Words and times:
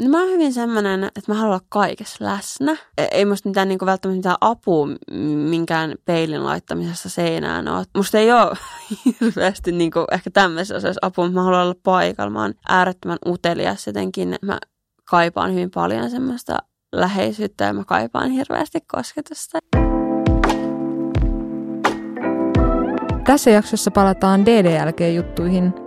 No 0.00 0.08
mä 0.08 0.20
oon 0.20 0.30
hyvin 0.30 0.52
semmoinen, 0.52 1.04
että 1.04 1.32
mä 1.32 1.34
haluan 1.34 1.54
olla 1.54 1.66
kaikessa 1.68 2.24
läsnä. 2.24 2.76
E, 2.98 3.04
ei 3.10 3.24
musta 3.24 3.48
mitään 3.48 3.68
niin 3.68 3.78
välttämättä 3.86 4.16
mitään 4.16 4.36
apua 4.40 4.88
minkään 5.50 5.94
peilin 6.04 6.44
laittamisessa 6.44 7.08
seinään 7.08 7.68
ole. 7.68 7.84
Musta 7.96 8.18
ei 8.18 8.32
ole 8.32 8.56
hirveästi 9.04 9.72
niin 9.72 9.92
ehkä 10.12 10.30
tämmöisessä 10.30 10.76
asiassa 10.76 10.98
apua, 11.02 11.24
mutta 11.24 11.40
mä 11.40 11.44
haluan 11.44 11.62
olla 11.62 11.74
paikalla. 11.82 12.30
Mä 12.30 12.42
oon 12.42 12.54
äärettömän 12.68 13.18
utelias 13.26 13.86
jotenkin. 13.86 14.36
Mä 14.42 14.58
kaipaan 15.04 15.50
hyvin 15.50 15.70
paljon 15.70 16.10
semmoista 16.10 16.58
läheisyyttä 16.92 17.64
ja 17.64 17.72
mä 17.72 17.84
kaipaan 17.84 18.30
hirveästi 18.30 18.78
kosketusta. 18.86 19.58
Tässä 23.24 23.50
jaksossa 23.50 23.90
palataan 23.90 24.46
DDLG-juttuihin– 24.46 25.74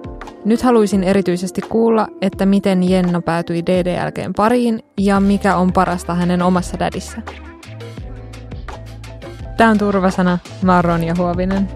nyt 0.45 0.61
haluaisin 0.61 1.03
erityisesti 1.03 1.61
kuulla, 1.61 2.07
että 2.21 2.45
miten 2.45 2.89
Jenna 2.89 3.21
päätyi 3.21 3.65
DDLGn 3.65 4.33
pariin 4.35 4.83
ja 4.97 5.19
mikä 5.19 5.55
on 5.55 5.73
parasta 5.73 6.15
hänen 6.15 6.41
omassa 6.41 6.79
dadissa. 6.79 7.21
Tämä 9.57 9.69
on 9.69 9.77
Turvasana, 9.77 10.37
mä 10.61 10.75
oon 10.75 10.83
Ronja 10.83 11.13
Huovinen. 11.17 11.69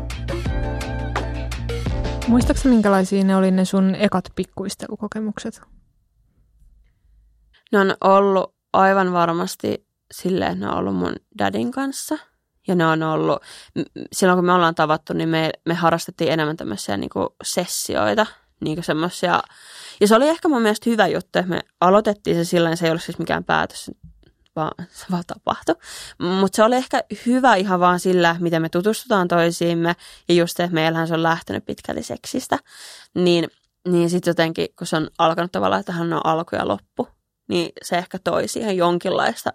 Muistaaksä 2.27 2.69
minkälaisia 2.69 3.23
ne 3.23 3.35
oli 3.35 3.51
ne 3.51 3.65
sun 3.65 3.95
ekat 3.95 4.25
pikkuistelukokemukset? 4.35 5.61
Ne 7.71 7.79
on 7.79 7.95
ollut 8.01 8.55
aivan 8.73 9.13
varmasti 9.13 9.87
silleen, 10.11 10.51
että 10.51 10.65
ne 10.65 10.71
on 10.71 10.77
ollut 10.77 10.95
mun 10.95 11.15
dadin 11.37 11.71
kanssa. 11.71 12.17
Ja 12.67 12.75
ne 12.75 12.85
on 12.85 13.03
ollut, 13.03 13.41
silloin 14.13 14.37
kun 14.37 14.45
me 14.45 14.53
ollaan 14.53 14.75
tavattu, 14.75 15.13
niin 15.13 15.29
me, 15.29 15.51
me 15.65 15.73
harrastettiin 15.73 16.31
enemmän 16.31 16.57
tämmöisiä 16.57 16.97
niin 16.97 17.09
sessioita 17.43 18.25
niin 18.59 18.83
semmoisia. 18.83 19.43
Ja 20.01 20.07
se 20.07 20.15
oli 20.15 20.29
ehkä 20.29 20.47
mun 20.47 20.61
mielestä 20.61 20.89
hyvä 20.89 21.07
juttu, 21.07 21.39
että 21.39 21.49
me 21.49 21.61
aloitettiin 21.81 22.35
se 22.35 22.43
sillä 22.43 22.75
se 22.75 22.85
ei 22.85 22.91
ollut 22.91 23.03
siis 23.03 23.19
mikään 23.19 23.43
päätös, 23.43 23.91
vaan 24.55 24.87
se 24.91 25.05
vaan 25.11 25.23
tapahtui. 25.27 25.75
Mutta 26.17 26.55
se 26.55 26.63
oli 26.63 26.75
ehkä 26.75 27.03
hyvä 27.25 27.55
ihan 27.55 27.79
vaan 27.79 27.99
sillä, 27.99 28.35
miten 28.39 28.61
me 28.61 28.69
tutustutaan 28.69 29.27
toisiimme 29.27 29.95
ja 30.29 30.35
just 30.35 30.57
se, 30.57 30.63
että 30.63 30.73
meillähän 30.73 31.07
se 31.07 31.13
on 31.13 31.23
lähtenyt 31.23 31.65
pitkälti 31.65 32.03
seksistä. 32.03 32.59
Niin, 33.15 33.47
niin 33.87 34.09
sitten 34.09 34.31
jotenkin, 34.31 34.67
kun 34.77 34.87
se 34.87 34.95
on 34.95 35.09
alkanut 35.17 35.51
tavallaan, 35.51 35.79
että 35.79 35.91
hän 35.91 36.13
on 36.13 36.25
alku 36.25 36.55
ja 36.55 36.67
loppu, 36.67 37.07
niin 37.47 37.71
se 37.81 37.97
ehkä 37.97 38.19
toi 38.23 38.47
siihen 38.47 38.77
jonkinlaista 38.77 39.53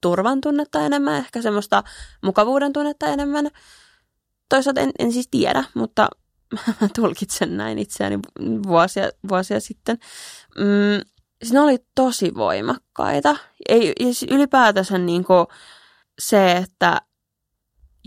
turvan 0.00 0.40
tunnetta 0.40 0.80
enemmän, 0.80 1.14
ehkä 1.14 1.42
semmoista 1.42 1.82
mukavuuden 2.22 2.72
tunnetta 2.72 3.06
enemmän. 3.06 3.50
Toisaalta 4.48 4.80
en, 4.80 4.90
en 4.98 5.12
siis 5.12 5.28
tiedä, 5.30 5.64
mutta 5.74 6.08
mä 6.52 6.88
tulkitsen 6.96 7.56
näin 7.56 7.78
itseäni 7.78 8.18
vuosia, 8.66 9.10
vuosia 9.28 9.60
sitten. 9.60 9.98
Mm, 10.56 11.04
siis 11.42 11.52
ne 11.52 11.60
oli 11.60 11.78
tosi 11.94 12.34
voimakkaita. 12.34 13.36
Ei, 13.68 13.92
siis 14.02 14.22
ylipäätänsä 14.22 14.98
niin 14.98 15.24
kuin 15.24 15.46
se, 16.18 16.52
että 16.52 17.00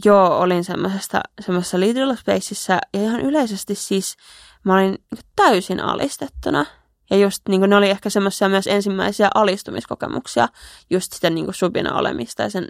joo, 0.05 0.39
olin 0.39 0.63
semmoisessa, 0.63 1.21
semmoisessa 1.41 1.79
Little 1.79 2.15
Spaceissa 2.15 2.73
ja 2.73 2.79
ihan 2.93 3.21
yleisesti 3.21 3.75
siis 3.75 4.15
mä 4.63 4.73
olin 4.73 4.91
niin 4.91 5.25
täysin 5.35 5.79
alistettuna. 5.79 6.65
Ja 7.09 7.17
just 7.17 7.41
niin 7.49 7.61
kuin 7.61 7.69
ne 7.69 7.75
oli 7.75 7.89
ehkä 7.89 8.09
semmoisia 8.09 8.49
myös 8.49 8.67
ensimmäisiä 8.67 9.29
alistumiskokemuksia, 9.35 10.47
just 10.89 11.13
sitä 11.13 11.29
niin 11.29 11.45
kuin 11.45 11.55
subina 11.55 11.97
olemista 11.97 12.43
ja 12.43 12.49
sen 12.49 12.67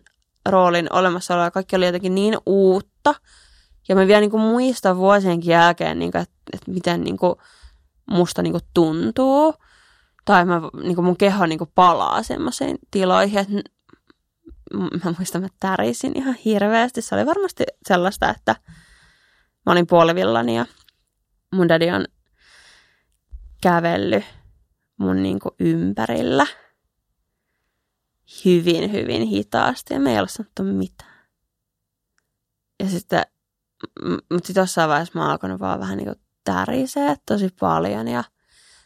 roolin 0.49 0.94
olemassaoloa. 0.94 1.52
Kaikki 1.52 1.75
oli 1.75 1.86
jotenkin 1.86 2.16
niin 2.16 2.38
uutta– 2.45 3.16
ja 3.89 3.95
mä 3.95 4.07
vielä 4.07 4.21
niin 4.21 4.31
kuin 4.31 4.43
muistan 4.43 4.97
vuosienkin 4.97 5.51
jälkeen, 5.51 5.99
niin 5.99 6.11
kuin, 6.11 6.21
että, 6.21 6.35
että 6.53 6.71
miten 6.71 7.01
niin 7.01 7.17
kuin 7.17 7.35
musta 8.05 8.41
niin 8.41 8.53
kuin 8.53 8.63
tuntuu. 8.73 9.53
Tai 10.25 10.45
mä, 10.45 10.61
niin 10.83 10.95
kuin 10.95 11.05
mun 11.05 11.17
keho 11.17 11.45
niin 11.45 11.57
kuin 11.57 11.71
palaa 11.75 12.23
semmoisiin 12.23 12.77
tiloihin, 12.91 13.39
että 13.39 13.69
mä 14.73 15.13
muistan, 15.17 15.45
että 15.45 15.57
tärisin 15.59 16.11
ihan 16.15 16.33
hirveästi. 16.33 17.02
Se 17.02 17.15
oli 17.15 17.25
varmasti 17.25 17.63
sellaista, 17.87 18.29
että 18.29 18.55
mä 19.65 19.71
olin 19.71 19.87
puolivillani 19.87 20.55
ja 20.55 20.65
mun 21.53 21.70
daddy 21.70 21.89
on 21.89 22.05
kävellyt 23.61 24.23
mun 24.97 25.23
niin 25.23 25.39
kuin 25.39 25.55
ympärillä 25.59 26.47
hyvin, 28.45 28.91
hyvin 28.91 29.21
hitaasti 29.21 29.93
ja 29.93 29.99
me 29.99 30.14
ei 30.14 30.20
ole 30.20 30.27
sanottu 30.27 30.64
mitään. 30.64 31.27
Ja 32.80 32.89
sitten 32.89 33.25
mutta 34.05 34.47
sitten 34.47 34.61
jossain 34.61 34.89
vaiheessa 34.89 35.19
mä 35.19 35.21
oon 35.21 35.31
alkanut 35.31 35.59
vaan 35.59 35.80
vähän 35.80 35.97
niin 35.97 36.15
tärisee 36.43 37.15
tosi 37.25 37.49
paljon. 37.59 38.08
Ja 38.08 38.23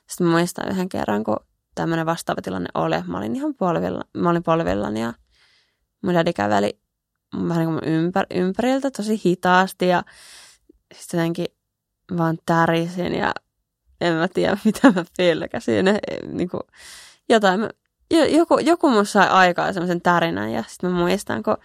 sitten 0.07 0.27
muistan 0.27 0.69
yhden 0.71 0.89
kerran, 0.89 1.23
kun 1.23 1.39
tämmöinen 1.75 2.05
vastaava 2.05 2.41
tilanne 2.41 2.69
oli, 2.73 2.95
mä 3.07 3.17
olin 3.17 3.35
ihan 3.35 3.55
puolivilla, 3.55 4.03
mä 4.17 4.29
olin 4.29 4.43
puolivillani 4.43 5.01
ja 5.01 5.13
mun 6.01 6.13
daddy 6.13 6.33
käveli 6.33 6.79
vähän 7.47 7.65
niin 7.65 7.79
kuin 7.79 7.93
ympär, 7.93 8.25
ympäriltä 8.31 8.91
tosi 8.91 9.21
hitaasti 9.25 9.87
ja 9.87 10.03
sitten 10.93 11.17
jotenkin 11.17 11.47
vaan 12.17 12.37
tärisin 12.45 13.15
ja 13.15 13.33
en 14.01 14.13
mä 14.13 14.27
tiedä, 14.27 14.57
mitä 14.65 14.91
mä 14.91 15.05
pelkäsin. 15.17 15.85
Niin 16.27 16.49
kuin, 16.49 16.63
jotain, 17.29 17.69
joku, 18.29 18.57
joku 18.57 18.89
mun 18.89 19.05
sai 19.05 19.27
aikaa 19.27 19.73
semmoisen 19.73 20.01
tärinän 20.01 20.51
ja 20.51 20.63
sitten 20.67 20.89
mä 20.89 20.97
muistan, 20.97 21.43
kun 21.43 21.57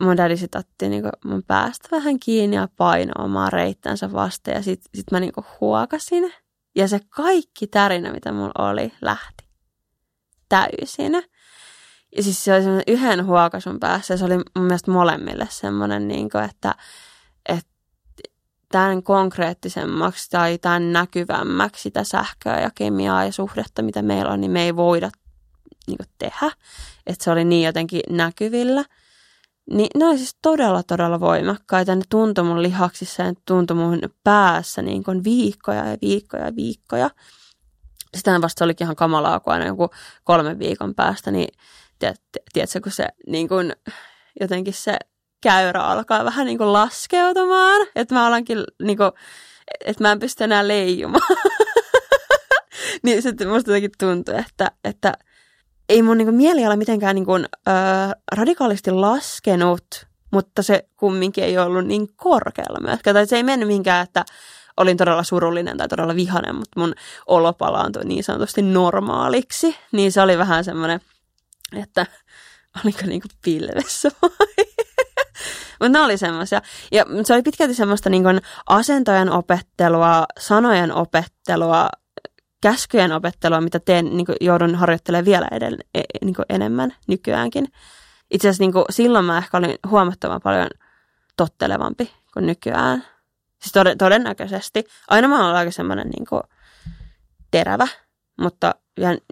mun 0.00 0.16
daddy 0.16 0.36
sit 0.36 0.54
otti 0.54 0.88
niinku 0.88 1.08
mun 1.24 1.42
päästä 1.42 1.88
vähän 1.90 2.20
kiinni 2.20 2.56
ja 2.56 2.68
paino 2.76 3.12
omaa 3.24 3.50
reittänsä 3.50 4.12
vasta 4.12 4.50
ja 4.50 4.62
sit, 4.62 4.80
sit 4.94 5.10
mä 5.10 5.20
niinku 5.20 5.44
huokasin. 5.60 6.32
Ja 6.76 6.88
se 6.88 7.00
kaikki 7.10 7.66
tärinä, 7.66 8.12
mitä 8.12 8.32
mulla 8.32 8.70
oli, 8.70 8.92
lähti 9.00 9.44
täysin. 10.48 11.12
Ja 12.16 12.22
siis 12.22 12.44
se 12.44 12.54
oli 12.54 12.82
yhden 12.86 13.26
huokasun 13.26 13.80
päässä 13.80 14.14
ja 14.14 14.18
se 14.18 14.24
oli 14.24 14.36
mun 14.36 14.66
mielestä 14.66 14.90
molemmille 14.90 15.48
semmoinen, 15.50 16.08
niinku, 16.08 16.38
että, 16.38 16.74
että 17.48 17.70
tämän 18.72 19.02
konkreettisemmaksi 19.02 20.30
tai 20.30 20.58
tämän 20.58 20.92
näkyvämmäksi 20.92 21.82
sitä 21.82 22.04
sähköä 22.04 22.60
ja 22.60 22.70
kemiaa 22.74 23.24
ja 23.24 23.32
suhdetta, 23.32 23.82
mitä 23.82 24.02
meillä 24.02 24.32
on, 24.32 24.40
niin 24.40 24.50
me 24.50 24.62
ei 24.62 24.76
voida 24.76 25.10
niin 25.86 25.98
tehdä. 26.18 26.50
Että 27.06 27.24
se 27.24 27.30
oli 27.30 27.44
niin 27.44 27.66
jotenkin 27.66 28.00
näkyvillä– 28.10 28.84
niin 29.70 29.88
ne 29.94 30.06
oli 30.06 30.18
siis 30.18 30.36
todella, 30.42 30.82
todella 30.82 31.20
voimakkaita. 31.20 31.94
Ne 31.94 32.02
tuntui 32.10 32.44
mun 32.44 32.62
lihaksissa 32.62 33.22
ja 33.22 33.28
ne 33.28 33.34
tuntui 33.46 33.76
mun 33.76 34.00
päässä 34.24 34.82
niin 34.82 35.04
kuin 35.04 35.24
viikkoja 35.24 35.88
ja 35.88 35.96
viikkoja 36.02 36.44
ja 36.44 36.56
viikkoja. 36.56 37.10
Sitten 38.14 38.42
vasta 38.42 38.58
se 38.58 38.64
olikin 38.64 38.84
ihan 38.84 38.96
kamalaa, 38.96 39.40
kun 39.40 39.52
aina 39.52 39.66
joku 39.66 39.90
kolmen 40.24 40.58
viikon 40.58 40.94
päästä, 40.94 41.30
niin 41.30 41.48
tiedät, 41.98 42.20
tiedätkö, 42.52 42.80
kun 42.80 42.92
se 42.92 43.08
niin 43.26 43.48
kuin, 43.48 43.72
jotenkin 44.40 44.74
se 44.74 44.98
käyrä 45.40 45.80
alkaa 45.80 46.24
vähän 46.24 46.46
niin 46.46 46.58
kuin 46.58 46.72
laskeutumaan, 46.72 47.86
että 47.96 48.14
mä 48.14 48.26
alankin 48.26 48.64
niin 48.82 48.96
kuin, 48.96 49.10
että 49.84 50.04
mä 50.04 50.12
en 50.12 50.18
pysty 50.18 50.44
enää 50.44 50.68
leijumaan. 50.68 51.36
niin 53.02 53.22
sitten 53.22 53.48
musta 53.48 53.70
jotenkin 53.70 53.90
tuntuu, 53.98 54.34
että, 54.34 54.70
että 54.84 55.12
ei 55.88 56.02
mun 56.02 56.18
niin 56.18 56.26
kuin, 56.26 56.36
mieliala 56.36 56.76
mitenkään 56.76 57.14
niin 57.14 57.26
kuin, 57.26 57.46
äh, 57.68 57.74
radikaalisti 58.32 58.90
laskenut, 58.90 60.06
mutta 60.30 60.62
se 60.62 60.88
kumminkin 60.96 61.44
ei 61.44 61.58
ollut 61.58 61.86
niin 61.86 62.08
korkealla 62.16 62.80
myöskään. 62.80 63.14
Tai 63.14 63.26
se 63.26 63.36
ei 63.36 63.42
mennyt 63.42 63.66
mihinkään, 63.66 64.04
että 64.04 64.24
olin 64.76 64.96
todella 64.96 65.22
surullinen 65.22 65.76
tai 65.76 65.88
todella 65.88 66.16
vihainen, 66.16 66.54
mutta 66.54 66.80
mun 66.80 66.94
olo 67.26 67.52
palaantui 67.52 68.04
niin 68.04 68.24
sanotusti 68.24 68.62
normaaliksi. 68.62 69.76
Niin 69.92 70.12
se 70.12 70.20
oli 70.22 70.38
vähän 70.38 70.64
semmoinen, 70.64 71.00
että 71.76 72.06
olinko 72.84 73.06
niinku 73.06 73.28
pilvessä 73.42 74.10
vai? 74.22 74.64
Mutta 75.80 75.88
ne 75.88 76.00
oli 76.00 76.18
semmoisia. 76.18 76.62
Ja 76.92 77.04
se 77.24 77.34
oli 77.34 77.42
pitkälti 77.42 77.74
semmoista 77.74 78.10
niin 78.10 78.24
asentojen 78.66 79.30
opettelua, 79.30 80.24
sanojen 80.40 80.92
opettelua, 80.92 81.88
käskyjen 82.64 83.12
opettelua, 83.12 83.60
mitä 83.60 83.80
teen, 83.80 84.16
niin 84.16 84.26
kuin 84.26 84.36
joudun 84.40 84.74
harjoittelemaan 84.74 85.24
vielä 85.24 85.48
edellä, 85.50 85.78
e, 85.94 86.00
niin 86.24 86.34
kuin 86.34 86.46
enemmän 86.48 86.94
nykyäänkin. 87.06 87.68
Itse 88.30 88.48
asiassa 88.48 88.62
niin 88.62 88.72
kuin 88.72 88.84
silloin 88.90 89.24
mä 89.24 89.38
ehkä 89.38 89.56
olin 89.56 89.78
huomattavan 89.88 90.40
paljon 90.40 90.68
tottelevampi 91.36 92.10
kuin 92.32 92.46
nykyään. 92.46 93.04
Siis 93.58 93.72
tod- 93.74 93.96
todennäköisesti. 93.98 94.84
Aina 95.08 95.28
mä 95.28 95.44
olen 95.44 95.56
aika 95.56 95.70
semmoinen 95.70 96.08
niin 96.08 96.42
terävä, 97.50 97.88
mutta 98.40 98.74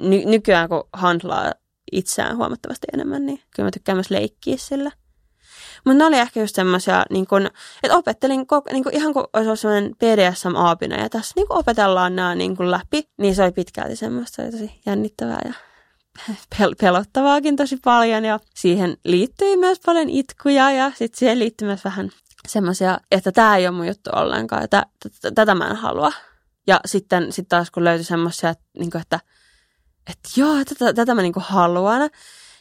ny- 0.00 0.24
nykyään 0.24 0.68
kun 0.68 0.88
handlaa 0.92 1.52
itseään 1.92 2.36
huomattavasti 2.36 2.86
enemmän, 2.94 3.26
niin 3.26 3.42
kyllä 3.56 3.66
mä 3.66 3.70
tykkään 3.70 3.96
myös 3.96 4.10
leikkiä 4.10 4.56
sillä. 4.58 4.90
Mutta 5.84 5.98
ne 5.98 6.04
oli 6.04 6.18
ehkä 6.18 6.40
just 6.40 6.54
semmoisia, 6.54 7.04
niin 7.10 7.26
että 7.82 7.96
opettelin 7.96 8.46
niin 8.72 8.84
kun, 8.84 8.92
ihan 8.92 9.12
kuin 9.12 9.26
olisi 9.32 9.48
ollut 9.48 9.60
semmoinen 9.60 9.94
PDSM-aapina 9.96 10.96
ja 10.96 11.08
tässä 11.08 11.32
niin 11.36 11.46
opetellaan 11.48 12.16
nämä 12.16 12.34
niin 12.34 12.56
kun 12.56 12.70
läpi, 12.70 13.08
niin 13.18 13.34
se 13.34 13.42
oli 13.42 13.52
pitkälti 13.52 13.96
semmoista, 13.96 14.36
se 14.36 14.42
oli 14.42 14.50
tosi 14.50 14.80
jännittävää 14.86 15.40
ja 15.44 15.52
pel- 16.54 16.76
pelottavaakin 16.80 17.56
tosi 17.56 17.76
paljon 17.84 18.24
ja 18.24 18.40
siihen 18.54 18.96
liittyi 19.04 19.56
myös 19.56 19.80
paljon 19.86 20.08
itkuja 20.08 20.70
ja 20.70 20.90
sitten 20.90 21.18
siihen 21.18 21.38
liittyi 21.38 21.66
myös 21.66 21.84
vähän 21.84 22.10
semmoisia, 22.48 22.98
että 23.10 23.32
tämä 23.32 23.56
ei 23.56 23.68
ole 23.68 23.76
mun 23.76 23.86
juttu 23.86 24.10
ollenkaan, 24.12 24.64
että 24.64 24.86
tätä 25.34 25.54
mä 25.54 25.66
en 25.66 25.76
halua. 25.76 26.12
Ja 26.66 26.80
sitten 26.86 27.32
sit 27.32 27.48
taas 27.48 27.70
kun 27.70 27.84
löytyi 27.84 28.04
semmoisia, 28.04 28.50
että, 28.50 28.64
niin 28.78 28.96
että 29.00 29.20
että 30.10 30.28
joo, 30.36 30.64
tätä, 30.64 30.92
tätä 30.92 31.14
mä 31.14 31.22
niinku 31.22 31.42
haluan, 31.44 32.10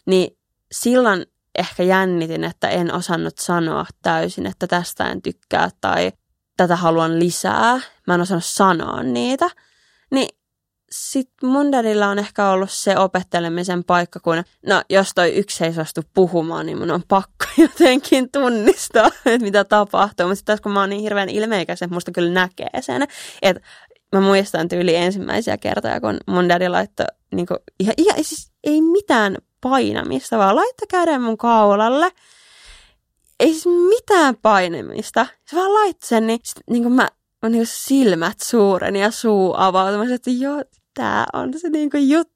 niin 0.05 0.37
silloin 0.71 1.25
ehkä 1.55 1.83
jännitin, 1.83 2.43
että 2.43 2.69
en 2.69 2.93
osannut 2.93 3.37
sanoa 3.37 3.85
täysin, 4.01 4.45
että 4.45 4.67
tästä 4.67 5.09
en 5.09 5.21
tykkää 5.21 5.69
tai 5.81 6.11
tätä 6.57 6.75
haluan 6.75 7.19
lisää. 7.19 7.79
Mä 8.07 8.15
en 8.15 8.21
osannut 8.21 8.45
sanoa 8.45 9.03
niitä. 9.03 9.49
Niin 10.11 10.27
sitten 10.91 11.49
mun 11.49 11.71
dadilla 11.71 12.07
on 12.07 12.19
ehkä 12.19 12.49
ollut 12.49 12.71
se 12.71 12.97
opettelemisen 12.97 13.83
paikka, 13.83 14.19
kun 14.19 14.43
no 14.67 14.81
jos 14.89 15.11
toi 15.15 15.35
yksi 15.35 15.65
ei 15.65 15.73
suostu 15.73 16.01
puhumaan, 16.13 16.65
niin 16.65 16.77
mun 16.77 16.91
on 16.91 17.03
pakko 17.07 17.45
jotenkin 17.57 18.31
tunnistaa, 18.31 19.09
että 19.25 19.45
mitä 19.45 19.63
tapahtuu. 19.63 20.27
Mutta 20.27 20.37
sitten 20.37 20.57
kun 20.63 20.71
mä 20.71 20.79
oon 20.79 20.89
niin 20.89 21.01
hirveän 21.01 21.29
ilmeikäs, 21.29 21.81
että 21.81 21.93
musta 21.93 22.11
kyllä 22.11 22.33
näkee 22.33 22.81
sen, 22.81 23.07
että 23.41 23.61
mä 24.15 24.21
muistan 24.21 24.69
tyyli 24.69 24.95
ensimmäisiä 24.95 25.57
kertoja, 25.57 26.01
kun 26.01 26.17
mun 26.27 26.49
daddy 26.49 26.67
laittoi 26.67 27.05
niin 27.35 27.45
kuin, 27.45 27.57
ihan, 27.79 27.93
ihan, 27.97 28.23
siis 28.23 28.51
ei 28.63 28.81
mitään 28.81 29.37
painamista, 29.61 30.37
vaan 30.37 30.55
laittoi 30.55 30.87
käden 30.87 31.21
mun 31.21 31.37
kaulalle. 31.37 32.11
Ei 33.39 33.53
siis 33.53 33.65
mitään 33.89 34.35
painamista. 34.41 35.27
Se 35.45 35.55
vaan 35.55 35.73
laittoi 35.73 36.07
sen, 36.07 36.27
niin, 36.27 36.39
sit, 36.43 36.63
niin 36.69 36.83
kuin 36.83 36.93
mä, 36.93 37.07
mä 37.41 37.49
niin 37.49 37.59
kuin 37.59 37.67
silmät 37.67 38.39
suuren 38.39 38.95
ja 38.95 39.11
suu 39.11 39.53
avautumassa, 39.57 40.15
että 40.15 40.29
joo, 40.29 40.63
tää 40.93 41.25
on 41.33 41.59
se 41.59 41.69
niin 41.69 41.89
kuin 41.89 42.09
juttu. 42.09 42.31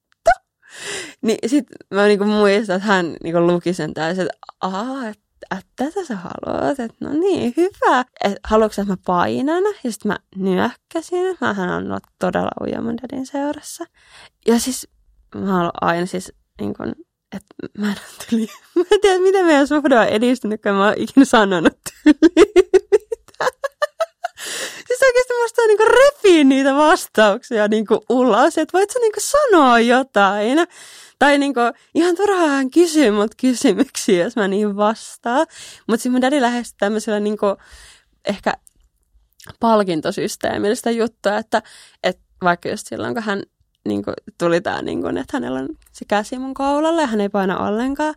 Niin 1.22 1.50
sit 1.50 1.66
mä 1.92 2.08
niin 2.08 2.18
kuin 2.18 2.30
muistan, 2.30 2.76
että 2.76 2.88
hän 2.88 3.16
niin 3.24 3.34
kuin 3.34 3.48
luki 3.48 3.74
sen 3.74 3.94
täysin, 3.94 4.22
että 4.22 4.38
aah, 4.62 5.06
että 5.06 5.26
että 5.52 5.66
tätä 5.76 6.06
sä 6.06 6.16
haluat, 6.16 6.80
että 6.80 6.96
no 7.00 7.14
niin, 7.14 7.54
hyvä. 7.58 8.06
Että 8.24 8.40
haluatko, 8.44 8.82
että 8.82 8.94
mä 8.94 8.98
painan? 9.06 9.64
Ja 9.84 9.92
sitten 9.92 10.12
mä 10.12 10.18
nyökkäsin. 10.36 11.38
Mähän 11.42 11.70
on 11.70 11.88
ollut 11.88 12.04
todella 12.20 12.52
uja 12.62 12.82
mun 12.82 12.98
dadin 12.98 13.26
seurassa. 13.26 13.86
Ja 14.48 14.60
siis 14.60 14.88
mä 15.36 15.52
haluan 15.52 15.72
aina 15.82 16.06
siis 16.06 16.34
niin 16.60 16.74
kun, 16.74 16.94
että 17.36 17.56
mä 17.78 17.88
en 17.88 17.96
tuli, 18.30 18.48
mä 18.76 18.84
en 18.92 19.02
tiedä, 19.02 19.20
miten 19.20 19.46
meidän 19.46 19.68
suhde 19.68 20.00
on 20.00 20.08
edistynyt, 20.08 20.62
kun 20.62 20.72
mä 20.72 20.86
oon 20.86 20.94
ikinä 20.98 21.26
sanonut 21.26 21.78
tyli 21.84 22.16
Siis 24.88 25.02
oikeasti 25.02 25.34
musta 25.42 25.62
on 25.62 25.68
niinku 25.68 25.84
repii 25.86 26.44
niitä 26.44 26.76
vastauksia 26.76 27.68
niinku 27.68 28.06
ulos, 28.10 28.58
että 28.58 28.78
voit 28.78 28.90
sä 28.90 29.00
niinku 29.00 29.20
sanoa 29.20 29.80
jotain. 29.80 30.58
Tai 31.20 31.38
niinku, 31.38 31.60
ihan 31.96 32.16
turhaan 32.16 32.72
kysyy 32.72 33.12
mut 33.12 33.32
kysymyksiä, 33.42 34.24
jos 34.24 34.36
mä 34.36 34.48
niin 34.48 34.76
vastaan. 34.76 35.48
Mutta 35.88 36.02
sitten 36.02 36.12
mun 36.12 36.22
daddy 36.22 36.42
lähestyi 36.42 36.78
tämmöisellä 36.80 37.20
niinku, 37.20 37.46
ehkä 38.26 38.54
palkintosysteemillistä 39.60 40.92
juttua, 40.92 41.38
että, 41.38 41.62
että 42.04 42.24
vaikka 42.44 42.70
just 42.70 42.88
silloin, 42.88 43.14
kun 43.14 43.24
hän 43.24 43.44
niin 43.86 44.04
kuin, 44.04 44.14
tuli 44.38 44.62
tämä, 44.62 44.82
niin 44.82 45.02
kuin, 45.02 45.18
että 45.18 45.38
hänellä 45.38 45.60
on 45.60 45.70
se 45.92 46.06
käsi 46.08 46.40
mun 46.40 46.54
kaulalle 46.54 47.02
ja 47.02 47.08
hän 47.08 47.22
ei 47.22 47.30
paina 47.30 47.68
ollenkaan. 47.68 48.16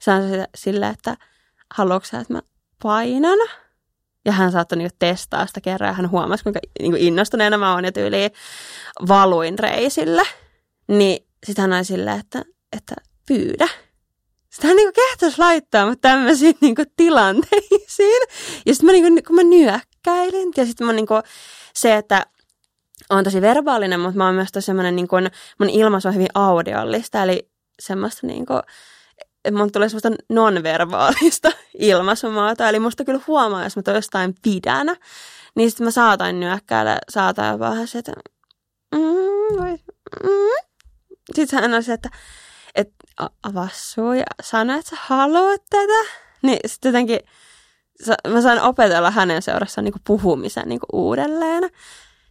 Sanoin 0.00 0.44
sille, 0.54 0.88
että 0.88 1.16
haluatko 1.74 2.06
sä, 2.06 2.18
että 2.18 2.32
mä 2.32 2.42
painan? 2.82 3.38
Ja 4.24 4.32
hän 4.32 4.52
saattoi 4.52 4.78
niin 4.78 4.90
testaa 4.98 5.46
sitä 5.46 5.60
kerran 5.60 5.88
ja 5.88 5.94
hän 5.94 6.10
huomasi, 6.10 6.44
kuinka 6.44 6.60
niin 6.78 6.92
kuin 6.92 7.02
innostuneena 7.02 7.58
mä 7.58 7.74
oon 7.74 7.84
ja 7.84 7.92
tyyliin 7.92 8.30
valuin 9.08 9.58
reisille. 9.58 10.22
Niin 10.88 11.26
sitten 11.46 11.62
hän 11.62 11.72
oli 11.72 11.84
silleen, 11.84 12.20
että, 12.20 12.42
että 12.76 12.94
pyydä. 13.28 13.68
Sitten 14.50 14.68
hän 14.68 14.76
niin 14.76 14.92
kehtäisi 14.92 15.38
laittaa 15.38 15.86
mut 15.86 16.00
tämmöisiin 16.00 16.54
niin 16.60 16.74
tilanteisiin. 16.96 18.22
Ja 18.66 18.74
sitten 18.74 18.86
mä, 18.86 18.92
niin 18.92 19.04
kuin, 19.04 19.24
kun 19.24 19.36
mä 19.36 19.42
nyökkäilin 19.42 20.52
ja 20.56 20.66
sitten 20.66 20.86
mä 20.86 20.92
niin 20.92 21.06
kuin, 21.06 21.22
se, 21.74 21.96
että 21.96 22.26
on 23.10 23.24
tosi 23.24 23.40
verbaalinen, 23.40 24.00
mutta 24.00 24.16
mä 24.16 24.26
oon 24.26 24.34
myös 24.34 24.52
tosi 24.52 24.66
semmoinen, 24.66 24.96
niin 24.96 25.08
mun 25.58 25.70
ilmaisu 25.70 26.08
on 26.08 26.14
hyvin 26.14 26.28
audiollista, 26.34 27.22
eli 27.22 27.50
semmoista 27.78 28.26
niin 28.26 28.46
että 29.44 29.58
mun 29.58 29.72
tulee 29.72 29.88
semmoista 29.88 30.24
nonverbaalista 30.28 31.52
ilmaisumaata, 31.78 32.68
eli 32.68 32.78
musta 32.78 33.04
kyllä 33.04 33.20
huomaa, 33.26 33.64
jos 33.64 33.76
mä 33.76 33.82
jostain 33.94 34.34
pidän, 34.42 34.86
niin 35.54 35.70
sitten 35.70 35.86
mä 35.86 35.90
saatan 35.90 36.40
nyökkäillä, 36.40 36.98
saatan 37.08 37.58
vähän 37.58 37.88
se, 37.88 37.98
että 37.98 38.12
mm, 38.94 39.00
mm. 40.22 40.66
Sitten 41.34 41.60
hän 41.60 41.74
on 41.74 41.82
se, 41.82 41.92
että, 41.92 42.08
että 42.74 42.94
avaa 43.42 43.68
ja 44.18 44.24
sano, 44.42 44.78
että 44.78 44.90
sä 44.90 44.96
haluat 45.00 45.62
tätä. 45.70 46.12
Niin 46.42 46.58
sitten 46.66 46.88
jotenkin 46.88 47.20
mä 48.28 48.40
sain 48.40 48.62
opetella 48.62 49.10
hänen 49.10 49.42
seurassaan 49.42 49.84
niin 49.84 49.94
puhumisen 50.06 50.68
niin 50.68 50.80
uudelleen. 50.92 51.70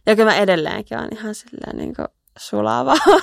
Ja 0.06 0.16
kyllä 0.16 0.30
mä 0.30 0.36
edelleenkin 0.36 0.98
on 0.98 1.08
ihan 1.12 1.34
silleen 1.34 1.76
niin 1.76 1.94
sulavaa. 2.38 2.96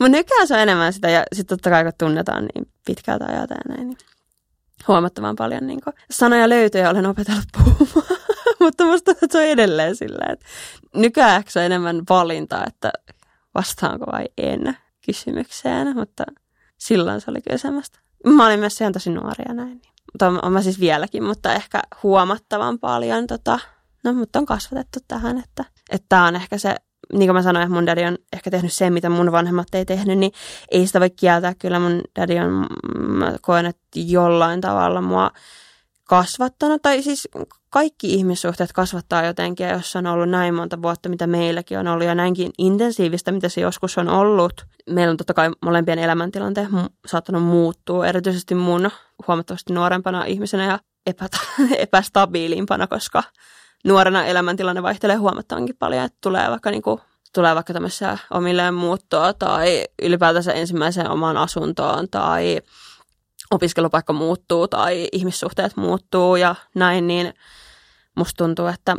Mutta 0.00 0.08
nykyään 0.08 0.46
se 0.46 0.54
on 0.54 0.60
enemmän 0.60 0.92
sitä, 0.92 1.10
ja 1.10 1.22
sitten 1.32 1.58
totta 1.58 1.70
kai 1.70 1.84
kun 1.84 1.92
tunnetaan 1.98 2.48
niin 2.54 2.68
pitkältä 2.86 3.24
ajalta 3.28 3.54
ja 3.54 3.74
näin, 3.74 3.88
niin 3.88 3.98
huomattavan 4.88 5.36
paljon 5.36 5.66
niin 5.66 5.80
sanoja 6.10 6.48
löytyy 6.48 6.80
ja 6.80 6.90
olen 6.90 7.06
opetellut 7.06 7.44
puhumaan. 7.52 8.20
Mutta 8.60 8.84
musta 8.84 9.12
se 9.30 9.38
on 9.38 9.44
edelleen 9.44 9.96
silleen, 9.96 10.32
että 10.32 10.46
nykyään 10.94 11.42
se 11.48 11.58
on 11.58 11.64
enemmän 11.64 12.02
valinta, 12.08 12.64
että 12.66 12.92
vastaanko 13.54 14.06
vai 14.12 14.24
en 14.38 14.76
kysymykseen, 15.06 15.96
mutta 15.96 16.24
silloin 16.78 17.20
se 17.20 17.30
oli 17.30 17.42
kyllä 17.42 17.58
semmoista. 17.58 18.00
Mä 18.26 18.46
olin 18.46 18.60
myös 18.60 18.80
ihan 18.80 18.92
tosi 18.92 19.10
nuoria 19.10 19.54
näin. 19.54 19.68
Niin. 19.68 19.92
Mutta 20.12 20.26
on, 20.26 20.44
on 20.44 20.52
mä 20.52 20.62
siis 20.62 20.80
vieläkin, 20.80 21.24
mutta 21.24 21.54
ehkä 21.54 21.82
huomattavan 22.02 22.78
paljon, 22.78 23.26
tota, 23.26 23.58
no 24.06 24.12
mutta 24.12 24.38
on 24.38 24.46
kasvatettu 24.46 24.98
tähän, 25.08 25.38
että 25.38 25.64
tämä 26.08 26.26
on 26.26 26.36
ehkä 26.36 26.58
se, 26.58 26.76
niin 27.12 27.28
kuin 27.28 27.34
mä 27.34 27.42
sanoin, 27.42 27.62
että 27.62 27.74
mun 27.74 27.86
daddy 27.86 28.04
on 28.04 28.18
ehkä 28.32 28.50
tehnyt 28.50 28.72
sen, 28.72 28.92
mitä 28.92 29.10
mun 29.10 29.32
vanhemmat 29.32 29.74
ei 29.74 29.84
tehnyt, 29.84 30.18
niin 30.18 30.32
ei 30.70 30.86
sitä 30.86 31.00
voi 31.00 31.10
kieltää. 31.10 31.54
Kyllä 31.54 31.78
mun 31.78 32.00
daddy 32.20 32.38
on, 32.38 32.66
mä 32.98 33.36
koen, 33.42 33.66
että 33.66 33.82
jollain 33.94 34.60
tavalla 34.60 35.00
mua 35.00 35.30
kasvattanut, 36.04 36.82
tai 36.82 37.02
siis 37.02 37.28
kaikki 37.70 38.14
ihmissuhteet 38.14 38.72
kasvattaa 38.72 39.24
jotenkin, 39.24 39.66
ja 39.66 39.72
jos 39.72 39.96
on 39.96 40.06
ollut 40.06 40.28
näin 40.28 40.54
monta 40.54 40.82
vuotta, 40.82 41.08
mitä 41.08 41.26
meilläkin 41.26 41.78
on 41.78 41.88
ollut, 41.88 42.06
ja 42.06 42.14
näinkin 42.14 42.50
intensiivistä, 42.58 43.32
mitä 43.32 43.48
se 43.48 43.60
joskus 43.60 43.98
on 43.98 44.08
ollut. 44.08 44.66
Meillä 44.90 45.10
on 45.10 45.16
totta 45.16 45.34
kai 45.34 45.50
molempien 45.62 45.98
elämäntilanteet 45.98 46.68
saattanut 47.06 47.42
muuttua, 47.42 48.06
erityisesti 48.06 48.54
mun 48.54 48.90
huomattavasti 49.28 49.72
nuorempana 49.72 50.24
ihmisenä 50.24 50.64
ja 50.64 50.78
epätä, 51.06 51.38
epästabiilimpana, 51.78 52.86
koska 52.86 53.22
nuorena 53.86 54.26
elämäntilanne 54.26 54.82
vaihtelee 54.82 55.16
huomattavankin 55.16 55.76
paljon, 55.78 56.04
että 56.04 56.18
tulee 56.20 56.50
vaikka 56.50 56.70
niin 56.70 56.82
kuin 56.82 57.00
tulee 57.32 57.54
vaikka 57.54 57.72
tämmöisiä 57.72 58.18
omilleen 58.30 58.74
muuttoa 58.74 59.32
tai 59.32 59.84
ylipäätänsä 60.02 60.52
ensimmäiseen 60.52 61.10
omaan 61.10 61.36
asuntoon 61.36 62.08
tai 62.10 62.60
opiskelupaikka 63.50 64.12
muuttuu 64.12 64.68
tai 64.68 65.08
ihmissuhteet 65.12 65.76
muuttuu 65.76 66.36
ja 66.36 66.54
näin, 66.74 67.06
niin 67.06 67.34
musta 68.14 68.44
tuntuu, 68.44 68.66
että 68.66 68.96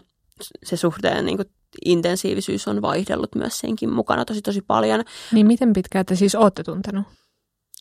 se 0.63 0.77
suhteen 0.77 1.25
niin 1.25 1.38
kuin 1.38 1.51
intensiivisyys 1.86 2.67
on 2.67 2.82
vaihdellut 2.82 3.36
myös 3.36 3.60
senkin 3.60 3.94
mukana 3.94 4.25
tosi 4.25 4.41
tosi 4.41 4.62
paljon. 4.62 5.03
Niin 5.32 5.48
miten 5.48 5.74
pitkään 5.74 6.06
te 6.06 6.15
siis 6.15 6.36
olette 6.36 6.63
tuntenut? 6.63 7.06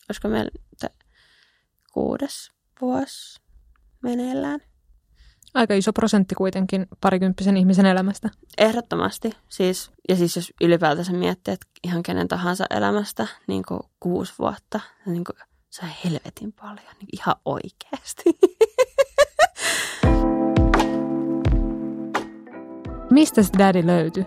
Olisiko 0.08 0.28
meillä 0.28 0.50
kuudes 1.92 2.50
vuosi 2.80 3.40
meneillään? 4.02 4.60
Aika 5.56 5.74
iso 5.74 5.92
prosentti 5.92 6.34
kuitenkin 6.34 6.86
parikymppisen 7.00 7.56
ihmisen 7.56 7.86
elämästä. 7.86 8.30
Ehdottomasti. 8.58 9.30
Siis, 9.48 9.90
ja 10.08 10.16
siis 10.16 10.36
jos 10.36 10.52
ylipäätänsä 10.60 11.12
miettii, 11.12 11.54
että 11.54 11.66
ihan 11.84 12.02
kenen 12.02 12.28
tahansa 12.28 12.66
elämästä 12.70 13.26
niin 13.46 13.62
kuin 13.68 13.80
kuusi 14.00 14.34
vuotta, 14.38 14.80
niin 15.06 15.24
kuin 15.24 15.36
se 15.70 15.84
on 15.84 15.90
helvetin 16.04 16.52
paljon, 16.52 16.78
niin 17.00 17.08
ihan 17.12 17.36
oikeasti. 17.44 18.24
Mistä 23.10 23.42
se 23.42 23.50
daddy 23.58 23.86
löytyi? 23.86 24.24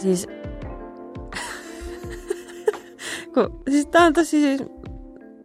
Siis, 0.00 0.26
kun, 3.34 3.62
siis 3.70 3.86
tää 3.86 4.04
on 4.04 4.12
tosi 4.12 4.30
siis, 4.30 4.62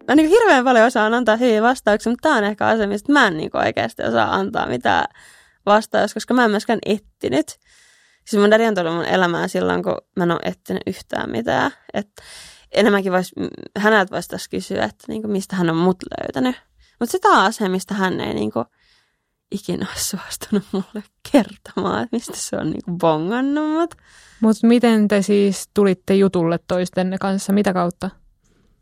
mä 0.07 0.15
niin 0.15 0.29
hirveän 0.29 0.63
paljon 0.63 0.85
osaan 0.85 1.13
antaa 1.13 1.35
hyviä 1.35 1.61
vastauksia, 1.61 2.11
mutta 2.11 2.29
tää 2.29 2.37
on 2.37 2.43
ehkä 2.43 2.67
asia, 2.67 2.87
mistä 2.87 3.11
mä 3.11 3.27
en 3.27 3.37
niin 3.37 3.57
oikeasti 3.57 4.03
osaa 4.03 4.35
antaa 4.35 4.67
mitään 4.67 5.05
vastaus, 5.65 6.13
koska 6.13 6.33
mä 6.33 6.45
en 6.45 6.51
myöskään 6.51 6.79
etsinyt. 6.85 7.47
Siis 8.25 8.41
mun 8.41 8.53
on 8.67 8.75
tullut 8.75 8.93
mun 8.93 9.05
elämään 9.05 9.49
silloin, 9.49 9.83
kun 9.83 9.97
mä 10.15 10.23
en 10.23 10.31
ole 10.31 10.39
etsinyt 10.43 10.83
yhtään 10.87 11.29
mitään. 11.31 11.71
Että 11.93 12.23
enemmänkin 12.71 13.11
vois, 13.11 13.31
häneltä 13.77 14.11
voisi 14.11 14.29
tässä 14.29 14.49
kysyä, 14.49 14.83
että 14.83 15.05
niin 15.07 15.21
kuin, 15.21 15.31
mistä 15.31 15.55
hän 15.55 15.69
on 15.69 15.77
mut 15.77 15.97
löytänyt. 16.19 16.55
Mutta 16.99 17.11
se 17.11 17.19
taas 17.19 17.55
se, 17.55 17.69
mistä 17.69 17.93
hän 17.93 18.19
ei 18.19 18.33
niin 18.33 18.51
ikinä 19.51 19.85
ole 19.89 19.99
suostunut 19.99 20.63
mulle 20.71 21.03
kertomaan, 21.31 22.03
että 22.03 22.15
mistä 22.15 22.33
se 22.35 22.57
on 22.57 22.69
niin 22.69 22.83
kuin, 22.85 22.97
bongannut 22.97 23.71
mut. 23.71 23.95
Mutta 24.39 24.67
miten 24.67 25.07
te 25.07 25.21
siis 25.21 25.69
tulitte 25.73 26.15
jutulle 26.15 26.59
toistenne 26.67 27.17
kanssa? 27.17 27.53
Mitä 27.53 27.73
kautta? 27.73 28.09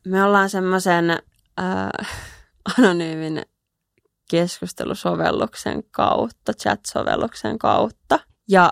Me 0.08 0.24
ollaan 0.24 0.50
semmoisen 0.50 1.10
äh, 1.10 1.90
anonyymin 2.80 3.42
keskustelusovelluksen 4.30 5.84
kautta, 5.92 6.52
chat-sovelluksen 6.54 7.58
kautta. 7.58 8.20
Ja 8.50 8.72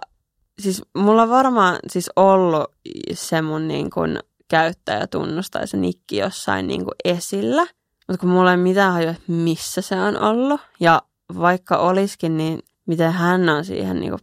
siis 0.60 0.82
mulla 0.98 1.24
on 1.24 1.30
varmaan 1.30 1.80
siis 1.90 2.10
ollut 2.16 2.72
se 3.14 3.42
mun 3.42 3.68
niin 3.68 3.90
kuin 3.90 4.20
käyttäjätunnus 4.48 5.50
tai 5.50 5.68
se 5.68 5.78
nikki 5.78 6.18
jossain 6.18 6.68
niin 6.68 6.84
kuin 6.84 6.96
esillä, 7.06 7.62
mutta 8.08 8.18
kun 8.20 8.30
mulla 8.30 8.52
ei 8.52 8.58
mitään 8.58 8.94
hajua, 8.94 9.14
missä 9.28 9.82
se 9.82 9.96
on 9.96 10.22
ollut. 10.22 10.62
Ja 10.80 11.02
vaikka 11.40 11.78
olisikin, 11.78 12.38
niin 12.38 12.60
miten 12.86 13.12
hän 13.12 13.50
on 13.50 13.66
siihen 13.66 14.00
niin 14.00 14.10
kuin 14.12 14.22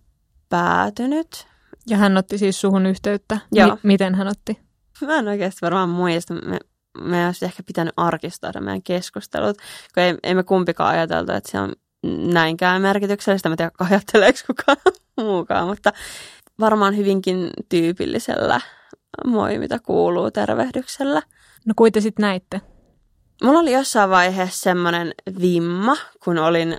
päätynyt. 0.49 1.47
Ja 1.87 1.97
hän 1.97 2.17
otti 2.17 2.39
siis 2.39 2.61
suhun 2.61 2.87
yhteyttä. 2.87 3.39
Joo. 3.53 3.69
Mi- 3.69 3.81
miten 3.83 4.15
hän 4.15 4.29
otti? 4.29 4.59
Mä 5.07 5.17
en 5.17 5.29
oikeasti 5.29 5.59
varmaan 5.63 5.89
muista. 5.89 6.35
Me, 6.35 6.59
me 7.01 7.27
olisi 7.27 7.45
ehkä 7.45 7.63
pitänyt 7.63 7.95
arkistoida 7.97 8.61
meidän 8.61 8.83
keskustelut, 8.83 9.57
kun 9.95 10.03
ei, 10.03 10.15
ei 10.23 10.35
me 10.35 10.43
kumpikaan 10.43 10.95
ajateltu, 10.95 11.33
että 11.33 11.51
se 11.51 11.61
on 11.61 11.73
näinkään 12.33 12.83
merkityksellistä. 12.83 13.49
Mä 13.49 13.57
tiedän, 13.57 13.73
ajatteleeko 13.79 14.39
kukaan 14.47 14.77
muukaan, 15.27 15.67
mutta 15.67 15.93
varmaan 16.61 16.97
hyvinkin 16.97 17.51
tyypillisellä 17.69 18.61
moi, 19.27 19.59
mitä 19.59 19.79
kuuluu 19.79 20.31
tervehdyksellä. 20.31 21.23
No 21.67 21.75
te 21.93 22.01
sitten 22.01 22.23
näitte? 22.23 22.61
Mulla 23.43 23.59
oli 23.59 23.73
jossain 23.73 24.11
vaiheessa 24.11 24.63
semmoinen 24.63 25.15
vimma, 25.41 25.97
kun 26.25 26.39
olin 26.39 26.77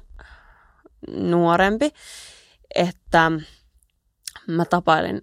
nuorempi, 1.07 1.91
että 2.75 3.31
mä 4.47 4.65
tapailin. 4.65 5.21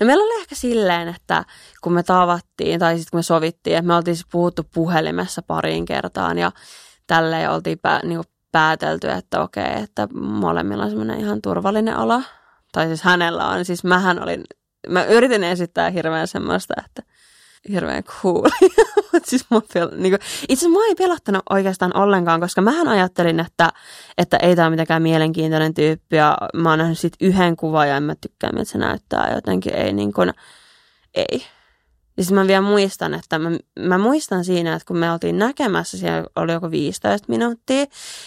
No 0.00 0.06
meillä 0.06 0.24
oli 0.24 0.40
ehkä 0.40 0.54
silleen, 0.54 1.08
että 1.08 1.44
kun 1.80 1.92
me 1.92 2.02
tavattiin 2.02 2.80
tai 2.80 2.98
sitten 2.98 3.10
kun 3.10 3.18
me 3.18 3.22
sovittiin, 3.22 3.76
että 3.76 3.86
me 3.86 3.94
oltiin 3.94 4.16
siis 4.16 4.26
puhuttu 4.32 4.62
puhelimessa 4.74 5.42
pariin 5.42 5.84
kertaan 5.84 6.38
ja 6.38 6.52
tälleen 7.06 7.50
oltiin 7.50 7.78
pää, 7.78 8.00
niin 8.04 8.20
päätelty, 8.52 9.10
että 9.10 9.42
okei, 9.42 9.82
että 9.82 10.08
molemmilla 10.14 10.84
on 10.84 10.90
semmoinen 10.90 11.20
ihan 11.20 11.42
turvallinen 11.42 11.96
olo. 11.96 12.22
Tai 12.72 12.86
siis 12.86 13.02
hänellä 13.02 13.48
on, 13.48 13.64
siis 13.64 13.84
mähän 13.84 14.22
olin, 14.22 14.44
mä 14.88 15.04
yritin 15.04 15.44
esittää 15.44 15.90
hirveän 15.90 16.28
semmoista, 16.28 16.74
että 16.86 17.02
hirveän 17.68 18.04
cool. 18.04 18.48
siis 19.24 19.44
mua 19.50 19.60
pel- 19.60 19.94
niin 19.96 20.12
kuin, 20.12 20.20
itse 20.48 20.68
mua 20.68 20.84
ei 20.84 20.94
pelottanut 20.94 21.42
oikeastaan 21.50 21.96
ollenkaan, 21.96 22.40
koska 22.40 22.60
mähän 22.60 22.88
ajattelin, 22.88 23.40
että, 23.40 23.70
että 24.18 24.36
ei 24.36 24.56
tämä 24.56 24.66
ole 24.66 24.70
mitenkään 24.70 25.02
mielenkiintoinen 25.02 25.74
tyyppi 25.74 26.16
ja 26.16 26.38
mä 26.54 26.70
oon 26.70 26.78
nähnyt 26.78 26.98
sit 26.98 27.12
yhden 27.20 27.56
kuvan 27.56 27.88
ja 27.88 27.96
en 27.96 28.02
mä 28.02 28.14
tykkää, 28.20 28.52
miltä 28.52 28.70
se 28.70 28.78
näyttää 28.78 29.34
jotenkin, 29.34 29.74
ei 29.74 29.92
niin 29.92 30.12
kuin, 30.12 30.32
ei. 31.14 31.42
Ja 32.16 32.24
sitten 32.24 32.34
mä 32.34 32.46
vielä 32.46 32.60
muistan, 32.60 33.14
että 33.14 33.38
mä, 33.38 33.50
mä 33.78 33.98
muistan 33.98 34.44
siinä, 34.44 34.74
että 34.74 34.86
kun 34.86 34.96
me 34.96 35.12
oltiin 35.12 35.38
näkemässä, 35.38 35.98
siellä 35.98 36.24
oli 36.36 36.52
joku 36.52 36.70
15 36.70 37.26
minuuttia, 37.28 37.84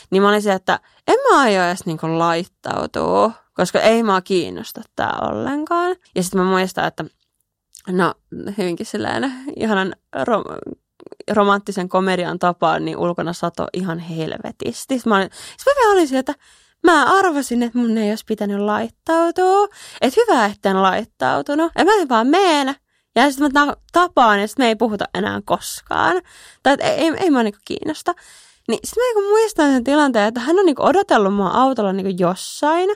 niin 0.10 0.22
mä 0.22 0.30
olin 0.30 0.42
se, 0.42 0.54
että 0.54 0.80
en 1.08 1.16
mä 1.32 1.42
aio 1.42 1.64
edes 1.64 1.86
niin 1.86 2.20
laittautua, 2.20 3.32
koska 3.54 3.80
ei 3.80 4.04
mä 4.04 4.22
kiinnosta 4.22 4.82
tää 4.96 5.20
ollenkaan. 5.22 5.96
Ja 6.16 6.24
sitten 6.24 6.42
mä 6.42 6.50
muistan, 6.50 6.88
että 6.88 7.06
no 7.90 8.14
hyvinkin 8.58 8.86
sellainen 8.86 9.34
ihanan 9.56 9.96
rom- 10.16 10.78
romanttisen 11.32 11.90
komedian 11.90 12.40
tapaan, 12.40 12.86
niin 12.86 12.98
ulkona 12.98 13.34
sato 13.34 13.68
ihan 13.74 14.00
helvetisti. 14.00 14.96
Sitten 14.96 15.10
mä 15.10 15.18
olin, 15.18 15.30
sitten 15.58 16.14
mä 16.14 16.20
että 16.20 16.34
mä 16.84 17.18
arvasin, 17.20 17.64
että 17.64 17.78
mun 17.80 17.98
ei 17.98 18.10
olisi 18.10 18.26
pitänyt 18.28 18.60
laittautua. 18.60 19.68
Että 20.02 20.22
hyvä, 20.22 20.52
en 20.66 20.82
laittautunut. 20.82 21.72
Ja 21.78 21.86
mä 21.86 21.92
vaan 22.10 22.28
meen. 22.28 22.76
Ja 23.16 23.32
sitten 23.32 23.52
mä 23.54 23.74
tapaan 23.92 24.42
ja 24.42 24.48
sitten 24.48 24.64
me 24.64 24.68
ei 24.68 24.76
puhuta 24.76 25.06
enää 25.14 25.42
koskaan. 25.46 26.22
Tai 26.64 26.78
ei, 26.80 26.90
ei, 26.90 27.12
ei 27.18 27.32
mua 27.32 27.44
niinku 27.44 27.60
kiinnosta. 27.66 28.14
Niin 28.68 28.80
sitten 28.84 29.04
mä 29.04 29.08
niinku 29.08 29.30
muistan 29.30 29.72
sen 29.72 29.84
tilanteen, 29.84 30.28
että 30.28 30.40
hän 30.40 30.60
on 30.60 30.66
niinku 30.66 30.84
odotellut 30.84 31.34
mua 31.34 31.50
autolla 31.50 31.94
niinku 31.94 32.16
jossain. 32.20 32.90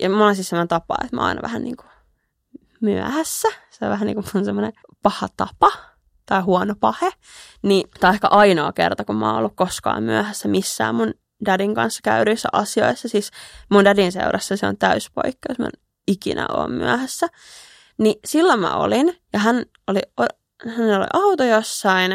Ja 0.00 0.10
mulla 0.10 0.26
on 0.26 0.34
siis 0.34 0.48
sellainen 0.48 0.68
tapa, 0.68 0.96
että 1.04 1.16
mä 1.16 1.22
aina 1.22 1.42
vähän 1.42 1.62
niinku 1.62 1.84
myöhässä. 2.84 3.48
Se 3.70 3.84
on 3.84 3.90
vähän 3.90 4.06
niin 4.06 4.14
kuin 4.14 4.26
mun 4.34 4.44
semmoinen 4.44 4.72
paha 5.02 5.28
tapa 5.36 5.72
tai 6.26 6.40
huono 6.40 6.74
pahe. 6.80 7.10
Niin 7.62 7.90
tämä 8.00 8.08
on 8.08 8.14
ehkä 8.14 8.28
ainoa 8.28 8.72
kerta, 8.72 9.04
kun 9.04 9.16
mä 9.16 9.26
oon 9.28 9.38
ollut 9.38 9.56
koskaan 9.56 10.02
myöhässä 10.02 10.48
missään 10.48 10.94
mun 10.94 11.14
dadin 11.46 11.74
kanssa 11.74 12.00
käydyissä 12.04 12.48
asioissa. 12.52 13.08
Siis 13.08 13.30
mun 13.70 13.84
dadin 13.84 14.12
seurassa 14.12 14.56
se 14.56 14.66
on 14.66 14.76
täyspoikkeus, 14.76 15.58
mä 15.58 15.64
en 15.64 15.80
ikinä 16.06 16.46
ole 16.48 16.68
myöhässä. 16.68 17.28
Niin 17.98 18.14
silloin 18.24 18.60
mä 18.60 18.76
olin, 18.76 19.20
ja 19.32 19.38
hän 19.38 19.64
oli, 19.86 20.00
hän 20.76 20.96
oli 20.96 21.06
auto 21.12 21.44
jossain, 21.44 22.10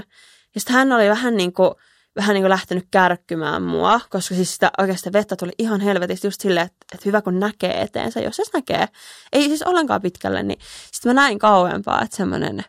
ja 0.55 0.61
sitten 0.61 0.75
hän 0.75 0.91
oli 0.91 1.09
vähän 1.09 1.37
niin 1.37 1.53
kuin, 1.53 1.71
vähän 2.19 2.33
niin 2.33 2.41
kuin 2.41 2.49
lähtenyt 2.49 2.87
kärkkymään 2.91 3.63
mua, 3.63 3.99
koska 4.09 4.35
siis 4.35 4.53
sitä 4.53 4.71
oikeasti 4.77 5.13
vettä 5.13 5.35
tuli 5.35 5.51
ihan 5.57 5.81
helvetisti 5.81 6.27
just 6.27 6.41
silleen, 6.41 6.65
että, 6.65 6.77
että 6.93 7.03
hyvä 7.05 7.21
kun 7.21 7.39
näkee 7.39 7.81
eteensä, 7.81 8.19
jos 8.19 8.35
se 8.35 8.43
näkee, 8.53 8.87
ei 9.33 9.47
siis 9.47 9.63
ollenkaan 9.63 10.01
pitkälle, 10.01 10.43
niin 10.43 10.59
sitten 10.91 11.09
mä 11.09 11.21
näin 11.21 11.39
kauempaa, 11.39 12.01
että 12.01 12.17
semmoinen 12.17 12.63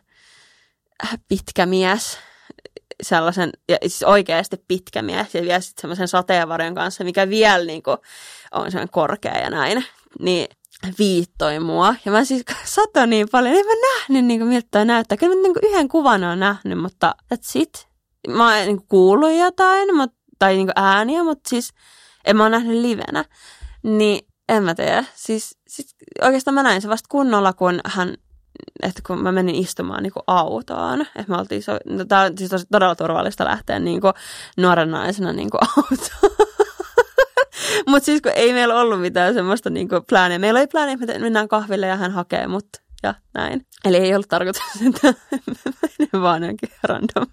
pitkä 1.27 1.65
mies, 1.65 2.17
sellaisen, 3.01 3.49
ja 3.69 3.77
siis 3.81 4.03
oikeasti 4.03 4.63
pitkä 4.67 5.01
mies, 5.01 5.35
ja 5.35 5.41
vielä 5.41 5.59
sitten 5.59 5.81
semmoisen 5.81 6.07
sateenvarjon 6.07 6.75
kanssa, 6.75 7.03
mikä 7.03 7.29
vielä 7.29 7.65
niin 7.65 7.83
kuin 7.83 7.97
on 8.51 8.71
semmoinen 8.71 8.91
korkea 8.91 9.37
ja 9.37 9.49
näin, 9.49 9.85
niin 10.19 10.47
viittoi 10.99 11.59
mua. 11.59 11.95
Ja 12.05 12.11
mä 12.11 12.25
siis 12.25 12.43
satoin 12.75 13.09
niin 13.09 13.27
paljon, 13.31 13.55
en 13.55 13.65
mä 13.65 13.71
nähnyt 13.73 14.25
niin 14.25 14.39
kuin, 14.39 14.49
miltä 14.49 14.67
toi 14.71 14.85
näyttää. 14.85 15.17
Kyllä 15.17 15.35
mä 15.35 15.41
niin 15.41 15.53
kuin 15.53 15.65
yhden 15.71 15.87
kuvan 15.87 16.23
on 16.23 16.39
nähnyt, 16.39 16.79
mutta 16.79 17.15
that's 17.33 17.51
it. 17.55 17.90
Mä 18.27 18.55
oon 18.55 18.65
niin 18.65 18.87
kuullut 18.87 19.37
jotain, 19.39 19.95
mutta, 19.95 20.17
tai 20.39 20.55
niin 20.55 20.71
ääniä, 20.75 21.23
mutta 21.23 21.49
siis 21.49 21.73
en 22.25 22.37
mä 22.37 22.43
oon 22.43 22.51
nähnyt 22.51 22.77
livenä. 22.77 23.25
Niin 23.83 24.27
en 24.49 24.63
mä 24.63 24.75
tiedä. 24.75 25.05
Siis, 25.15 25.57
siis 25.67 25.95
oikeastaan 26.21 26.55
mä 26.55 26.63
näin 26.63 26.81
se 26.81 26.89
vasta 26.89 27.07
kunnolla, 27.09 27.53
kun 27.53 27.79
hän 27.85 28.15
että 28.83 29.01
kun 29.07 29.23
mä 29.23 29.31
menin 29.31 29.55
istumaan 29.55 30.03
niin 30.03 30.13
autoon, 30.27 31.01
että 31.01 31.25
me 31.27 31.37
oltiin, 31.37 31.63
so, 31.63 31.71
no, 31.85 32.05
tää 32.05 32.21
on 32.21 32.37
siis 32.37 32.49
tosi, 32.49 32.65
todella 32.71 32.95
turvallista 32.95 33.45
lähteä 33.45 33.79
niin 33.79 34.01
nuoren 34.57 34.91
naisena 34.91 35.33
niin 35.33 35.49
kuin 35.49 35.61
autoon. 35.77 36.47
Mutta 37.87 38.05
siis 38.05 38.21
kun 38.21 38.31
ei 38.35 38.53
meillä 38.53 38.79
ollut 38.79 39.01
mitään 39.01 39.33
semmoista 39.33 39.69
niin 39.69 39.89
kuin 39.89 40.05
plääniä. 40.09 40.39
Meillä 40.39 40.59
oli 40.59 40.67
plääniä, 40.67 40.93
että 40.93 41.05
me 41.05 41.19
mennään 41.19 41.47
kahville 41.47 41.87
ja 41.87 41.95
hän 41.95 42.11
hakee 42.11 42.47
mut 42.47 42.67
ja 43.03 43.13
näin. 43.33 43.65
Eli 43.85 43.97
ei 43.97 44.15
ollut 44.15 44.29
tarkoitus, 44.29 44.61
että 44.87 45.13
menen 45.99 46.21
vaan 46.21 46.43
jonkin 46.43 46.69
random 46.83 47.27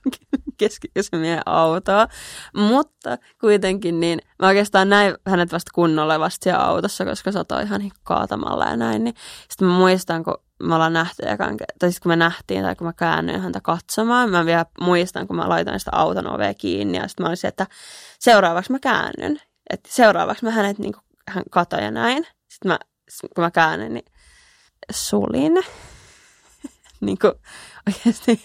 keskikäsimiehen 0.59 1.43
autoa. 1.47 2.09
Mutta 2.55 3.19
kuitenkin 3.41 4.01
niin 4.01 4.19
mä 4.43 4.47
oikeastaan 4.47 4.89
näin 4.89 5.15
hänet 5.27 5.53
vasta 5.53 5.71
kunnolla 5.75 6.21
vasta 6.21 6.45
siellä 6.45 6.65
autossa, 6.65 7.05
koska 7.05 7.33
satoi 7.33 7.63
ihan 7.63 7.91
kaatamalla 8.03 8.65
ja 8.65 8.77
näin. 8.77 9.05
Niin 9.05 9.15
sitten 9.51 9.69
mä 9.69 9.75
muistan, 9.75 10.25
kun 10.25 10.35
me 10.63 10.75
ollaan 10.75 10.93
nähty 10.93 11.23
ekan, 11.27 11.57
tai 11.79 11.91
siis 11.91 12.01
kun 12.01 12.13
me 12.13 12.17
nähtiin 12.17 12.63
tai 12.63 12.77
kun 12.77 12.87
mä 12.87 12.93
käännyin 12.93 13.41
häntä 13.41 13.61
katsomaan, 13.63 14.31
mä 14.31 14.47
vielä 14.47 14.67
muistan, 14.81 15.27
kun 15.27 15.37
mä 15.37 15.49
laitoin 15.49 15.79
sitä 15.79 15.91
auton 15.95 16.27
ovea 16.27 16.55
kiinni 16.55 16.99
ja 16.99 17.09
sitten 17.09 17.25
mä 17.25 17.29
olisin, 17.29 17.49
että 17.49 17.67
seuraavaksi 18.19 18.73
mä 18.73 18.79
käännyn. 18.79 19.41
Että 19.71 19.89
seuraavaksi 19.93 20.45
mä 20.45 20.51
hänet 20.51 20.79
niin 20.79 20.93
kuin, 20.93 21.03
hän 21.29 21.45
katoi 21.51 21.83
ja 21.83 21.91
näin. 21.91 22.27
Sitten 22.49 22.69
mä, 22.69 22.79
kun 23.35 23.45
mä 23.45 23.51
käännyin, 23.51 23.95
niin 23.95 24.05
sulin. 24.91 25.55
niin 27.01 27.19
kuin 27.19 27.33
oikeasti 27.87 28.41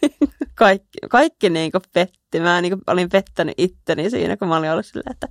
kaikki, 0.54 0.98
kaikki 1.10 1.50
niin 1.50 1.72
kuin 1.72 1.82
petti. 1.92 2.40
Mä 2.40 2.60
niin 2.60 2.72
kuin 2.72 2.82
olin 2.86 3.08
pettänyt 3.08 3.54
itteni 3.58 4.10
siinä, 4.10 4.36
kun 4.36 4.48
mä 4.48 4.56
olin 4.56 4.70
ollut 4.70 4.86
silleen, 4.86 5.12
että 5.12 5.28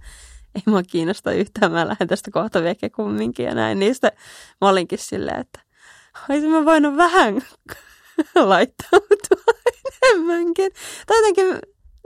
ei 0.55 0.61
mua 0.65 0.83
kiinnosta 0.83 1.31
yhtään, 1.31 1.71
mä 1.71 1.87
lähden 1.87 2.07
tästä 2.07 2.31
kohta 2.31 2.63
veke 2.63 2.89
kumminkin 2.89 3.45
ja 3.45 3.55
näin. 3.55 3.79
Niistä 3.79 4.11
mä 4.61 4.69
olinkin 4.69 4.99
silleen, 4.99 5.39
että 5.39 5.59
olisin 6.29 6.49
mä 6.49 6.65
voinut 6.65 6.97
vähän 6.97 7.35
laittautua 8.35 9.53
enemmänkin. 10.01 10.71
Tai 11.07 11.17
jotenkin 11.17 11.45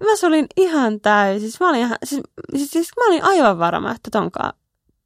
mä 0.01 0.15
sulin 0.15 0.47
ihan 0.57 1.01
täysin. 1.01 1.41
Siis 1.41 1.59
mä 1.59 1.69
olin, 1.69 1.79
ihan, 1.79 1.97
siis, 2.03 2.21
siis, 2.55 2.71
siis 2.71 2.87
mä 2.97 3.07
olin 3.07 3.23
aivan 3.23 3.59
varma, 3.59 3.91
että 3.91 4.09
tonkaan, 4.11 4.53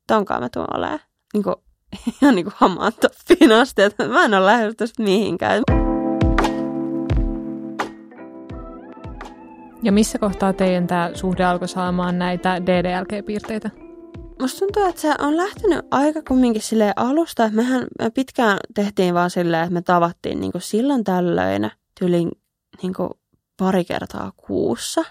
tonkaan 0.08 0.44
mä 0.44 0.50
tuon 0.54 0.78
olemaan. 0.78 1.00
Niin 1.34 1.44
kuin, 1.44 1.56
ihan 2.22 2.36
niin 2.36 2.46
kuin 2.46 2.54
hamaan 2.58 2.94
toppiin 3.02 3.52
asti, 3.52 3.82
että 3.82 4.08
mä 4.08 4.26
en 4.26 4.34
ole 4.34 4.46
lähdössä 4.46 4.78
tästä 4.78 5.04
mihinkään. 5.04 5.64
Ja 9.84 9.92
missä 9.92 10.20
kohtaa 10.20 10.54
teidän 10.54 10.88
tämä 10.88 11.12
suhde 11.14 11.44
alkoi 11.44 11.68
saamaan 11.68 12.20
näitä 12.20 12.62
DDLG-piirteitä? 12.66 13.70
Musta 14.42 14.60
tuntuu, 14.60 14.84
että 14.84 15.02
se 15.02 15.14
on 15.20 15.38
lähtenyt 15.38 15.86
aika 15.92 16.22
kumminkin 16.28 16.62
sille 16.62 16.94
alusta, 16.96 17.46
että 17.46 17.56
mehän 17.56 17.88
me 18.00 18.10
pitkään 18.10 18.58
tehtiin 18.76 19.14
vaan 19.14 19.30
silleen, 19.30 19.64
että 19.64 19.74
me 19.74 19.82
tavattiin 19.82 20.40
niin 20.40 20.52
silloin 20.60 21.04
tällöin 21.04 21.72
tyylin 22.00 22.32
niin 22.82 22.94
pari 23.58 23.86
kertaa 23.86 24.32
kuussa. 24.38 25.04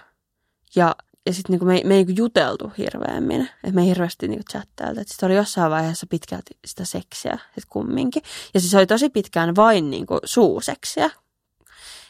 Ja, 0.75 0.95
ja 1.27 1.33
sitten 1.33 1.53
niinku 1.53 1.65
me, 1.65 1.73
me 1.73 1.95
ei 1.95 2.03
niinku 2.03 2.13
juteltu 2.15 2.71
hirveämmin. 2.77 3.41
Että 3.41 3.71
me 3.75 3.81
ei 3.81 3.87
hirveästi 3.87 4.27
niinku 4.27 4.45
chattailtu. 4.51 5.01
Sitten 5.05 5.27
oli 5.27 5.35
jossain 5.35 5.71
vaiheessa 5.71 6.07
pitkälti 6.09 6.57
sitä 6.65 6.85
seksiä 6.85 7.37
sit 7.55 7.65
kumminkin. 7.69 8.23
Ja 8.53 8.59
siis 8.59 8.75
oli 8.75 8.87
tosi 8.87 9.09
pitkään 9.09 9.55
vain 9.55 9.89
niinku 9.89 10.19
suuseksiä. 10.25 11.09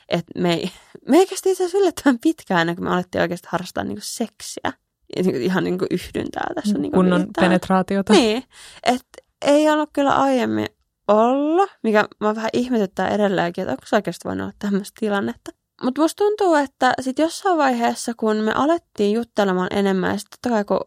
Et 0.10 0.26
me 0.38 0.54
ei, 0.54 0.72
me 1.08 1.18
ei 1.18 1.28
kestä 1.28 1.50
itse 1.50 1.64
asiassa 1.64 1.78
yllättävän 1.78 2.20
pitkään 2.20 2.62
ennen 2.62 2.76
kuin 2.76 2.84
me 2.84 2.94
alettiin 2.94 3.22
oikeasti 3.22 3.48
harrastaa 3.52 3.84
niinku 3.84 4.02
seksiä. 4.04 4.74
Ja 5.16 5.24
niinku 5.24 5.40
ihan 5.40 5.64
niinku 5.64 5.86
yhdyntää 5.92 6.48
tässä. 6.56 6.78
Niinku 6.78 6.98
Kunnon 6.98 7.22
viittaa. 7.22 7.42
penetraatiota. 7.42 8.14
Niin. 8.14 8.44
Et, 8.84 9.06
ei 9.42 9.70
ollut 9.70 9.90
kyllä 9.94 10.16
aiemmin 10.16 10.68
ollut, 11.08 11.70
mikä 11.84 12.08
mä 12.20 12.36
vähän 12.36 12.50
ihmetyttää 12.54 13.10
edelleenkin, 13.10 13.62
että 13.62 13.72
onko 13.72 13.84
se 13.86 13.96
oikeasti 13.96 14.28
voinut 14.28 14.44
olla 14.44 14.54
tämmöistä 14.60 15.00
tilannetta. 15.00 15.52
Mutta 15.84 16.02
musta 16.02 16.24
tuntuu, 16.24 16.56
että 16.56 16.94
sitten 17.02 17.24
jossain 17.24 17.58
vaiheessa, 17.58 18.14
kun 18.18 18.36
me 18.38 18.52
alettiin 18.56 19.14
juttelemaan 19.14 19.68
enemmän, 19.72 20.12
ja 20.12 20.18
totta 20.32 20.50
kai 20.50 20.66
kun 20.66 20.80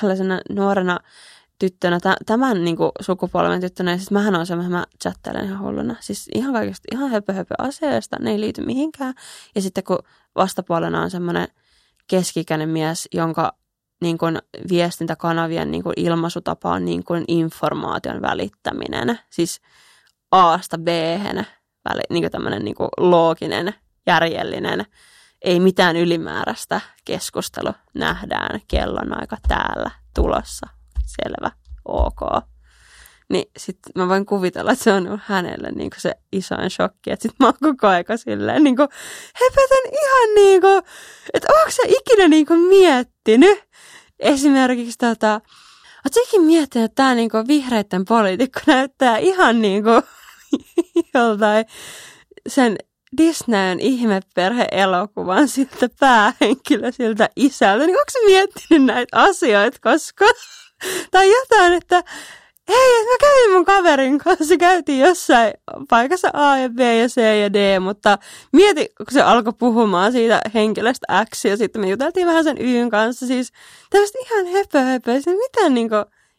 tällaisena 0.00 0.40
nuorena 0.50 0.98
tyttönä, 1.58 1.98
tämän 2.26 2.64
niin 2.64 2.76
kuin, 2.76 2.90
sukupolven 3.00 3.60
tyttönä, 3.60 3.90
ja 3.90 3.96
siis 3.96 4.10
mähän 4.10 4.34
on 4.34 4.46
semmoinen, 4.46 4.72
mä 4.72 4.84
chattelen 5.02 5.44
ihan 5.44 5.60
hulluna. 5.60 5.96
Siis 6.00 6.28
ihan 6.34 6.52
kaikista, 6.52 6.88
ihan 6.92 7.10
höpö 7.10 7.32
höpö 7.32 7.54
asioista, 7.58 8.16
ne 8.20 8.30
ei 8.30 8.40
liity 8.40 8.62
mihinkään. 8.62 9.14
Ja 9.54 9.62
sitten 9.62 9.84
kun 9.84 9.98
vastapuolena 10.36 11.02
on 11.02 11.10
semmoinen 11.10 11.48
keskikäinen 12.08 12.68
mies, 12.68 13.08
jonka 13.14 13.52
niin 14.00 14.18
kuin, 14.18 14.38
viestintäkanavien 14.70 15.70
niin 15.70 15.82
kuin, 15.82 15.94
ilmaisutapa 15.96 16.72
on 16.72 16.84
niin 16.84 17.04
kuin, 17.04 17.24
informaation 17.28 18.22
välittäminen. 18.22 19.18
Siis 19.30 19.60
A-sta 20.30 20.78
b 20.78 20.88
niin 22.10 22.22
kuin 22.22 22.32
tämmöinen 22.32 22.64
niin 22.64 22.74
kuin, 22.74 22.88
looginen, 22.98 23.74
järjellinen, 24.06 24.84
ei 25.42 25.60
mitään 25.60 25.96
ylimääräistä 25.96 26.80
keskustelu. 27.04 27.72
Nähdään 27.94 28.60
kellonaika 28.68 29.36
täällä 29.48 29.90
tulossa 30.14 30.66
selvä, 31.06 31.50
ok. 31.84 32.20
Niin 33.30 33.50
sitten 33.56 33.92
mä 33.94 34.08
voin 34.08 34.26
kuvitella, 34.26 34.72
että 34.72 34.84
se 34.84 34.92
on 34.92 35.22
hänelle 35.24 35.70
niin 35.70 35.90
se 35.96 36.14
isoin 36.32 36.70
shokki. 36.70 37.10
Että 37.10 37.22
sit 37.22 37.38
mä 37.40 37.46
oon 37.46 37.54
koko 37.60 37.86
aika 37.86 38.16
silleen 38.16 38.64
niin 38.64 38.76
kuin, 38.76 38.88
hepätän 39.40 39.92
ihan 39.92 40.34
niin 40.34 40.60
kuin, 40.60 40.82
että 41.34 41.48
onko 41.58 41.70
se 41.70 41.82
ikinä 41.88 42.28
niin 42.28 42.46
kuin 42.46 42.60
miettinyt 42.60 43.58
esimerkiksi 44.18 44.98
tota, 44.98 45.40
Oletko 46.04 46.20
ikinä 46.28 46.44
miettinyt, 46.44 46.84
että 46.84 46.94
tämä 46.94 47.14
niinku 47.14 47.36
vihreiden 47.48 48.04
poliitikko 48.04 48.60
näyttää 48.66 49.18
ihan 49.18 49.62
niin 49.62 49.84
kuin 49.84 50.02
joltain 51.14 51.66
sen 52.46 52.76
Disneyn 53.18 53.80
ihmeperhe-elokuvan 53.80 55.48
siltä 55.48 55.88
päähenkilö, 56.00 56.92
siltä 56.92 57.28
isältä. 57.36 57.86
Niin 57.86 57.98
onko 57.98 58.12
miettinyt 58.26 58.84
näitä 58.84 59.22
asioita 59.22 59.78
koskaan? 59.82 60.34
tai 61.10 61.30
jotain, 61.30 61.72
että 61.72 62.02
hei, 62.68 63.04
mä 63.04 63.16
kävin 63.20 63.52
mun 63.52 63.64
kaverin 63.64 64.18
kanssa, 64.18 64.56
käytiin 64.56 65.00
jossain 65.00 65.52
paikassa 65.88 66.30
A 66.32 66.58
ja 66.58 66.68
B 66.68 66.78
ja 66.78 67.08
C 67.08 67.16
ja 67.40 67.52
D, 67.52 67.80
mutta 67.80 68.18
mieti, 68.52 68.88
kun 68.96 69.06
se 69.10 69.22
alkoi 69.22 69.52
puhumaan 69.58 70.12
siitä 70.12 70.40
henkilöstä 70.54 71.26
X 71.34 71.44
ja 71.44 71.56
sitten 71.56 71.80
me 71.80 71.88
juteltiin 71.88 72.26
vähän 72.26 72.44
sen 72.44 72.56
Yn 72.60 72.90
kanssa, 72.90 73.26
siis 73.26 73.52
tämmöistä 73.90 74.18
ihan 74.22 74.46
höpö 74.46 74.80
höpö, 74.80 75.12
siis 75.12 75.36
mitään 75.36 75.74
niinku 75.74 75.94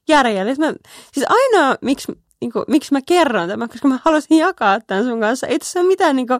järjellistä. 0.07 0.73
Siis 1.13 1.25
ainoa, 1.29 1.75
miksi, 1.81 2.11
niinku, 2.41 2.63
miksi 2.67 2.93
mä 2.93 2.99
kerron 3.05 3.49
tämän, 3.49 3.69
koska 3.69 3.87
mä 3.87 3.99
haluaisin 4.05 4.37
jakaa 4.37 4.79
tämän 4.79 5.03
sun 5.03 5.19
kanssa, 5.19 5.47
ei 5.47 5.59
tässä 5.59 5.79
ole 5.79 5.87
mitään 5.87 6.15
niinku, 6.15 6.33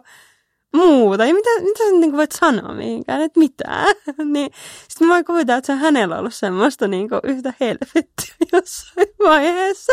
muuta. 0.76 1.24
Ja 1.24 1.34
mitä, 1.34 1.50
mitä 1.60 1.78
sä 1.78 1.90
niin 1.90 2.16
voit 2.16 2.32
sanoa 2.32 2.74
mihinkään, 2.74 3.20
että 3.20 3.38
mitään. 3.40 3.94
niin, 4.32 4.50
sitten 4.88 5.06
mä 5.06 5.12
voin 5.12 5.24
kuvitella, 5.24 5.58
että 5.58 5.66
se 5.66 5.72
on 5.72 5.78
hänellä 5.78 6.18
ollut 6.18 6.34
semmoista 6.34 6.88
niin 6.88 7.08
kuin, 7.08 7.20
yhtä 7.24 7.54
helvettiä 7.60 8.34
jossain 8.52 9.08
vaiheessa. 9.18 9.92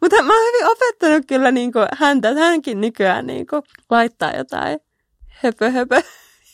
Mutta 0.00 0.22
mä 0.22 0.32
oon 0.32 0.52
hyvin 0.52 0.70
opettanut 0.70 1.24
kyllä 1.26 1.50
niin 1.50 1.72
kuin, 1.72 1.88
häntä, 1.94 2.28
että 2.28 2.44
hänkin 2.44 2.80
nykyään 2.80 3.26
niin 3.26 3.46
kuin, 3.46 3.62
laittaa 3.90 4.36
jotain 4.36 4.80
höpö 5.28 5.70
höpö 5.70 6.02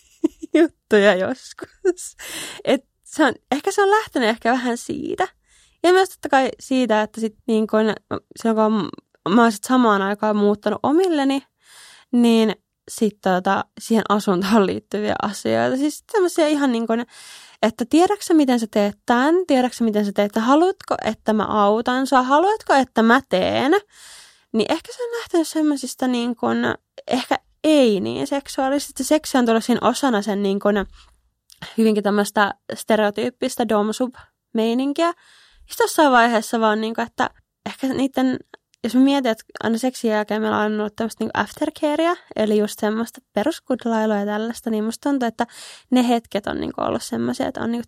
juttuja 0.55 1.15
joskus. 1.15 2.17
Et 2.65 2.85
se 3.05 3.25
on, 3.25 3.35
ehkä 3.53 3.71
se 3.71 3.83
on 3.83 3.91
lähtenyt 3.91 4.29
ehkä 4.29 4.53
vähän 4.53 4.77
siitä. 4.77 5.29
Ja 5.83 5.93
myös 5.93 6.09
totta 6.09 6.29
kai 6.29 6.49
siitä, 6.61 7.03
että 7.03 7.21
sit 7.21 7.37
niin 7.47 7.67
kun, 7.67 8.21
silloin 8.43 8.73
kun 8.73 8.89
mä 9.35 9.43
oon 9.43 9.53
sit 9.53 9.65
samaan 9.65 10.03
aikaan 10.03 10.37
muuttanut 10.37 10.81
omilleni, 10.83 11.43
niin 12.13 12.55
sitten 12.91 13.33
tota, 13.33 13.65
siihen 13.81 14.05
asuntoon 14.09 14.67
liittyviä 14.67 15.15
asioita. 15.23 15.77
Siis 15.77 16.05
tämmöisiä 16.13 16.47
ihan 16.47 16.73
niin 16.73 16.87
kuin, 16.87 17.07
että 17.63 17.85
tiedätkö 17.91 18.35
miten 18.35 18.61
sä 18.61 18.67
teet 18.71 18.99
tämän, 19.07 19.35
tiedätkö 19.47 19.85
miten 19.85 20.05
sä 20.05 20.13
teet, 20.13 20.37
haluatko, 20.37 20.95
että 21.05 21.33
mä 21.33 21.45
autan 21.45 22.07
sua, 22.07 22.23
haluatko, 22.23 22.75
että 22.75 23.03
mä 23.03 23.21
teen. 23.29 23.73
Niin 24.53 24.73
ehkä 24.73 24.93
se 24.93 25.03
on 25.03 25.19
lähtenyt 25.19 25.49
semmoisista 25.49 26.09
niin 26.09 26.37
kuin, 26.37 26.59
ehkä 27.09 27.39
ei 27.65 28.01
niin 28.01 28.27
seksuaalisesti. 28.27 29.05
Seksi 29.05 29.39
on 29.39 29.47
tullut 29.47 29.65
siinä 29.65 29.89
osana 29.89 30.23
sen 30.23 30.43
niin 30.43 30.61
kuin, 30.61 30.77
hyvinkin 31.79 32.03
tämmöistä 32.05 32.55
stereotyyppistä 32.75 33.69
domsub-meininkiä. 33.69 35.13
Sitten 35.73 35.85
jossain 35.85 36.13
vaiheessa 36.13 36.61
vaan, 36.61 36.81
niin 36.81 36.95
kuin, 36.95 37.07
että 37.07 37.31
ehkä 37.67 37.87
niiden 37.87 38.39
jos 38.85 38.95
mä 38.95 39.01
mietin, 39.01 39.31
että 39.31 39.45
aina 39.63 39.79
seksin 39.79 40.11
jälkeen 40.11 40.43
meillä 40.43 40.59
on 40.59 40.81
ollut 40.81 40.97
tämmöistä 40.97 41.25
niin 41.25 41.31
aftercarea, 41.35 42.17
eli 42.37 42.59
just 42.59 42.79
semmoista 42.79 43.21
peruskudlailua 43.33 44.17
ja 44.17 44.27
tällaista, 44.27 44.71
niin 44.71 44.85
musta 44.85 45.11
tuntuu, 45.11 45.27
että 45.27 45.47
ne 45.91 46.09
hetket 46.09 46.47
on 46.47 46.61
niin 46.61 46.73
ollut 46.77 47.03
semmoisia, 47.03 47.49
että 47.49 47.61
on 47.61 47.73
niin 47.73 47.85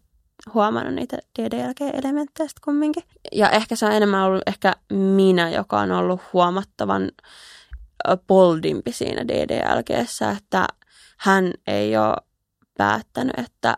huomannut 0.55 0.95
niitä 0.95 1.19
DD-elementtejä 1.39 2.49
sitten 2.49 2.65
kumminkin. 2.65 3.03
Ja 3.33 3.51
ehkä 3.51 3.77
se 3.77 3.87
on 3.87 3.93
enemmän 3.93 4.25
ollut 4.25 4.43
ehkä 4.47 4.73
minä, 4.93 5.51
joka 5.51 5.81
on 5.81 5.93
ollut 5.93 6.21
huomattavan 6.33 7.11
boldimpi 8.27 8.93
siinä 8.93 9.29
DD-jälkeessä, 9.29 10.31
että 10.31 10.67
hän 11.19 11.53
ei 11.67 11.97
ole 11.97 12.17
päättänyt, 12.79 13.39
että 13.39 13.77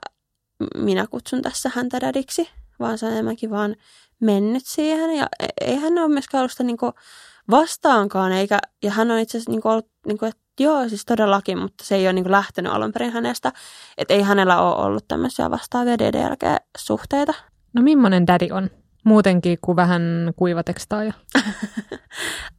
minä 0.77 1.07
kutsun 1.07 1.43
tässä 1.43 1.71
häntä 1.75 2.01
dadiksi, 2.01 2.49
vaan 2.79 2.99
se 2.99 3.07
on 3.07 3.13
enemmänkin 3.13 3.51
vaan 3.51 3.77
mennyt 4.21 4.67
siihen 4.67 5.17
ja 5.17 5.27
e- 5.41 5.67
ei 5.67 5.77
hän 5.77 5.99
ole 5.99 6.09
myöskään 6.09 6.41
ollut 6.41 6.53
sitä 6.53 6.65
niin 6.65 6.79
vastaankaan, 7.51 8.33
eikä, 8.33 8.59
ja 8.83 8.91
hän 8.91 9.11
on 9.11 9.19
itse 9.19 9.39
asiassa 9.39 9.51
niin 9.51 9.61
ollut, 9.65 9.89
niin 10.07 10.19
kuin, 10.19 10.29
että 10.29 10.43
joo, 10.61 10.89
siis 10.89 11.05
todellakin, 11.05 11.59
mutta 11.59 11.85
se 11.85 11.95
ei 11.95 12.07
ole 12.07 12.13
niin 12.13 12.31
lähtenyt 12.31 12.73
alun 12.73 12.93
perin 12.93 13.13
hänestä, 13.13 13.53
että 13.99 14.15
ei 14.15 14.23
hänellä 14.23 14.61
ole 14.63 14.87
ollut 14.87 15.09
tämmöisiä 15.09 15.51
vastaavia 15.51 15.99
DDLG-suhteita. 15.99 17.35
No 17.75 17.83
millainen 17.83 18.27
daddy 18.27 18.49
on? 18.51 18.71
Muutenkin 19.05 19.59
kuin 19.61 19.77
vähän 19.77 20.03
kuivatekstaaja. 20.37 21.13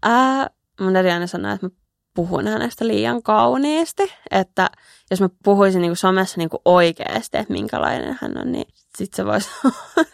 Ää, 0.04 0.50
mun 0.82 0.94
daddy 0.94 1.10
aina 1.10 1.28
sanoo, 1.28 1.54
että 1.54 1.66
mä 1.66 1.70
puhun 2.16 2.48
hänestä 2.48 2.88
liian 2.88 3.24
kauniisti, 3.24 4.14
että 4.32 4.70
jos 5.12 5.22
mä 5.22 5.30
puhuisin 5.44 5.82
niin 5.82 5.90
kuin 5.90 5.98
somessa 5.98 6.38
niin 6.38 6.50
kuin 6.50 6.62
oikeasti, 6.66 7.38
että 7.38 7.54
minkälainen 7.54 8.18
hän 8.22 8.38
on, 8.38 8.52
niin 8.52 8.68
sitten 8.98 9.18
se 9.18 9.26
voisi 9.26 9.50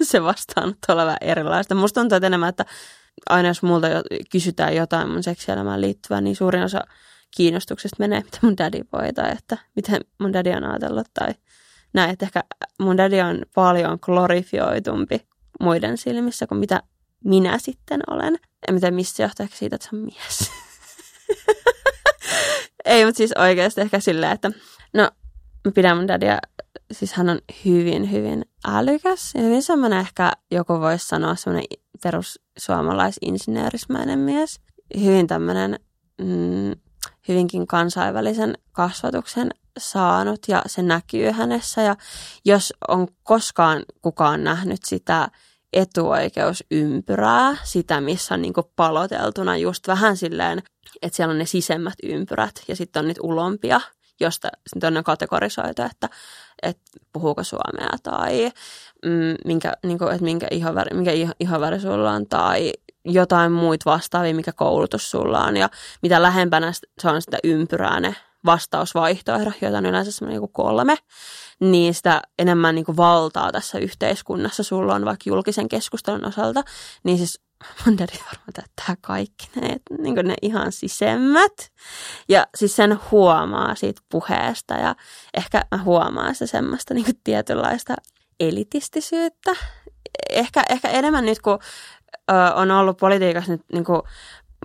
se 0.12 0.24
vastaanotto 0.24 0.94
olla 0.94 1.06
vähän 1.06 1.18
erilaista. 1.22 1.76
Musta 1.76 2.02
tuntuu 2.02 2.16
että 2.16 2.28
enemmän, 2.28 2.50
että 2.50 2.66
aina 3.30 3.48
jos 3.48 3.64
multa 3.64 3.88
jo, 3.88 4.02
kysytään 4.32 4.76
jotain 4.76 5.10
mun 5.10 5.24
seksielämään 5.24 5.82
liittyvää, 5.82 6.22
niin 6.22 6.36
suurin 6.36 6.64
osa 6.64 6.82
kiinnostuksesta 7.38 7.96
menee, 8.00 8.22
mitä 8.22 8.38
mun 8.42 8.58
daddy 8.58 8.82
voi 8.94 9.14
tai 9.14 9.32
että 9.32 9.58
miten 9.76 10.02
mun 10.20 10.34
daddy 10.34 10.52
on 10.52 10.64
ajatellut 10.64 11.08
tai 11.14 11.34
näin, 11.94 12.10
että 12.10 12.26
ehkä 12.26 12.44
mun 12.80 12.98
daddy 12.98 13.20
on 13.20 13.46
paljon 13.56 13.98
glorifioitumpi 14.02 15.28
muiden 15.60 15.98
silmissä 15.98 16.48
kuin 16.48 16.60
mitä 16.60 16.84
minä 17.24 17.58
sitten 17.58 18.02
olen. 18.08 18.40
Ja 18.68 18.74
mitä 18.74 18.92
missä 18.92 19.24
johtaa 19.24 19.48
siitä, 19.54 19.76
että 19.76 19.88
se 19.90 19.96
on 19.96 20.02
mies. 20.02 20.52
Ei, 22.86 23.06
mutta 23.06 23.18
siis 23.18 23.34
oikeasti 23.38 23.82
ehkä 23.82 24.00
silleen, 24.00 24.32
että 24.32 24.52
no, 24.94 25.12
mä 25.66 25.72
pidän 25.72 25.98
mun 25.98 26.08
dadia, 26.08 26.40
siis 26.94 27.14
hän 27.14 27.30
on 27.30 27.40
hyvin, 27.66 28.12
hyvin 28.12 28.46
älykäs 28.68 29.32
ja 29.36 29.42
hyvin 29.42 29.64
semmoinen 29.64 30.00
ehkä, 30.00 30.32
joku 30.52 30.80
voisi 30.80 31.08
sanoa 31.08 31.36
semmoinen 31.36 31.68
perussuomalaisinsinöörismäinen 32.04 34.20
mies. 34.20 34.60
Hyvin 35.00 35.28
tämmöinen 35.28 35.80
mm, 36.22 36.72
hyvinkin 37.28 37.68
kansainvälisen 37.68 38.58
kasvatuksen 38.72 39.50
saanut 39.80 40.40
ja 40.48 40.62
se 40.66 40.82
näkyy 40.82 41.32
hänessä. 41.32 41.82
Ja 41.82 41.96
jos 42.46 42.74
on 42.88 43.08
koskaan 43.24 43.84
kukaan 44.02 44.44
nähnyt 44.44 44.86
sitä 44.86 45.28
etuoikeusympyrää, 45.74 47.58
sitä 47.64 48.02
missä 48.02 48.34
on 48.34 48.42
niin 48.42 48.54
paloteltuna 48.76 49.58
just 49.58 49.88
vähän 49.88 50.18
silleen, 50.18 50.64
että 51.02 51.16
siellä 51.16 51.32
on 51.32 51.38
ne 51.38 51.46
sisemmät 51.46 51.94
ympyrät 52.04 52.64
ja 52.68 52.76
sitten 52.76 53.00
on 53.00 53.08
niitä 53.08 53.22
ulompia, 53.24 53.82
josta 54.26 54.50
on 54.98 55.04
kategorisoitu, 55.04 55.82
että, 55.82 56.10
että 56.62 56.82
puhuuko 57.14 57.44
suomea 57.44 57.98
tai 58.04 58.52
mm, 59.06 59.36
minkä, 59.46 59.74
niin 59.84 59.98
kuin, 59.98 60.12
että 60.12 60.24
minkä 60.24 60.48
ihoväri, 60.52 60.96
minkä 60.96 61.12
ihoväri 61.40 61.80
sulla 61.80 62.12
on 62.12 62.28
tai 62.28 62.74
jotain 63.06 63.52
muita 63.52 63.92
vastaavia, 63.92 64.36
mikä 64.36 64.52
koulutus 64.52 65.12
sulla 65.12 65.44
on. 65.44 65.58
Ja 65.58 65.70
mitä 66.02 66.22
lähempänä 66.22 66.72
se 67.02 67.10
on 67.10 67.22
sitä 67.22 67.38
ympyrää 67.44 68.00
ne 68.00 68.16
vastausvaihtoehdot, 68.46 69.54
joita 69.62 69.78
on 69.78 69.86
yleensä 69.86 70.12
semmoinen 70.12 70.36
joku 70.36 70.48
kolme, 70.48 70.96
niin 71.60 71.94
sitä 71.94 72.22
enemmän 72.40 72.76
niin 72.76 72.86
kuin 72.86 72.98
valtaa 72.98 73.52
tässä 73.52 73.78
yhteiskunnassa 73.78 74.64
sulla 74.64 74.96
on 74.96 75.06
vaikka 75.06 75.24
julkisen 75.26 75.70
keskustelun 75.70 76.26
osalta, 76.26 76.64
niin 77.04 77.18
siis 77.18 77.42
mun 77.86 77.98
daddy 77.98 78.18
varmaan 78.18 78.54
täyttää 78.54 78.96
kaikki 79.02 79.50
ne, 79.56 79.78
niin 79.98 80.16
ne 80.16 80.36
ihan 80.42 80.72
sisemmät. 80.72 81.72
Ja 82.30 82.48
siis 82.56 82.76
sen 82.76 83.00
huomaa 83.12 83.76
siitä 83.76 84.02
puheesta 84.12 84.74
ja 84.74 84.96
ehkä 85.34 85.62
mä 85.72 85.84
huomaan 85.84 86.36
se 86.36 86.48
semmoista 86.48 86.94
niin 86.94 87.06
tietynlaista 87.24 87.96
elitistisyyttä. 88.40 89.52
Ehkä, 90.30 90.64
ehkä 90.70 90.90
enemmän 90.90 91.26
nyt, 91.26 91.42
kun 91.42 91.60
ö, 92.32 92.54
on 92.56 92.72
ollut 92.72 92.98
politiikassa 92.98 93.52
nyt 93.52 93.62
niin 93.74 93.84
kuin 93.84 94.02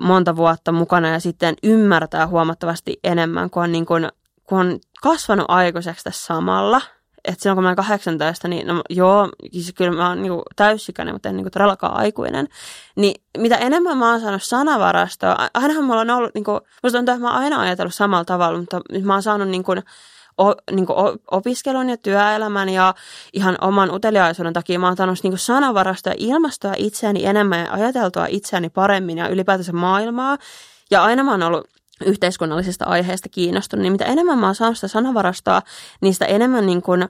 monta 0.01 0.37
vuotta 0.37 0.73
mukana 0.73 1.09
ja 1.09 1.21
sitten 1.21 1.55
ymmärtää 1.63 2.27
huomattavasti 2.27 3.01
enemmän, 3.05 3.51
kun 3.51 3.63
on, 3.63 3.73
niin 3.73 3.87
kuin, 3.87 4.09
kun 4.45 4.59
on 4.59 4.79
kasvanut 5.03 5.47
aikuiseksi 5.49 6.05
tässä 6.05 6.27
samalla. 6.27 6.81
Että 7.29 7.43
silloin 7.43 7.57
kun 7.57 7.63
mä 7.63 7.69
olen 7.69 7.77
18, 7.77 8.49
niin 8.49 8.67
no, 8.67 8.83
joo, 8.91 9.29
siis 9.53 9.73
kyllä 9.77 9.97
mä 9.97 10.09
oon 10.09 10.23
niin 10.23 10.33
täysikäinen, 10.57 11.15
mutta 11.15 11.29
en 11.29 11.37
niin 11.37 11.45
kuin 11.45 11.53
todellakaan 11.53 11.97
aikuinen. 11.97 12.49
Niin 12.97 13.15
mitä 13.39 13.57
enemmän 13.57 13.99
mä 13.99 14.11
oon 14.11 14.21
saanut 14.21 14.43
sanavarastoa, 14.43 15.37
ainahan 15.55 15.85
mulla 15.85 16.01
on 16.01 16.11
ollut, 16.11 16.35
niin 16.35 16.45
kuin, 16.45 16.61
musta 16.83 16.99
tuntuu, 16.99 17.15
että 17.15 17.27
mä 17.27 17.33
oon 17.33 17.43
aina 17.43 17.61
ajatellut 17.61 17.95
samalla 17.95 18.25
tavalla, 18.25 18.59
mutta 18.59 18.81
mä 19.03 19.13
oon 19.13 19.23
saanut 19.23 19.49
niin 19.49 19.65
kuin, 19.65 19.83
o, 20.41 20.55
niin 20.73 20.87
opiskelun 21.31 21.91
ja 21.91 21.97
työelämän 21.97 22.69
ja 22.69 22.95
ihan 23.33 23.59
oman 23.61 23.95
uteliaisuuden 23.95 24.53
takia 24.53 24.79
mä 24.79 24.87
oon 24.87 24.97
tannut 24.97 25.19
niin 25.23 25.39
sanavarastoa 25.39 26.13
ja 26.13 26.17
ilmastoa 26.19 26.75
itseäni 26.77 27.27
enemmän 27.27 27.61
ja 27.61 27.73
ajateltua 27.73 28.27
itseäni 28.29 28.71
paremmin 28.71 29.19
ja 29.19 29.29
ylipäätänsä 29.29 29.73
maailmaa. 29.73 30.39
Ja 30.91 31.05
aina 31.05 31.25
mä 31.25 31.31
oon 31.31 31.43
ollut 31.43 31.67
yhteiskunnallisista 32.07 32.85
aiheista 32.85 33.29
kiinnostunut, 33.29 33.83
niin 33.83 33.93
mitä 33.93 34.05
enemmän 34.05 34.39
mä 34.39 34.47
oon 34.47 34.55
saanut 34.55 34.77
sitä 34.77 34.89
sanavarastoa, 34.89 35.63
niin 36.01 36.13
sitä 36.13 36.27
enemmän 36.27 36.67
niin 36.67 36.83
kuin, 36.83 37.09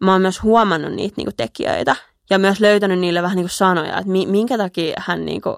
mä 0.00 0.12
oon 0.12 0.22
myös 0.22 0.42
huomannut 0.42 0.92
niitä 0.92 1.14
niin 1.16 1.26
kuin 1.26 1.36
tekijöitä 1.36 1.96
ja 2.30 2.38
myös 2.38 2.60
löytänyt 2.60 2.98
niille 2.98 3.22
vähän 3.22 3.36
niin 3.36 3.44
kuin 3.44 3.50
sanoja, 3.50 3.98
että 3.98 4.10
minkä 4.10 4.58
takia 4.58 4.94
hän 4.98 5.24
niin 5.24 5.40
kuin 5.40 5.56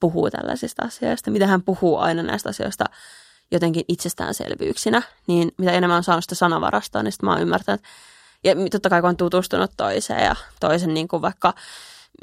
puhuu 0.00 0.30
tällaisista 0.30 0.82
asioista, 0.84 1.30
mitä 1.30 1.46
hän 1.46 1.62
puhuu 1.62 1.98
aina 1.98 2.22
näistä 2.22 2.48
asioista 2.48 2.84
jotenkin 3.50 3.84
itsestäänselvyyksinä, 3.88 5.02
niin 5.26 5.52
mitä 5.58 5.72
enemmän 5.72 5.96
on 5.96 6.04
saanut 6.04 6.24
sitä 6.24 6.34
sanavarastoa, 6.34 7.02
niin 7.02 7.12
sitten 7.12 7.26
mä 7.26 7.32
oon 7.32 7.42
ymmärtänyt, 7.42 7.80
ja 8.44 8.54
totta 8.70 8.90
kai 8.90 9.00
kun 9.00 9.08
on 9.08 9.16
tutustunut 9.16 9.70
toiseen 9.76 10.24
ja 10.24 10.36
toisen 10.60 10.94
niin 10.94 11.08
kuin 11.08 11.22
vaikka 11.22 11.54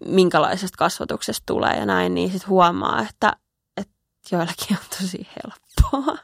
minkälaisesta 0.05 0.77
kasvatuksesta 0.77 1.43
tulee 1.45 1.77
ja 1.77 1.85
näin, 1.85 2.13
niin 2.13 2.31
sitten 2.31 2.49
huomaa, 2.49 3.05
että 3.09 3.33
joillakin 4.31 4.77
on 4.77 4.99
tosi 5.01 5.27
helppoa. 5.35 6.17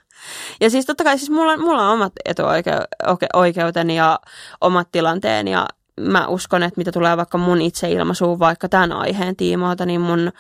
Ja 0.62 0.70
siis 0.70 0.86
totta 0.86 1.04
kai 1.04 1.18
siis 1.18 1.30
mulla, 1.30 1.58
mulla 1.58 1.88
on 1.88 1.94
omat 1.94 2.14
etuoikeuteni 2.26 3.96
ja 3.96 4.20
omat 4.62 4.92
tilanteeni 4.92 5.52
ja 5.52 5.68
mä 6.00 6.28
uskon, 6.28 6.64
että 6.64 6.78
mitä 6.78 6.92
tulee 6.92 7.18
vaikka 7.18 7.38
mun 7.38 7.62
itseilmaisuun 7.62 8.40
vaikka 8.40 8.70
tämän 8.70 8.92
aiheen 8.92 9.36
tiimoilta, 9.36 9.86
niin 9.86 10.02
mun 10.02 10.32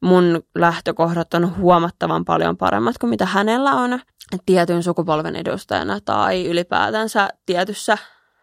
mun 0.00 0.42
lähtökohdat 0.54 1.34
on 1.34 1.56
huomattavan 1.56 2.24
paljon 2.24 2.56
paremmat 2.56 2.98
kuin 2.98 3.10
mitä 3.10 3.26
hänellä 3.26 3.70
on 3.70 4.00
tietyn 4.46 4.82
sukupolven 4.82 5.36
edustajana 5.36 6.00
tai 6.04 6.46
ylipäätänsä 6.46 7.28
tietyssä 7.46 7.98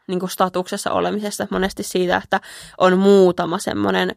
niin 0.07 0.19
kuin 0.19 0.29
statuksessa 0.29 0.91
olemisesta 0.91 1.47
monesti 1.51 1.83
siitä, 1.83 2.21
että 2.23 2.41
on 2.77 2.99
muutama 2.99 3.57
semmoinen 3.57 4.15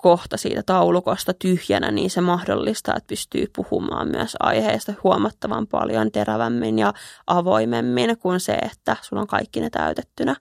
etuoikeuskohta 0.00 0.36
siitä 0.36 0.62
taulukosta 0.66 1.34
tyhjänä, 1.34 1.90
niin 1.90 2.10
se 2.10 2.20
mahdollistaa, 2.20 2.94
että 2.96 3.06
pystyy 3.06 3.46
puhumaan 3.56 4.08
myös 4.08 4.36
aiheesta 4.40 4.92
huomattavan 5.04 5.66
paljon 5.66 6.12
terävämmin 6.12 6.78
ja 6.78 6.94
avoimemmin 7.26 8.18
kuin 8.18 8.40
se, 8.40 8.52
että 8.52 8.96
sulla 9.02 9.22
on 9.22 9.28
kaikki 9.28 9.60
ne 9.60 9.70
täytettynä. 9.70 10.36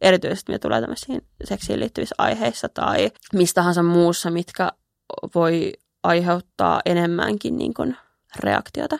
Erityisesti 0.00 0.52
mitä 0.52 0.62
tulee 0.62 0.80
tämmöisiin 0.80 1.26
seksiin 1.44 1.80
liittyvissä 1.80 2.14
aiheissa 2.18 2.68
tai 2.68 3.10
mistähansa 3.32 3.82
muussa, 3.82 4.30
mitkä 4.30 4.72
voi 5.34 5.72
aiheuttaa 6.02 6.80
enemmänkin 6.84 7.56
niin 7.56 7.74
kuin 7.74 7.96
reaktiota. 8.36 8.98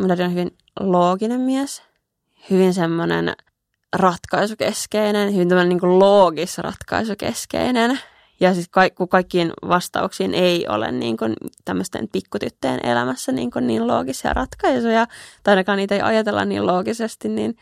Mun 0.00 0.10
on 0.10 0.30
hyvin 0.30 0.56
looginen 0.80 1.40
mies, 1.40 1.82
hyvin 2.50 2.74
semmoinen 2.74 3.32
ratkaisukeskeinen, 3.96 5.34
hyvin 5.34 5.48
tämmöinen 5.48 5.68
niin 5.68 5.98
loogis 5.98 6.58
ratkaisukeskeinen. 6.58 7.98
Ja 8.42 8.54
siis 8.54 8.68
ka- 8.68 8.90
kun 8.90 9.08
kaikkiin 9.08 9.52
vastauksiin 9.68 10.34
ei 10.34 10.66
ole 10.68 10.92
niin 10.92 11.16
kuin 11.16 11.34
tämmöisten 11.64 12.08
pikkutyttöjen 12.12 12.86
elämässä 12.86 13.32
niin, 13.32 13.50
kuin 13.50 13.66
niin 13.66 13.86
loogisia 13.86 14.32
ratkaisuja, 14.32 15.06
tai 15.42 15.52
ainakaan 15.52 15.78
niitä 15.78 15.94
ei 15.94 16.00
ajatella 16.00 16.44
niin 16.44 16.66
loogisesti, 16.66 17.28
niin 17.28 17.56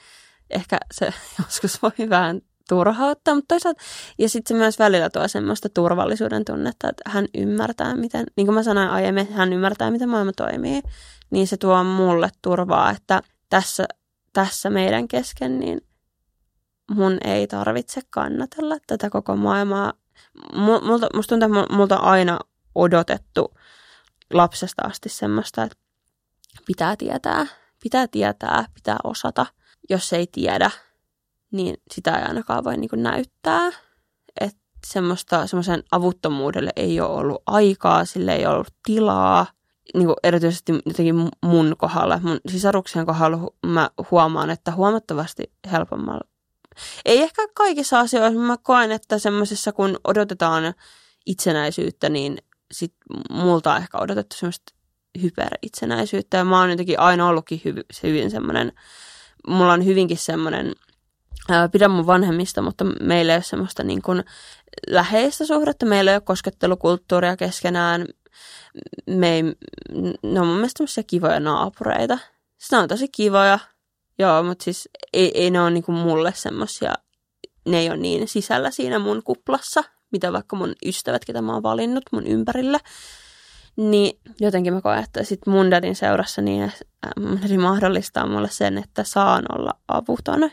ehkä 0.50 0.78
se 0.92 1.12
joskus 1.38 1.82
voi 1.82 2.10
vähän 2.10 2.40
turhauttaa, 2.68 3.34
mutta 3.34 3.54
toisaalta, 3.54 3.82
ja 4.18 4.28
sitten 4.28 4.56
se 4.56 4.58
myös 4.58 4.78
välillä 4.78 5.10
tuo 5.10 5.28
semmoista 5.28 5.68
turvallisuuden 5.68 6.44
tunnetta, 6.44 6.88
että 6.88 7.02
hän 7.10 7.26
ymmärtää, 7.34 7.96
miten, 7.96 8.26
niin 8.36 8.46
kuin 8.46 8.54
mä 8.54 8.62
sanoin 8.62 8.88
aiemmin, 8.88 9.32
hän 9.32 9.52
ymmärtää, 9.52 9.90
miten 9.90 10.08
maailma 10.08 10.32
toimii, 10.32 10.82
niin 11.30 11.46
se 11.46 11.56
tuo 11.56 11.84
mulle 11.84 12.30
turvaa, 12.42 12.90
että 12.90 13.22
tässä, 13.48 13.86
tässä 14.32 14.70
meidän 14.70 15.08
kesken, 15.08 15.58
niin 15.58 15.80
mun 16.90 17.18
ei 17.24 17.46
tarvitse 17.46 18.00
kannatella 18.10 18.76
tätä 18.86 19.10
koko 19.10 19.36
maailmaa. 19.36 19.92
Multa, 20.54 21.06
musta 21.14 21.38
tuntuu, 21.38 21.60
että 21.60 21.74
multa 21.74 21.98
on 21.98 22.04
aina 22.04 22.38
odotettu 22.74 23.54
lapsesta 24.32 24.82
asti 24.82 25.08
semmoista, 25.08 25.62
että 25.62 25.76
pitää 26.66 26.96
tietää, 26.96 27.46
pitää 27.82 28.08
tietää, 28.08 28.64
pitää 28.74 28.96
osata. 29.04 29.46
Jos 29.90 30.12
ei 30.12 30.26
tiedä, 30.32 30.70
niin 31.52 31.76
sitä 31.92 32.18
ei 32.18 32.24
ainakaan 32.24 32.64
voi 32.64 32.76
niin 32.76 32.90
näyttää. 32.94 33.70
Että 34.40 34.60
semmoista, 34.86 35.46
semmoisen 35.46 35.82
avuttomuudelle 35.90 36.70
ei 36.76 37.00
ole 37.00 37.10
ollut 37.10 37.42
aikaa, 37.46 38.04
sille 38.04 38.34
ei 38.34 38.46
ole 38.46 38.54
ollut 38.54 38.74
tilaa. 38.86 39.46
Niin 39.94 40.06
kuin 40.06 40.16
erityisesti 40.22 40.72
jotenkin 40.86 41.28
mun 41.44 41.74
kohdalla, 41.78 42.20
mun 42.22 42.40
sisaruksien 42.48 43.06
kohdalla 43.06 43.38
mä 43.66 43.90
huomaan, 44.10 44.50
että 44.50 44.72
huomattavasti 44.72 45.52
helpommalla. 45.72 46.29
Ei 47.04 47.22
ehkä 47.22 47.48
kaikissa 47.54 48.00
asioissa, 48.00 48.40
mä 48.40 48.56
koen, 48.62 48.92
että 48.92 49.18
semmoisessa 49.18 49.72
kun 49.72 49.98
odotetaan 50.04 50.74
itsenäisyyttä, 51.26 52.08
niin 52.08 52.38
sit 52.72 52.94
multa 53.30 53.72
on 53.72 53.82
ehkä 53.82 53.98
odotettu 53.98 54.36
semmoista 54.36 54.74
hyperitsenäisyyttä. 55.22 56.36
Ja 56.36 56.44
mä 56.44 56.60
oon 56.60 56.70
jotenkin 56.70 57.00
aina 57.00 57.28
ollutkin 57.28 57.60
hyvin, 57.64 57.84
hyvin 58.02 58.30
semmoinen, 58.30 58.72
mulla 59.48 59.72
on 59.72 59.84
hyvinkin 59.84 60.18
semmoinen 60.18 60.72
pidän 61.72 61.90
mun 61.90 62.06
vanhemmista, 62.06 62.62
mutta 62.62 62.84
meillä 62.84 63.32
ei 63.32 63.36
ole 63.36 63.42
semmoista 63.42 63.82
niin 63.82 64.02
kuin 64.02 64.24
läheistä 64.88 65.46
suhdetta. 65.46 65.86
Meillä 65.86 66.10
ei 66.10 66.14
ole 66.14 66.20
koskettelukulttuuria 66.20 67.36
keskenään. 67.36 68.06
Me 69.06 69.34
ei, 69.34 69.42
ne 70.22 70.40
on 70.40 70.46
mun 70.46 70.56
mielestä 70.56 71.02
kivoja 71.06 71.40
naapureita. 71.40 72.18
Ne 72.72 72.78
on 72.78 72.88
tosi 72.88 73.08
kivoja, 73.08 73.58
joo, 74.20 74.42
mutta 74.42 74.64
siis 74.64 74.88
ei, 75.12 75.30
ei 75.34 75.50
ne 75.50 75.60
ole 75.60 75.70
niin 75.70 75.82
kuin 75.82 75.98
mulle 75.98 76.32
semmoisia, 76.34 76.94
ne 77.68 77.78
ei 77.78 77.88
ole 77.88 77.96
niin 77.96 78.28
sisällä 78.28 78.70
siinä 78.70 78.98
mun 78.98 79.22
kuplassa, 79.22 79.84
mitä 80.12 80.32
vaikka 80.32 80.56
mun 80.56 80.74
ystävät, 80.86 81.24
ketä 81.24 81.42
mä 81.42 81.52
oon 81.52 81.62
valinnut 81.62 82.04
mun 82.12 82.26
ympärillä. 82.26 82.78
Niin 83.76 84.20
jotenkin 84.40 84.74
mä 84.74 84.80
koen, 84.80 85.04
että 85.04 85.24
sit 85.24 85.46
mun 85.46 85.70
dadin 85.70 85.96
seurassa 85.96 86.42
niin 86.42 86.72
mun 87.20 87.42
dadin 87.42 87.60
mahdollistaa 87.60 88.26
mulle 88.26 88.48
sen, 88.50 88.78
että 88.78 89.04
saan 89.04 89.44
olla 89.58 89.72
avuton 89.88 90.50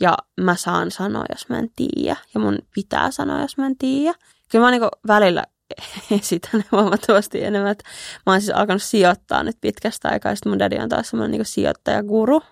ja 0.00 0.16
mä 0.40 0.56
saan 0.56 0.90
sanoa, 0.90 1.24
jos 1.30 1.48
mä 1.48 1.58
en 1.58 1.70
tiedä. 1.76 2.16
Ja 2.34 2.40
mun 2.40 2.58
pitää 2.74 3.10
sanoa, 3.10 3.40
jos 3.40 3.56
mä 3.56 3.66
en 3.66 3.78
tiedä. 3.78 4.14
Kyllä 4.50 4.64
mä 4.64 4.70
niinku 4.70 4.88
välillä 5.06 5.44
esitän 6.20 6.64
huomattavasti 6.72 7.44
enemmän. 7.44 7.70
Että 7.70 7.84
mä 8.26 8.32
oon 8.32 8.40
siis 8.40 8.56
alkanut 8.56 8.82
sijoittaa 8.82 9.42
nyt 9.42 9.56
pitkästä 9.60 10.08
aikaa. 10.08 10.34
Sitten 10.34 10.50
mun 10.50 10.58
daddy 10.58 10.76
on 10.76 10.88
taas 10.88 11.10
semmoinen 11.10 11.30
niinku 11.30 11.44
sijoittajaguru. 11.44 12.42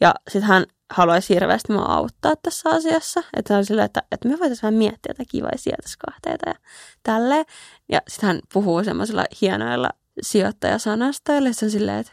Ja 0.00 0.14
sitten 0.28 0.48
hän 0.48 0.66
haluaisi 0.90 1.34
hirveästi 1.34 1.72
mua 1.72 1.82
auttaa 1.82 2.34
tässä 2.42 2.70
asiassa. 2.70 3.22
Että 3.36 3.54
hän 3.54 3.58
on 3.58 3.64
silleen, 3.64 3.86
että, 3.86 4.02
että 4.12 4.28
me 4.28 4.38
voitaisiin 4.38 4.62
vähän 4.62 4.74
miettiä 4.74 5.10
jotain 5.10 5.28
kivoja 5.30 5.58
sijoituskohteita 5.58 6.48
ja 6.48 6.54
tälleen. 7.02 7.44
Ja 7.88 8.00
sitten 8.08 8.26
hän 8.26 8.40
puhuu 8.52 8.84
semmoisilla 8.84 9.24
hienoilla 9.40 9.90
sijoittajasanastoilla. 10.22 11.48
Ja 11.48 11.54
se 11.54 11.64
on 11.64 11.70
silleen, 11.70 11.98
että 11.98 12.12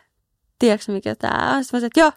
tiedätkö 0.60 0.92
mikä 0.92 1.16
tämä 1.16 1.56
on? 1.56 1.64
Sitten 1.64 1.78
mä 1.78 1.80
sanoin, 1.80 1.86
että 1.86 2.00
joo, 2.00 2.12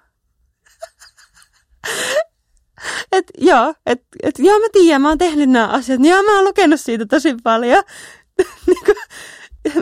et 3.12 3.26
joo, 3.38 3.74
et, 3.86 4.02
et, 4.22 4.38
joo 4.38 4.58
mä 4.58 4.66
tiedän, 4.72 5.02
mä 5.02 5.08
oon 5.08 5.18
tehnyt 5.18 5.50
nämä 5.50 5.68
asiat. 5.68 6.00
Joo, 6.04 6.22
mä 6.22 6.36
oon 6.36 6.44
lukenut 6.44 6.80
siitä 6.80 7.06
tosi 7.06 7.34
paljon. 7.42 7.82
niinku, 8.66 8.92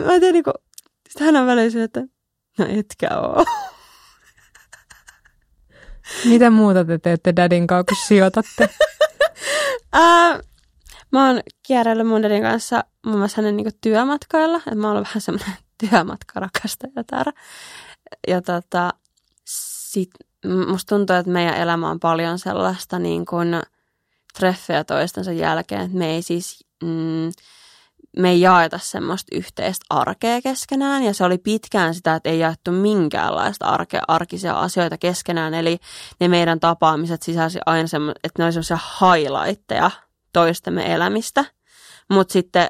mä 0.05 0.19
tein 0.19 0.33
niinku, 0.33 0.51
sitten 1.09 1.25
hän 1.25 1.35
on 1.35 1.47
välissä, 1.47 1.83
että 1.83 2.03
no 2.57 2.65
etkä 2.69 3.17
oo. 3.17 3.45
Mitä 6.25 6.49
muuta 6.49 6.85
te 6.85 6.97
teette 6.97 7.35
dadin 7.35 7.67
kanssa, 7.67 7.85
kun 7.89 7.97
sijoitatte? 8.07 8.69
uh, 9.95 10.41
mä 11.11 11.27
oon 11.27 11.41
kierrellyt 11.67 12.07
mun 12.07 12.23
dadin 12.23 12.41
kanssa 12.41 12.83
muun 13.05 13.17
muassa 13.17 13.41
hänen 13.41 13.57
niinku 13.57 13.77
työmatkailla. 13.81 14.61
Et 14.71 14.77
mä 14.77 14.87
oon 14.87 14.95
ollut 14.95 15.07
vähän 15.07 15.21
semmoinen 15.21 15.55
työmatkarakastaja 15.89 17.03
täällä. 17.07 17.33
Ja 18.27 18.41
tota, 18.41 18.93
sit 19.45 20.11
musta 20.67 20.95
tuntuu, 20.95 21.15
että 21.15 21.31
meidän 21.31 21.57
elämä 21.57 21.89
on 21.89 21.99
paljon 21.99 22.39
sellaista 22.39 22.99
niin 22.99 23.25
kuin 23.25 23.47
treffejä 24.37 24.83
toistensa 24.83 25.31
jälkeen, 25.31 25.81
että 25.81 25.97
me 25.97 26.15
ei 26.15 26.21
siis, 26.21 26.65
mm, 26.83 27.31
me 28.17 28.29
ei 28.29 28.41
jaeta 28.41 28.77
semmoista 28.77 29.35
yhteistä 29.35 29.85
arkea 29.89 30.41
keskenään 30.41 31.03
ja 31.03 31.13
se 31.13 31.23
oli 31.23 31.37
pitkään 31.37 31.95
sitä, 31.95 32.15
että 32.15 32.29
ei 32.29 32.39
jaettu 32.39 32.71
minkäänlaista 32.71 33.65
arke, 33.65 33.99
arkisia 34.07 34.59
asioita 34.59 34.97
keskenään, 34.97 35.53
eli 35.53 35.77
ne 36.19 36.27
meidän 36.27 36.59
tapaamiset 36.59 37.21
sisälsi 37.21 37.59
aina 37.65 37.87
semmo, 37.87 38.11
että 38.11 38.41
ne 38.41 38.45
oli 38.45 38.53
semmoisia 38.53 38.79
highlightteja 39.01 39.91
toistemme 40.33 40.93
elämistä, 40.93 41.45
mutta 42.09 42.33
sitten 42.33 42.69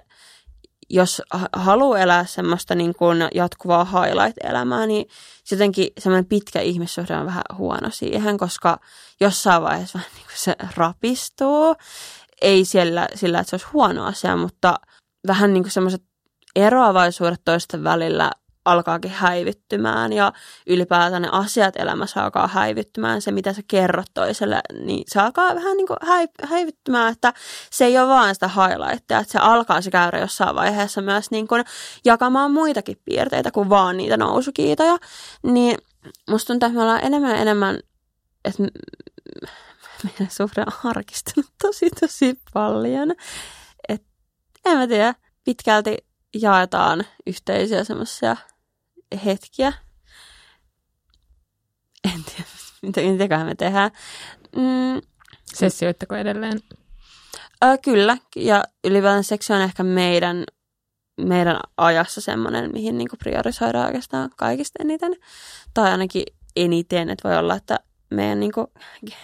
jos 0.90 1.22
haluaa 1.54 2.00
elää 2.00 2.26
semmoista 2.26 2.76
niin 2.76 2.96
kuin 2.96 3.18
jatkuvaa 3.36 3.86
highlight-elämää, 3.86 4.86
niin 4.86 5.06
jotenkin 5.52 5.88
semmoinen 6.00 6.26
pitkä 6.26 6.62
ihmissuhde 6.62 7.16
on 7.16 7.26
vähän 7.26 7.44
huono 7.58 7.90
siihen, 7.90 8.38
koska 8.38 8.80
jossain 9.20 9.64
vaiheessa 9.64 10.00
niin 10.16 10.26
kuin 10.26 10.38
se 10.38 10.56
rapistuu. 10.76 11.76
Ei 12.42 12.66
siellä, 12.66 13.08
sillä, 13.16 13.40
että 13.40 13.50
se 13.50 13.56
olisi 13.56 13.68
huono 13.74 14.06
asia, 14.06 14.36
mutta 14.36 14.80
vähän 15.28 15.54
niin 15.54 15.64
kuin 15.64 15.72
semmoiset 15.72 16.04
eroavaisuudet 16.56 17.42
toisten 17.46 17.84
välillä 17.84 18.32
alkaakin 18.66 19.12
häivittymään 19.12 20.14
ja 20.14 20.34
ylipäätään 20.68 21.22
ne 21.22 21.30
asiat 21.32 21.76
elämässä 21.76 22.24
alkaa 22.24 22.48
häivittymään. 22.48 23.22
Se, 23.22 23.32
mitä 23.32 23.54
sä 23.54 23.62
kerrot 23.68 24.06
toiselle, 24.14 24.62
niin 24.80 25.04
se 25.08 25.20
alkaa 25.20 25.56
vähän 25.56 25.78
niin 25.78 25.88
kuin 25.88 25.98
häivittymään, 26.44 27.12
että 27.12 27.34
se 27.72 27.86
ei 27.86 27.98
ole 27.98 28.08
vaan 28.08 28.36
sitä 28.36 28.48
highlightia, 28.48 29.20
että 29.20 29.32
se 29.32 29.40
alkaa 29.40 29.82
se 29.82 29.92
käydä 29.92 30.20
jossain 30.20 30.56
vaiheessa 30.56 31.02
myös 31.02 31.32
niin 31.32 31.48
kuin 31.48 31.64
jakamaan 32.06 32.52
muitakin 32.52 32.98
piirteitä 33.06 33.52
kuin 33.52 33.70
vaan 33.70 33.98
niitä 33.98 34.18
nousukiitoja. 34.18 34.98
Niin 35.44 35.78
musta 36.30 36.48
tuntuu, 36.48 36.68
että 36.68 36.78
me 36.78 36.82
ollaan 36.82 37.04
enemmän 37.04 37.32
ja 37.32 37.38
enemmän, 37.38 37.80
että 38.46 38.64
meidän 40.04 40.32
suhde 40.32 40.62
on 40.62 40.74
harkistunut 40.76 41.52
tosi 41.62 41.90
tosi 42.00 42.40
paljon. 42.54 43.14
En 44.66 44.78
mä 44.78 44.88
tiedä, 44.88 45.16
pitkälti 45.44 45.98
jaetaan 46.42 47.04
yhteisiä 47.28 47.84
semmoisia 47.84 48.38
hetkiä. 49.26 49.74
En 52.04 52.24
tiedä, 52.24 52.50
mitä, 52.82 53.02
mitäköhän 53.02 53.48
me 53.48 53.56
tehdään. 53.56 53.92
Mm. 54.56 55.02
Sessioitteko 55.54 56.16
edelleen? 56.16 56.60
Ö, 57.64 57.78
kyllä, 57.78 58.18
ja 58.36 58.64
ylipäätään 58.84 59.24
seksi 59.24 59.54
on 59.54 59.62
ehkä 59.62 59.84
meidän, 59.84 60.44
meidän 61.22 61.60
ajassa 61.78 62.22
semmoinen, 62.22 62.72
mihin 62.74 62.98
niinku 62.98 63.18
priorisoidaan 63.18 63.86
oikeastaan 63.86 64.30
kaikista 64.38 64.84
eniten. 64.84 65.16
Tai 65.74 65.92
ainakin 65.92 66.24
eniten, 66.56 67.10
että 67.10 67.30
voi 67.30 67.38
olla, 67.38 67.56
että 67.56 67.80
meidän 68.10 68.40
niin 68.40 68.52
kuin, 68.52 68.68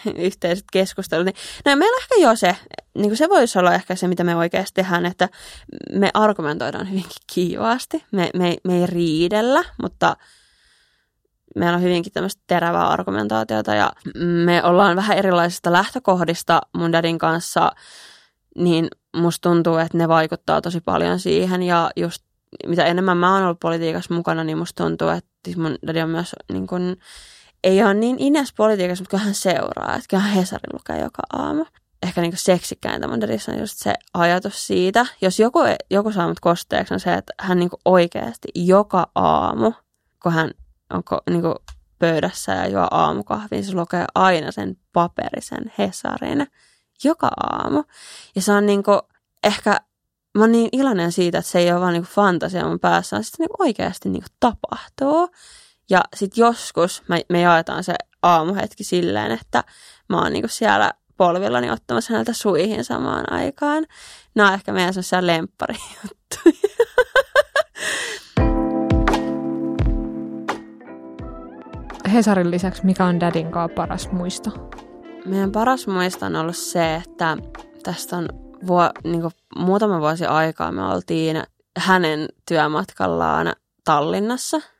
yhteiset 0.25 0.65
keskustelut, 0.71 1.25
niin 1.25 1.35
no, 1.65 1.75
meillä 1.75 1.97
ehkä 2.01 2.15
jo 2.19 2.35
se, 2.35 2.55
niin 2.93 3.09
kuin 3.09 3.17
se 3.17 3.29
voisi 3.29 3.59
olla 3.59 3.73
ehkä 3.73 3.95
se, 3.95 4.07
mitä 4.07 4.23
me 4.23 4.35
oikeasti 4.35 4.73
tehdään, 4.73 5.05
että 5.05 5.29
me 5.91 6.09
argumentoidaan 6.13 6.89
hyvinkin 6.89 7.23
kiivaasti, 7.33 8.03
me, 8.11 8.29
me, 8.33 8.55
me 8.63 8.77
ei 8.77 8.85
riidellä, 8.85 9.63
mutta 9.81 10.17
meillä 11.55 11.75
on 11.75 11.83
hyvinkin 11.83 12.13
tämmöistä 12.13 12.43
terävää 12.47 12.87
argumentaatiota 12.87 13.75
ja 13.75 13.91
me 14.45 14.63
ollaan 14.63 14.95
vähän 14.95 15.17
erilaisista 15.17 15.71
lähtökohdista 15.71 16.61
mun 16.73 16.91
dadin 16.91 17.17
kanssa, 17.17 17.71
niin 18.57 18.87
musta 19.15 19.49
tuntuu, 19.49 19.77
että 19.77 19.97
ne 19.97 20.07
vaikuttaa 20.07 20.61
tosi 20.61 20.81
paljon 20.81 21.19
siihen 21.19 21.63
ja 21.63 21.91
just 21.95 22.23
mitä 22.67 22.85
enemmän 22.85 23.17
mä 23.17 23.33
oon 23.33 23.43
ollut 23.43 23.59
politiikassa 23.59 24.13
mukana, 24.13 24.43
niin 24.43 24.57
musta 24.57 24.83
tuntuu, 24.83 25.07
että 25.07 25.29
mun 25.57 25.75
dadi 25.87 26.01
on 26.01 26.09
myös 26.09 26.35
niin 26.51 26.67
kuin, 26.67 26.97
ei 27.63 27.83
ole 27.83 27.93
niin 27.93 28.15
Ines 28.19 28.53
politiikassa, 28.53 29.01
mutta 29.01 29.11
kyllä 29.11 29.23
hän 29.23 29.33
seuraa. 29.33 29.95
Että 29.95 30.07
kyllä 30.09 30.23
hän 30.23 30.33
Hesari 30.33 30.73
lukee 30.73 30.99
joka 31.03 31.23
aamu. 31.33 31.65
Ehkä 32.03 32.21
niin 32.21 32.33
seksikkäintä 32.35 33.07
Mandarissa 33.07 33.51
on 33.51 33.59
just 33.59 33.77
se 33.77 33.93
ajatus 34.13 34.67
siitä. 34.67 35.05
Jos 35.21 35.39
joku, 35.39 35.59
joku 35.91 36.11
saa 36.11 36.27
mut 36.27 36.39
kosteeksi, 36.39 36.93
on 36.93 36.99
se, 36.99 37.13
että 37.13 37.33
hän 37.39 37.59
niin 37.59 37.69
oikeasti 37.85 38.47
joka 38.55 39.07
aamu, 39.15 39.73
kun 40.23 40.33
hän 40.33 40.51
on 40.93 41.03
niin 41.29 41.43
pöydässä 41.99 42.51
ja 42.51 42.67
juo 42.67 42.87
aamukahvin, 42.91 43.65
se 43.65 43.73
lukee 43.73 44.05
aina 44.15 44.51
sen 44.51 44.77
paperisen 44.93 45.73
Hesarin. 45.77 46.47
Joka 47.03 47.29
aamu. 47.43 47.83
Ja 48.35 48.41
se 48.41 48.51
on 48.51 48.65
niin 48.65 48.83
ehkä 49.43 49.81
mä 50.37 50.43
oon 50.43 50.51
niin 50.51 50.69
iloinen 50.71 51.11
siitä, 51.11 51.37
että 51.37 51.51
se 51.51 51.59
ei 51.59 51.71
ole 51.71 51.81
vaan 51.81 51.93
niin 51.93 52.03
fantasia 52.03 52.67
mun 52.67 52.79
päässä, 52.79 53.15
vaan 53.15 53.23
sitten 53.23 53.43
niin 53.43 53.55
oikeasti 53.59 54.09
niin 54.09 54.23
tapahtuu. 54.39 55.29
Ja 55.91 56.03
sitten 56.15 56.41
joskus 56.41 57.03
me, 57.07 57.21
me 57.29 57.41
jaetaan 57.41 57.83
se 57.83 57.95
aamuhetki 58.21 58.83
silleen, 58.83 59.31
että 59.31 59.63
mä 60.09 60.21
oon 60.21 60.33
niinku 60.33 60.47
siellä 60.47 60.91
polvillani 61.17 61.71
ottamassa 61.71 62.13
häneltä 62.13 62.33
suihin 62.33 62.83
samaan 62.83 63.33
aikaan. 63.33 63.85
Nämä 64.35 64.47
on 64.47 64.53
ehkä 64.53 64.73
meidän 64.73 64.93
semmoisia 64.93 65.27
lempparijuttuja. 65.27 66.71
Hesarin 72.13 72.51
lisäksi 72.51 72.85
mikä 72.85 73.05
on 73.05 73.19
Dadin 73.19 73.51
kanssa 73.51 73.75
paras 73.75 74.11
muisto? 74.11 74.69
Meidän 75.25 75.51
paras 75.51 75.87
muisto 75.87 76.25
on 76.25 76.35
ollut 76.35 76.57
se, 76.57 76.95
että 76.95 77.37
tästä 77.83 78.17
on 78.17 78.29
vuo, 78.67 78.89
niin 79.03 79.23
muutama 79.55 79.99
vuosi 79.99 80.25
aikaa 80.25 80.71
me 80.71 80.85
oltiin 80.85 81.43
hänen 81.77 82.27
työmatkallaan 82.47 83.53
Tallinnassa– 83.85 84.61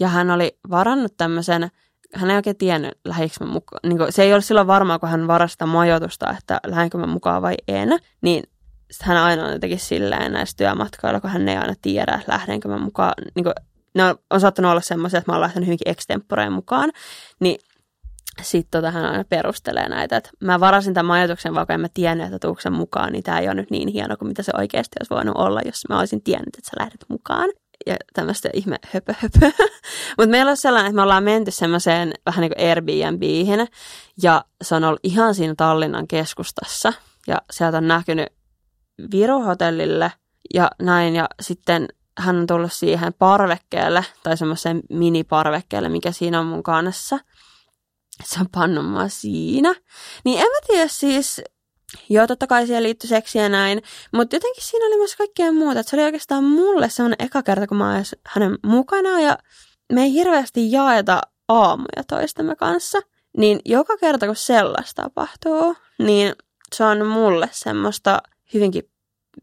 ja 0.00 0.08
hän 0.08 0.30
oli 0.30 0.58
varannut 0.70 1.16
tämmöisen, 1.16 1.68
hän 2.14 2.30
ei 2.30 2.36
oikein 2.36 2.56
tiennyt, 2.56 2.98
lähdikö 3.04 3.34
mä 3.40 3.46
mukaan. 3.46 3.80
Niin 3.86 3.98
kuin, 3.98 4.12
se 4.12 4.22
ei 4.22 4.34
ole 4.34 4.42
silloin 4.42 4.66
varmaa, 4.66 4.98
kun 4.98 5.08
hän 5.08 5.26
varastaa 5.26 5.68
majoitusta, 5.68 6.34
että 6.38 6.60
lähdenkö 6.66 6.98
mä 6.98 7.06
mukaan 7.06 7.42
vai 7.42 7.54
en. 7.68 7.98
Niin 8.20 8.44
hän 9.02 9.16
aina 9.16 9.44
on 9.44 9.52
jotenkin 9.52 9.78
silleen 9.78 10.32
näissä 10.32 10.56
työmatkoilla, 10.56 11.20
kun 11.20 11.30
hän 11.30 11.48
ei 11.48 11.56
aina 11.56 11.74
tiedä, 11.82 12.20
lähdenkö 12.26 12.68
mä 12.68 12.78
mukaan. 12.78 13.14
Niin 13.34 13.44
kuin, 13.44 13.54
ne 13.94 14.04
on, 14.04 14.16
on 14.30 14.40
saattanut 14.40 14.70
olla 14.70 14.80
semmoisia, 14.80 15.18
että 15.18 15.32
mä 15.32 15.34
oon 15.34 15.42
lähtenyt 15.42 15.66
hyvinkin 15.66 15.88
extemporeen 15.88 16.52
mukaan. 16.52 16.90
Niin 17.40 17.58
sitten 18.42 18.82
tota, 18.82 18.90
hän 18.90 19.04
aina 19.04 19.24
perustelee 19.24 19.88
näitä, 19.88 20.16
että 20.16 20.30
mä 20.40 20.60
varasin 20.60 20.94
tämän 20.94 21.06
majoituksen, 21.06 21.54
vaikka 21.54 21.74
en 21.74 21.80
mä 21.80 21.88
tiennyt, 21.94 22.26
että 22.26 22.38
tuuksen 22.38 22.72
mukaan, 22.72 23.12
niin 23.12 23.22
tämä 23.22 23.38
ei 23.38 23.48
ole 23.48 23.54
nyt 23.54 23.70
niin 23.70 23.88
hieno 23.88 24.16
kuin 24.16 24.28
mitä 24.28 24.42
se 24.42 24.52
oikeasti 24.58 24.96
olisi 25.00 25.14
voinut 25.14 25.36
olla, 25.36 25.60
jos 25.64 25.88
mä 25.88 25.98
olisin 25.98 26.22
tiennyt, 26.22 26.56
että 26.58 26.70
sä 26.70 26.76
lähdet 26.78 27.04
mukaan 27.08 27.50
ja 27.86 27.96
tämmöistä 28.14 28.48
ihme 28.52 28.78
höpö 28.86 29.14
höpö. 29.18 29.52
Mutta 30.18 30.30
meillä 30.30 30.50
on 30.50 30.56
sellainen, 30.56 30.90
että 30.90 30.96
me 30.96 31.02
ollaan 31.02 31.24
menty 31.24 31.50
semmoiseen 31.50 32.12
vähän 32.26 32.40
niin 32.40 32.52
kuin 32.56 32.68
Airbnbihin 32.68 33.68
ja 34.22 34.44
se 34.62 34.74
on 34.74 34.84
ollut 34.84 35.00
ihan 35.02 35.34
siinä 35.34 35.54
Tallinnan 35.56 36.08
keskustassa 36.08 36.92
ja 37.26 37.42
sieltä 37.50 37.76
on 37.76 37.88
näkynyt 37.88 38.28
Viru-hotellille 39.12 40.12
ja 40.54 40.70
näin 40.82 41.16
ja 41.16 41.28
sitten 41.42 41.88
hän 42.18 42.36
on 42.36 42.46
tullut 42.46 42.72
siihen 42.72 43.14
parvekkeelle 43.14 44.04
tai 44.22 44.36
semmoiseen 44.36 44.82
miniparvekkeelle, 44.90 45.88
mikä 45.88 46.12
siinä 46.12 46.40
on 46.40 46.46
mun 46.46 46.62
kanssa. 46.62 47.18
Se 48.24 48.40
on 48.40 48.46
pannut 48.54 48.90
mua 48.90 49.08
siinä. 49.08 49.74
Niin 50.24 50.40
en 50.40 50.46
mä 50.46 50.66
tiedä 50.66 50.88
siis, 50.88 51.42
Joo, 52.08 52.26
totta 52.26 52.46
kai 52.46 52.66
siihen 52.66 52.82
liittyi 52.82 53.08
seksiä 53.08 53.42
ja 53.42 53.48
näin, 53.48 53.82
mutta 54.12 54.36
jotenkin 54.36 54.64
siinä 54.64 54.86
oli 54.86 54.96
myös 54.96 55.16
kaikkea 55.16 55.52
muuta. 55.52 55.80
Että 55.80 55.90
se 55.90 55.96
oli 55.96 56.04
oikeastaan 56.04 56.44
mulle 56.44 56.88
semmoinen 56.88 57.26
eka 57.26 57.42
kerta, 57.42 57.66
kun 57.66 57.76
mä 57.76 57.90
olen 57.90 58.04
hänen 58.26 58.58
mukana 58.66 59.20
ja 59.20 59.38
me 59.92 60.02
ei 60.02 60.12
hirveästi 60.12 60.72
jaeta 60.72 61.20
aamuja 61.48 62.04
toistemme 62.08 62.56
kanssa. 62.56 62.98
Niin 63.36 63.60
joka 63.64 63.96
kerta, 63.96 64.26
kun 64.26 64.36
sellaista 64.36 65.02
tapahtuu, 65.02 65.76
niin 65.98 66.32
se 66.74 66.84
on 66.84 67.06
mulle 67.06 67.48
semmoista 67.52 68.22
hyvinkin, 68.54 68.82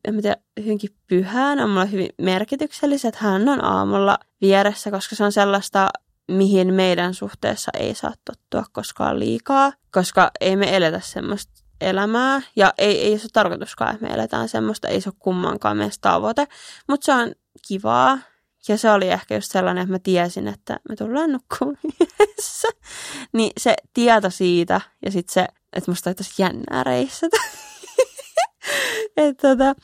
en 0.06 0.22
tiedä, 0.22 0.38
hyvinkin 0.60 0.90
pyhää. 1.08 1.56
Ne 1.56 1.64
on 1.64 1.70
mulle 1.70 1.92
hyvin 1.92 2.10
merkityksellistä, 2.22 3.08
että 3.08 3.20
hän 3.24 3.50
on 3.50 3.64
aamulla 3.64 4.20
vieressä, 4.42 4.92
koska 4.92 5.16
se 5.16 5.24
on 5.24 5.32
sellaista, 5.32 5.90
mihin 6.28 6.74
meidän 6.74 7.14
suhteessa 7.14 7.72
ei 7.80 7.96
saa 7.96 8.14
tottua 8.26 8.64
koskaan 8.72 9.20
liikaa, 9.20 9.74
koska 9.92 10.32
ei 10.42 10.56
me 10.56 10.76
eletä 10.76 11.00
semmoista 11.00 11.61
elämää. 11.82 12.41
Ja 12.56 12.74
ei, 12.78 13.02
ei 13.02 13.17
se 13.17 13.24
ole 13.24 13.30
tarkoituskaan, 13.34 13.94
että 13.94 14.08
me 14.08 14.13
eletään 14.13 14.50
semmoista, 14.50 14.88
ei 14.88 15.02
se 15.02 15.10
ole 15.10 15.15
kummankaan 15.20 15.78
meistä 15.78 16.10
tavoite. 16.10 16.48
Mutta 16.88 17.06
se 17.06 17.13
on 17.13 17.32
kivaa. 17.67 18.17
Ja 18.67 18.78
se 18.78 18.91
oli 18.91 19.10
ehkä 19.10 19.36
just 19.36 19.52
sellainen, 19.52 19.82
että 19.82 19.94
mä 19.94 20.00
tiesin, 20.00 20.48
että 20.48 20.80
me 20.89 20.96
tullaan 20.96 21.32
nukkumaan 21.32 21.78
yhdessä. 22.02 22.67
Niin 23.34 23.52
se 23.58 23.76
tieto 23.94 24.30
siitä 24.30 24.82
ja 25.06 25.12
sitten 25.12 25.34
se, 25.34 25.48
että 25.74 25.91
musta 25.91 26.10
oli 26.10 26.15
tosi 26.15 26.41
jännää 26.41 26.84
reissata. 26.84 27.38
että 29.17 29.48
tota, 29.48 29.76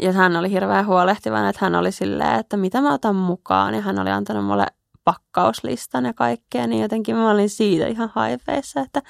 ja 0.00 0.12
hän 0.12 0.36
oli 0.36 0.50
hirveän 0.50 0.86
huolehtivainen, 0.86 1.50
että 1.50 1.64
hän 1.64 1.74
oli 1.74 1.92
silleen, 1.92 2.40
että 2.40 2.56
mitä 2.56 2.80
mä 2.80 2.94
otan 2.94 3.16
mukaan. 3.16 3.74
Ja 3.74 3.80
hän 3.80 3.98
oli 3.98 4.10
antanut 4.10 4.44
mulle 4.44 4.66
pakkauslistan 5.04 6.04
ja 6.04 6.14
kaikkea, 6.14 6.66
niin 6.66 6.82
jotenkin 6.82 7.16
mä 7.16 7.30
olin 7.30 7.50
siitä 7.50 7.86
ihan 7.86 8.12
haifeissa, 8.14 8.80
että 8.80 9.02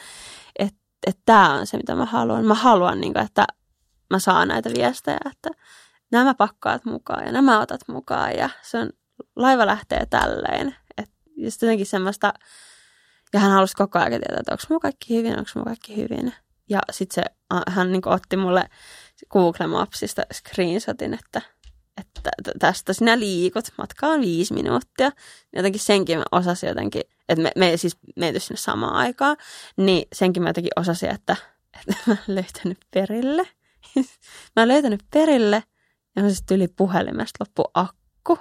että 0.58 0.79
tämä 1.26 1.54
on 1.54 1.66
se, 1.66 1.76
mitä 1.76 1.94
mä 1.94 2.04
haluan. 2.04 2.44
Mä 2.44 2.54
haluan, 2.54 3.00
niin 3.00 3.12
kuin, 3.12 3.24
että 3.24 3.46
mä 4.10 4.18
saan 4.18 4.48
näitä 4.48 4.70
viestejä, 4.78 5.18
että 5.30 5.50
nämä 6.10 6.34
pakkaat 6.34 6.84
mukaan 6.84 7.26
ja 7.26 7.32
nämä 7.32 7.60
otat 7.60 7.80
mukaan 7.88 8.36
ja 8.36 8.50
se 8.62 8.78
on, 8.78 8.90
laiva 9.36 9.66
lähtee 9.66 10.06
tälleen. 10.06 10.76
Et, 10.98 11.10
sitten 11.48 11.66
jotenkin 11.66 11.86
semmoista, 11.86 12.32
ja 13.32 13.40
hän 13.40 13.50
halusi 13.50 13.76
koko 13.76 13.98
ajan 13.98 14.10
tietää, 14.10 14.36
että 14.40 14.52
onko 14.52 14.62
mulla 14.68 14.80
kaikki 14.80 15.16
hyvin, 15.16 15.38
onko 15.38 15.50
mulla 15.54 15.66
kaikki 15.66 15.96
hyvin. 15.96 16.34
Ja 16.68 16.80
sitten 16.90 17.24
hän 17.68 17.92
niin 17.92 18.08
otti 18.08 18.36
mulle 18.36 18.68
Google 19.30 19.66
Mapsista 19.66 20.22
screenshotin, 20.32 21.14
että, 21.14 21.42
että 21.98 22.30
tästä 22.58 22.92
sinä 22.92 23.18
liikut, 23.18 23.64
matka 23.78 24.06
on 24.06 24.20
viisi 24.20 24.54
minuuttia. 24.54 25.10
Jotenkin 25.56 25.80
senkin 25.80 26.18
mä 26.18 26.24
osasin 26.32 26.68
jotenkin 26.68 27.02
että 27.30 27.42
me, 27.42 27.52
me 27.56 27.76
siis 27.76 27.96
menty 28.16 28.40
sinne 28.40 28.56
samaan 28.56 28.94
aikaan, 28.94 29.36
niin 29.76 30.08
senkin 30.12 30.42
mä 30.42 30.48
jotenkin 30.48 30.72
osasin, 30.76 31.10
että, 31.10 31.36
että 31.80 31.94
mä 32.06 32.12
oon 32.12 32.34
löytänyt 32.34 32.78
perille. 32.90 33.48
mä 34.56 34.62
oon 34.62 34.68
löytänyt 34.68 35.04
perille 35.10 35.64
Ja 36.16 36.22
mä 36.22 36.30
sitten 36.30 36.56
yli 36.56 36.68
puhelimesta 36.68 37.44
loppu 37.44 37.64
akku. 37.74 38.38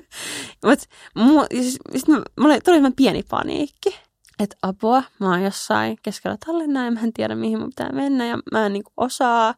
Mut, 0.64 0.78
mu, 1.14 1.46
siis, 1.50 1.78
siis 1.92 2.04
mulle 2.40 2.60
tuli 2.60 2.78
pieni 2.96 3.22
paniikki 3.22 4.07
että 4.38 4.56
apua, 4.62 5.02
mä 5.18 5.30
oon 5.30 5.42
jossain 5.42 5.96
keskellä 6.02 6.36
Tallinnaa 6.46 6.84
ja 6.84 6.90
mä 6.90 7.00
en 7.00 7.12
tiedä 7.12 7.34
mihin 7.34 7.58
mun 7.58 7.68
pitää 7.68 7.92
mennä 7.92 8.26
ja 8.26 8.38
mä 8.52 8.66
en 8.66 8.72
niinku 8.72 8.92
osaa. 8.96 9.54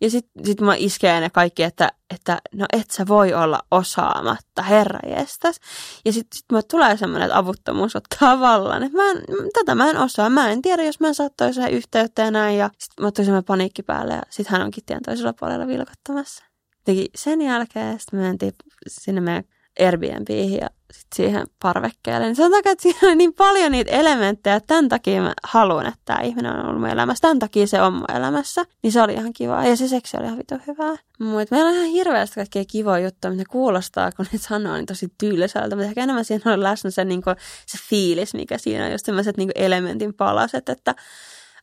Ja 0.00 0.10
sitten 0.10 0.46
sit 0.46 0.60
mä 0.60 0.74
iskee 0.74 1.20
ne 1.20 1.30
kaikki, 1.30 1.62
että, 1.62 1.92
että 2.14 2.38
no 2.54 2.66
et 2.72 2.90
sä 2.90 3.06
voi 3.08 3.34
olla 3.34 3.62
osaamatta, 3.70 4.62
herra 4.62 4.98
jestas. 5.16 5.56
Ja 6.04 6.12
sitten 6.12 6.36
sit 6.38 6.44
mulle 6.50 6.62
tulee 6.62 6.96
semmoinen, 6.96 7.26
että 7.26 7.38
avuttomuus 7.38 7.96
on 7.96 8.02
tavallaan, 8.20 8.82
että 8.82 8.98
mä 8.98 9.10
en, 9.10 9.22
tätä 9.52 9.74
mä 9.74 9.90
en 9.90 9.98
osaa, 9.98 10.30
mä 10.30 10.50
en 10.50 10.62
tiedä, 10.62 10.84
jos 10.84 11.00
mä 11.00 11.08
en 11.08 11.14
saa 11.14 11.30
toiseen 11.36 11.72
yhteyttä 11.72 12.22
ja 12.22 12.30
näin. 12.30 12.58
Ja 12.58 12.70
sitten 12.78 13.04
mä 13.04 13.12
tuli 13.12 13.24
semmoinen 13.24 13.44
paniikki 13.44 13.82
päälle 13.82 14.14
ja 14.14 14.22
sitten 14.30 14.52
hän 14.52 14.62
onkin 14.62 14.84
tien 14.86 15.02
toisella 15.02 15.32
puolella 15.32 15.66
vilkottamassa. 15.66 16.44
Teki 16.84 17.10
sen 17.14 17.42
jälkeen 17.42 18.00
sitten 18.00 18.20
me 18.20 18.26
mentiin 18.26 18.52
sinne 18.88 19.20
meidän 19.20 19.44
Airbnbiin 19.80 20.60
ja 20.60 20.70
sit 20.92 21.06
siihen 21.14 21.46
parvekkeelle. 21.62 22.26
Niin 22.26 22.36
sanotaan, 22.36 22.62
että 22.66 22.82
siinä 22.82 22.98
on 23.02 23.18
niin 23.18 23.34
paljon 23.34 23.72
niitä 23.72 23.90
elementtejä, 23.90 24.56
että 24.56 24.66
tämän 24.66 24.88
takia 24.88 25.22
mä 25.22 25.32
haluan, 25.44 25.86
että 25.86 26.00
tämä 26.04 26.20
ihminen 26.20 26.52
on 26.52 26.66
ollut 26.66 26.80
mun 26.80 26.90
elämässä. 26.90 27.22
Tämän 27.22 27.38
takia 27.38 27.66
se 27.66 27.82
on 27.82 27.92
mun 27.92 28.16
elämässä. 28.16 28.64
Niin 28.82 28.92
se 28.92 29.02
oli 29.02 29.14
ihan 29.14 29.32
kiva. 29.32 29.66
Ja 29.66 29.76
se 29.76 29.88
seksi 29.88 30.16
oli 30.16 30.26
ihan 30.26 30.38
vitu 30.38 30.54
hyvää. 30.66 30.96
Mutta 31.18 31.54
meillä 31.54 31.68
on 31.68 31.74
ihan 31.74 31.86
hirveästi 31.86 32.34
kaikkea 32.34 32.64
kivoa 32.64 32.98
juttua, 32.98 33.30
mitä 33.30 33.44
kuulostaa, 33.50 34.12
kun 34.12 34.26
niitä 34.32 34.46
sanoo, 34.48 34.74
niin 34.74 34.86
tosi 34.86 35.08
tyyliseltä. 35.18 35.76
Mutta 35.76 35.88
ehkä 35.88 36.02
enemmän 36.02 36.24
siinä 36.24 36.52
on 36.52 36.62
läsnä 36.62 36.90
se, 36.90 37.04
niin 37.04 37.22
kuin, 37.22 37.36
se 37.66 37.78
fiilis, 37.88 38.34
mikä 38.34 38.58
siinä 38.58 38.84
on. 38.84 38.92
Just 38.92 39.06
sellaiset 39.06 39.36
niin 39.36 39.50
elementin 39.54 40.14
palaset, 40.14 40.68
että 40.68 40.94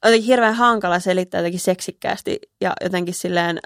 on 0.05 0.13
hirveän 0.13 0.53
hankala 0.53 0.99
selittää 0.99 1.39
jotenkin 1.39 1.59
seksikkäästi 1.59 2.39
ja 2.61 2.73
jotenkin 2.83 3.13
silleen 3.13 3.59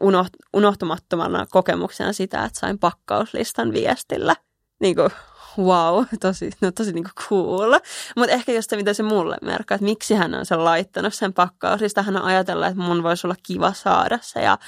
unoht, 0.00 0.32
unohtumattomana 0.54 1.46
kokemuksena 1.50 2.12
sitä, 2.12 2.44
että 2.44 2.60
sain 2.60 2.78
pakkauslistan 2.78 3.72
viestillä. 3.72 4.36
Niin 4.80 4.94
kuin, 4.94 5.10
wow, 5.58 6.04
tosi, 6.20 6.50
no 6.60 6.70
tosi 6.70 6.92
niin 6.92 7.04
kuin 7.04 7.28
cool. 7.28 7.72
Mutta 8.16 8.32
ehkä 8.32 8.52
just 8.52 8.70
se, 8.70 8.76
mitä 8.76 8.94
se 8.94 9.02
mulle 9.02 9.36
merkkaa, 9.42 9.74
että 9.74 9.84
miksi 9.84 10.14
hän 10.14 10.34
on 10.34 10.46
sen 10.46 10.64
laittanut 10.64 11.14
sen 11.14 11.32
pakkauslistan. 11.32 12.04
Hän 12.04 12.16
on 12.16 12.22
ajatellut, 12.22 12.66
että 12.66 12.82
mun 12.82 13.02
voisi 13.02 13.26
olla 13.26 13.36
kiva 13.42 13.72
saada 13.72 14.18
se 14.22 14.40
ja 14.40 14.58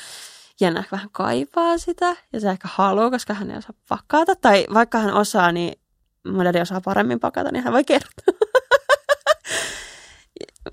Jenna 0.61 0.81
ehkä 0.81 0.97
vähän 0.97 1.11
kaipaa 1.13 1.79
sitä 1.79 2.17
ja 2.33 2.41
se 2.41 2.51
ehkä 2.51 2.69
haluaa, 2.73 3.11
koska 3.11 3.35
hän 3.35 3.51
ei 3.51 3.57
osaa 3.57 3.75
pakata. 3.89 4.37
Tai 4.37 4.67
vaikka 4.75 4.99
hän 4.99 5.15
osaa, 5.15 5.53
niin 5.53 5.81
mun 6.27 6.47
osaa 6.63 6.81
paremmin 6.81 7.21
pakata, 7.21 7.51
niin 7.53 7.65
hän 7.65 7.73
voi 7.73 7.85
kertoa. 7.85 8.42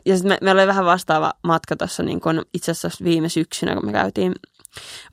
Ja 0.05 0.17
sitten 0.17 0.31
me, 0.31 0.37
meillä 0.41 0.61
oli 0.61 0.67
vähän 0.67 0.85
vastaava 0.85 1.33
matka 1.43 1.75
tuossa 1.75 2.03
niin 2.03 2.21
kun 2.21 2.45
itse 2.53 2.71
asiassa 2.71 3.03
viime 3.03 3.29
syksynä, 3.29 3.73
kun 3.73 3.85
me 3.85 3.91
käytiin, 3.91 4.35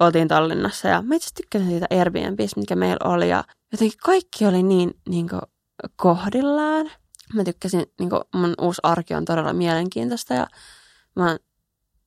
oltiin 0.01 0.29
Tallinnassa 0.29 0.89
ja 0.89 1.03
mä 1.03 1.15
itse 1.15 1.35
tykkäsin 1.35 1.69
siitä 1.69 1.87
Airbnbistä, 1.91 2.61
mikä 2.61 2.77
meillä 2.77 3.11
oli 3.11 3.29
ja 3.29 3.45
jotenkin 3.73 3.99
kaikki 4.03 4.47
oli 4.47 4.63
niin, 4.63 4.95
niin 5.09 5.29
kuin, 5.29 5.43
kohdillaan. 5.97 6.91
Mä 7.35 7.45
tykkäsin, 7.45 7.87
niin 7.99 8.11
kuin, 8.11 8.21
mun 8.35 8.55
uusi 8.61 8.81
arki 8.83 9.15
on 9.15 9.25
todella 9.25 9.53
mielenkiintoista 9.53 10.35
ja 10.35 10.47
mä, 11.17 11.37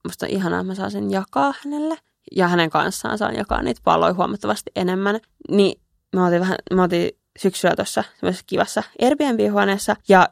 musta 0.04 0.26
on 0.26 0.30
ihanaa, 0.30 0.60
että 0.60 0.68
mä 0.68 0.76
saan 0.76 0.92
sen 0.92 1.12
jakaa 1.12 1.54
hänelle 1.64 1.98
ja 2.36 2.48
hänen 2.48 2.70
kanssaan 2.70 3.18
saan 3.18 3.36
jakaa 3.36 3.62
niitä 3.62 3.82
paloja 3.84 4.14
huomattavasti 4.14 4.72
enemmän. 4.76 5.20
Niin 5.50 5.82
mä 6.16 6.28
otin 6.28 6.40
vähän, 6.40 6.58
mä 6.74 6.84
otin 6.84 7.19
syksyllä 7.40 7.76
tuossa 7.76 8.04
kivassa 8.48 8.84
Airbnb-huoneessa 9.02 9.96
ja 10.10 10.28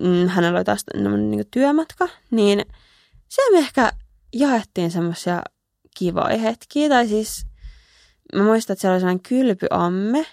mm, 0.00 0.28
hänellä 0.28 0.58
oli 0.58 0.64
taas 0.64 0.84
niin 0.94 1.44
työmatka, 1.50 2.08
niin 2.30 2.64
siellä 3.28 3.58
me 3.58 3.58
ehkä 3.58 3.92
jaettiin 4.32 4.90
semmoisia 4.90 5.42
kivoja 5.98 6.38
hetkiä. 6.38 6.88
Tai 6.88 7.08
siis 7.08 7.46
mä 8.34 8.42
muistan, 8.42 8.74
että 8.74 8.80
siellä 8.80 8.94
oli 8.94 9.00
sellainen 9.00 9.22
kylpyamme 9.22 10.26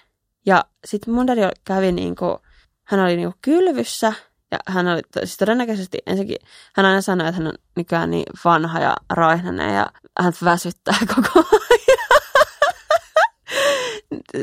ja 0.46 0.66
sitten 0.86 1.14
mun 1.14 1.28
daddy 1.28 1.42
kävi 1.64 1.92
niin 1.92 2.16
kuin, 2.16 2.38
hän 2.84 3.00
oli 3.00 3.16
niin 3.16 3.32
kuin 3.32 3.40
kylvyssä 3.42 4.14
ja 4.52 4.58
hän 4.68 4.88
oli 4.88 5.02
siis 5.20 5.38
todennäköisesti 5.38 5.98
ensinnäkin, 6.06 6.48
hän 6.76 6.86
aina 6.86 7.02
sanoi, 7.02 7.28
että 7.28 7.38
hän 7.38 7.48
on 7.48 7.54
nykyään 7.76 8.12
niin 8.12 8.26
vanha 8.46 8.80
ja 8.80 8.96
raihnainen 9.10 9.76
ja 9.76 9.92
hän 10.20 10.34
väsyttää 10.44 10.98
koko 11.16 11.48
ajan. 11.70 12.22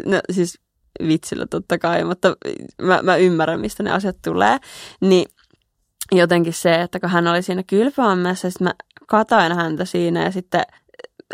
no 0.11 0.21
siis 0.33 0.64
vitsillä 1.09 1.47
totta 1.47 1.79
kai, 1.79 2.05
mutta 2.05 2.37
mä, 2.83 3.03
mä 3.03 3.17
ymmärrän, 3.17 3.61
mistä 3.61 3.83
ne 3.83 3.93
asiat 3.93 4.17
tulee. 4.25 4.59
Niin 5.01 5.27
jotenkin 6.13 6.53
se, 6.53 6.75
että 6.75 7.01
kun 7.01 7.11
hän 7.11 7.27
oli 7.27 7.43
siinä 7.43 7.63
kylpyammessa, 7.67 8.51
sitten 8.51 8.65
mä 8.65 8.75
katoin 9.07 9.57
häntä 9.57 9.85
siinä 9.85 10.25
ja 10.25 10.31
sitten 10.31 10.63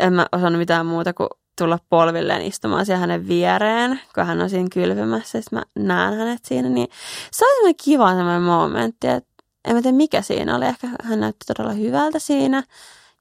en 0.01 0.13
mä 0.13 0.27
osannut 0.31 0.59
mitään 0.59 0.85
muuta 0.85 1.13
kuin 1.13 1.29
tulla 1.57 1.79
polvilleen 1.89 2.41
istumaan 2.41 2.85
siellä 2.85 2.99
hänen 2.99 3.27
viereen, 3.27 3.99
kun 4.15 4.25
hän 4.25 4.41
on 4.41 4.49
siinä 4.49 4.67
kylpymässä, 4.73 5.37
ja 5.37 5.41
mä 5.51 5.63
näen 5.75 6.17
hänet 6.17 6.45
siinä, 6.45 6.69
niin 6.69 6.87
se 7.31 7.45
oli 7.45 7.53
semmoinen 7.53 7.75
kiva 7.83 8.09
semmoinen 8.09 8.41
momentti, 8.41 9.07
että 9.07 9.31
en 9.67 9.75
mä 9.75 9.81
tiedä 9.81 9.97
mikä 9.97 10.21
siinä 10.21 10.55
oli, 10.55 10.65
ehkä 10.65 10.87
hän 11.03 11.19
näytti 11.19 11.45
todella 11.47 11.73
hyvältä 11.73 12.19
siinä, 12.19 12.63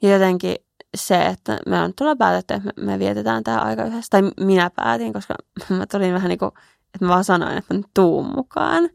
ja 0.03 0.13
jotenkin 0.13 0.57
se, 0.97 1.27
että 1.27 1.59
me 1.67 1.81
on 1.81 1.93
tulla 1.99 2.17
päätetty, 2.17 2.55
että 2.55 2.73
me, 2.77 2.87
me 2.87 2.99
vietetään 2.99 3.45
tämä 3.45 3.59
aika 3.59 3.85
yhdessä. 3.85 4.11
Tai 4.11 4.23
minä 4.41 4.71
päätin, 4.77 5.13
koska 5.13 5.35
mä 5.79 5.87
tulin 5.87 6.15
vähän 6.15 6.29
niin 6.29 6.39
kuin, 6.39 6.53
että 6.95 7.05
mä 7.05 7.09
vaan 7.09 7.25
sanoin, 7.25 7.59
että 7.59 7.75
mä 7.75 7.81
tuun 7.95 8.33
mukaan. 8.35 8.91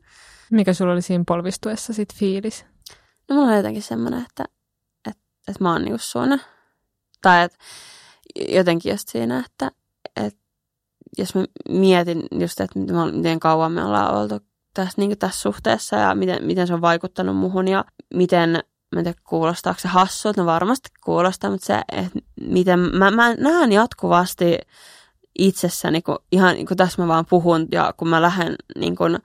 Mikä 0.51 0.73
sulla 0.73 0.93
oli 0.93 1.01
siinä 1.01 1.23
polvistuessa 1.27 1.93
sit 1.93 2.13
fiilis? 2.13 2.65
No 3.29 3.35
mulla 3.35 3.47
oli 3.47 3.57
jotenkin 3.57 3.81
semmoinen, 3.81 4.25
että, 4.29 4.45
että, 5.09 5.23
että 5.47 5.63
mä 5.63 5.71
oon 5.71 5.81
niinku 5.81 5.97
sun. 5.97 6.39
Tai 7.21 7.43
että 7.43 7.57
jotenkin 8.49 8.91
just 8.91 9.07
siinä, 9.07 9.43
että, 9.45 9.71
että 10.15 10.39
jos 11.17 11.35
mä 11.35 11.45
mietin 11.69 12.23
just, 12.31 12.59
että 12.59 12.79
miten 13.13 13.39
kauan 13.39 13.71
me 13.71 13.83
ollaan 13.83 14.15
oltu 14.15 14.39
tässä, 14.73 14.93
niin 14.97 15.17
tässä 15.17 15.41
suhteessa 15.41 15.95
ja 15.95 16.15
miten, 16.15 16.43
miten 16.45 16.67
se 16.67 16.73
on 16.73 16.81
vaikuttanut 16.81 17.37
muhun 17.37 17.67
ja 17.67 17.85
miten 18.13 18.63
mä 18.95 18.99
en 18.99 19.03
tiedä 19.03 19.19
kuulostaako 19.23 19.79
se 19.79 19.87
hassulta, 19.87 20.41
no 20.41 20.45
varmasti 20.45 20.89
kuulostaa, 21.03 21.49
mutta 21.49 21.65
se, 21.65 21.81
että 21.91 22.19
miten 22.41 22.79
mä, 22.79 23.11
mä 23.11 23.33
näen 23.33 23.71
jatkuvasti 23.71 24.57
itsessäni, 25.39 26.01
kun 26.01 26.19
ihan 26.31 26.55
niin 26.55 26.67
kun 26.67 26.77
tässä 26.77 27.01
mä 27.01 27.07
vaan 27.07 27.25
puhun 27.25 27.67
ja 27.71 27.93
kun 27.97 28.07
mä 28.07 28.21
lähden 28.21 28.55
niin 28.75 28.95
kun 28.95 29.19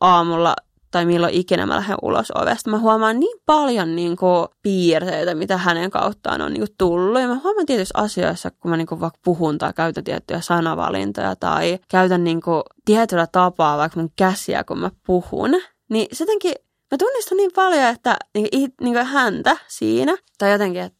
aamulla 0.00 0.56
tai 0.90 1.04
milloin 1.04 1.34
ikinä 1.34 1.66
mä 1.66 1.76
lähden 1.76 1.96
ulos 2.02 2.32
ovesta, 2.34 2.70
mä 2.70 2.78
huomaan 2.78 3.20
niin 3.20 3.38
paljon 3.46 3.96
niin 3.96 4.16
kuin, 4.16 4.46
piirteitä, 4.62 5.34
mitä 5.34 5.56
hänen 5.56 5.90
kauttaan 5.90 6.40
on 6.40 6.52
niin 6.52 6.60
kuin, 6.60 6.74
tullut. 6.78 7.20
Ja 7.20 7.28
mä 7.28 7.40
huomaan 7.44 7.66
tietyissä 7.66 7.98
asioissa, 7.98 8.50
kun 8.50 8.70
mä 8.70 8.76
niin 8.76 8.86
kuin, 8.86 9.00
vaikka 9.00 9.18
puhun 9.24 9.58
tai 9.58 9.72
käytän 9.72 10.04
tiettyjä 10.04 10.40
sanavalintoja 10.40 11.36
tai 11.36 11.78
käytän 11.88 12.24
niin 12.24 12.40
kuin, 12.40 12.62
tietyllä 12.84 13.26
tapaa 13.26 13.78
vaikka 13.78 14.00
mun 14.00 14.12
käsiä, 14.16 14.64
kun 14.64 14.78
mä 14.78 14.90
puhun, 15.06 15.50
niin 15.90 16.06
se 16.12 16.24
jotenkin 16.24 16.54
mä 16.90 16.98
tunnistan 16.98 17.36
niin 17.36 17.50
paljon, 17.54 17.84
että 17.84 18.16
niin, 18.34 18.72
niin 18.80 18.94
kuin 18.94 19.06
häntä 19.06 19.56
siinä, 19.68 20.16
tai 20.38 20.52
jotenkin, 20.52 20.82
että, 20.82 20.98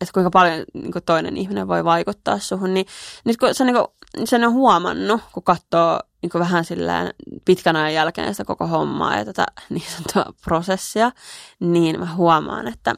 että 0.00 0.12
kuinka 0.14 0.30
paljon 0.30 0.64
niin 0.74 0.92
kuin 0.92 1.04
toinen 1.04 1.36
ihminen 1.36 1.68
voi 1.68 1.84
vaikuttaa 1.84 2.38
suhun, 2.38 2.74
niin 2.74 2.86
nyt 3.24 3.36
kun 3.36 3.54
se, 3.54 3.64
niin 3.64 3.76
kuin, 3.76 3.86
sen 4.26 4.44
on 4.44 4.52
huomannut, 4.52 5.20
kun 5.32 5.42
katsoo 5.42 6.00
niin 6.22 6.30
kuin 6.30 6.40
vähän 6.40 6.64
silleen 6.64 7.14
pitkän 7.44 7.76
ajan 7.76 7.94
jälkeen 7.94 8.34
sitä 8.34 8.44
koko 8.44 8.66
hommaa 8.66 9.16
ja 9.16 9.24
tätä 9.24 9.46
niin 9.70 9.84
sanottua 9.90 10.34
prosessia, 10.44 11.10
niin 11.60 12.00
mä 12.00 12.14
huomaan, 12.14 12.68
että, 12.68 12.94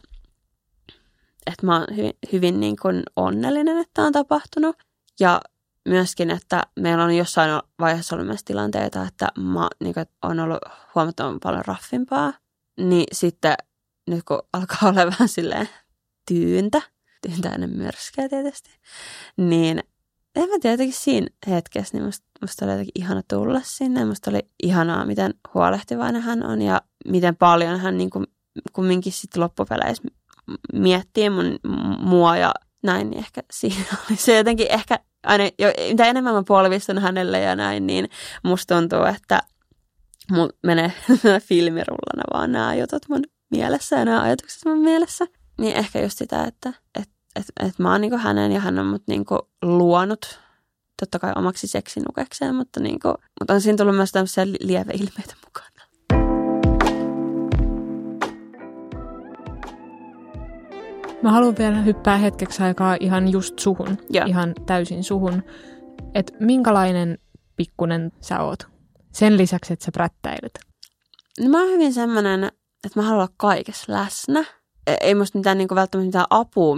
että 1.47 1.67
mä 1.67 1.79
oon 1.79 1.87
hyvin, 1.97 2.13
hyvin 2.33 2.61
niin 2.61 2.77
kuin 2.83 3.03
onnellinen, 3.17 3.79
että 3.79 4.03
on 4.03 4.13
tapahtunut. 4.13 4.77
Ja 5.21 5.41
myöskin, 5.89 6.31
että 6.31 6.63
meillä 6.81 7.05
on 7.05 7.17
jossain 7.17 7.63
vaiheessa 7.79 8.17
ollut 8.17 8.27
myös 8.27 8.45
tilanteita, 8.45 9.03
että 9.03 9.29
mä 9.39 9.69
niin 9.81 9.95
kuin, 9.95 10.07
on 10.23 10.41
ollut 10.41 10.59
huomattavan 10.95 11.41
paljon 11.43 11.65
raffimpaa. 11.65 12.33
Niin 12.81 13.07
sitten 13.13 13.55
nyt 14.07 14.25
kun 14.25 14.43
alkaa 14.53 14.79
olla 14.89 15.07
vähän 15.07 15.29
silleen 15.29 15.69
tyyntä, 16.29 16.83
tyyntä 17.27 17.49
ennen 17.49 17.71
myrskyä 17.71 18.29
tietysti, 18.29 18.71
niin 19.37 19.83
en 20.37 20.49
mä 20.49 20.59
tiedä, 20.63 20.83
siinä 20.91 21.27
hetkessä, 21.49 21.97
niin 21.97 22.05
musta, 22.05 22.27
musta 22.41 22.65
oli 22.65 22.73
jotenkin 22.73 23.03
ihana 23.03 23.23
tulla 23.29 23.61
sinne. 23.65 24.05
Musta 24.05 24.31
oli 24.31 24.41
ihanaa, 24.63 25.07
miten 25.07 25.35
huolehtivainen 25.55 26.23
hän 26.23 26.47
on 26.47 26.63
ja 26.63 26.83
miten 27.09 27.37
paljon 27.37 27.81
hän 27.81 27.99
niin 27.99 28.11
kuin, 28.11 28.27
kumminkin 28.73 29.13
sitten 29.13 29.43
loppupeleissä 29.43 30.03
miettii 30.73 31.31
mun, 31.31 31.59
mua 31.99 32.37
ja 32.37 32.55
näin, 32.83 33.11
niin 33.11 33.19
ehkä 33.19 33.43
siinä 33.53 33.85
oli 34.11 34.17
se 34.17 34.37
jotenkin 34.37 34.67
ehkä 34.71 34.99
aina, 35.25 35.45
jo, 35.45 35.69
mitä 35.89 36.07
enemmän 36.07 36.35
mä 36.35 36.43
polvistan 36.49 36.99
hänelle 36.99 37.41
ja 37.41 37.57
näin, 37.57 37.87
niin 37.87 38.09
musta 38.43 38.75
tuntuu, 38.75 39.05
että 39.05 39.43
mun 40.31 40.51
menee 40.63 40.93
filmirullana 41.49 42.23
vaan 42.33 42.53
nämä 42.53 42.75
jutut 42.75 43.03
mun 43.09 43.23
mielessä 43.51 43.97
ja 43.97 44.05
nämä 44.05 44.23
ajatukset 44.23 44.65
mun 44.65 44.79
mielessä. 44.79 45.27
Niin 45.59 45.77
ehkä 45.77 46.01
just 46.01 46.19
sitä, 46.19 46.45
että 46.45 46.73
et, 47.01 47.09
et, 47.37 47.47
et 47.61 47.79
mä 47.79 47.93
oon 47.93 48.01
niinku 48.01 48.19
hänen 48.19 48.53
ja 48.53 48.61
hän 48.61 48.79
on 48.79 48.87
mut 48.87 49.03
niinku 49.07 49.39
luonut 49.63 50.41
totta 51.01 51.19
kai 51.19 51.33
omaksi 51.37 51.67
seksinukekseen, 51.67 52.55
mutta, 52.55 52.81
niinku, 52.81 53.09
mutta 53.41 53.55
on 53.55 53.61
siinä 53.61 53.77
tullut 53.77 53.97
myös 53.97 54.13
tämmöisiä 54.13 54.47
lieveilmeitä 54.61 55.35
mukaan. 55.45 55.71
Mä 61.25 61.33
haluan 61.33 61.55
vielä 61.59 61.77
hyppää 61.83 62.17
hetkeksi 62.17 62.63
aikaa 62.63 62.97
ihan 63.01 63.29
just 63.29 63.59
suhun, 63.59 63.99
Joo. 64.11 64.27
ihan 64.27 64.55
täysin 64.67 65.05
suhun. 65.05 65.43
Että 66.15 66.33
minkälainen 66.41 67.19
pikkunen 67.57 68.13
sä 68.21 68.41
oot? 68.41 68.59
Sen 69.13 69.37
lisäksi, 69.37 69.73
että 69.73 69.85
sä 69.85 69.93
prättäilet. 69.93 70.61
No 71.41 71.49
mä 71.49 71.61
oon 71.61 71.69
hyvin 71.73 71.93
semmoinen, 71.95 72.45
että 72.85 73.01
mä 73.01 73.03
haluan 73.03 73.19
olla 73.23 73.35
kaikessa 73.37 73.93
läsnä. 73.93 74.45
E- 74.87 74.97
Ei 75.01 75.15
musta 75.15 75.39
mitään 75.39 75.59
niin 75.59 75.69
välttämättä 75.75 76.07
mitään 76.07 76.27
apua 76.31 76.77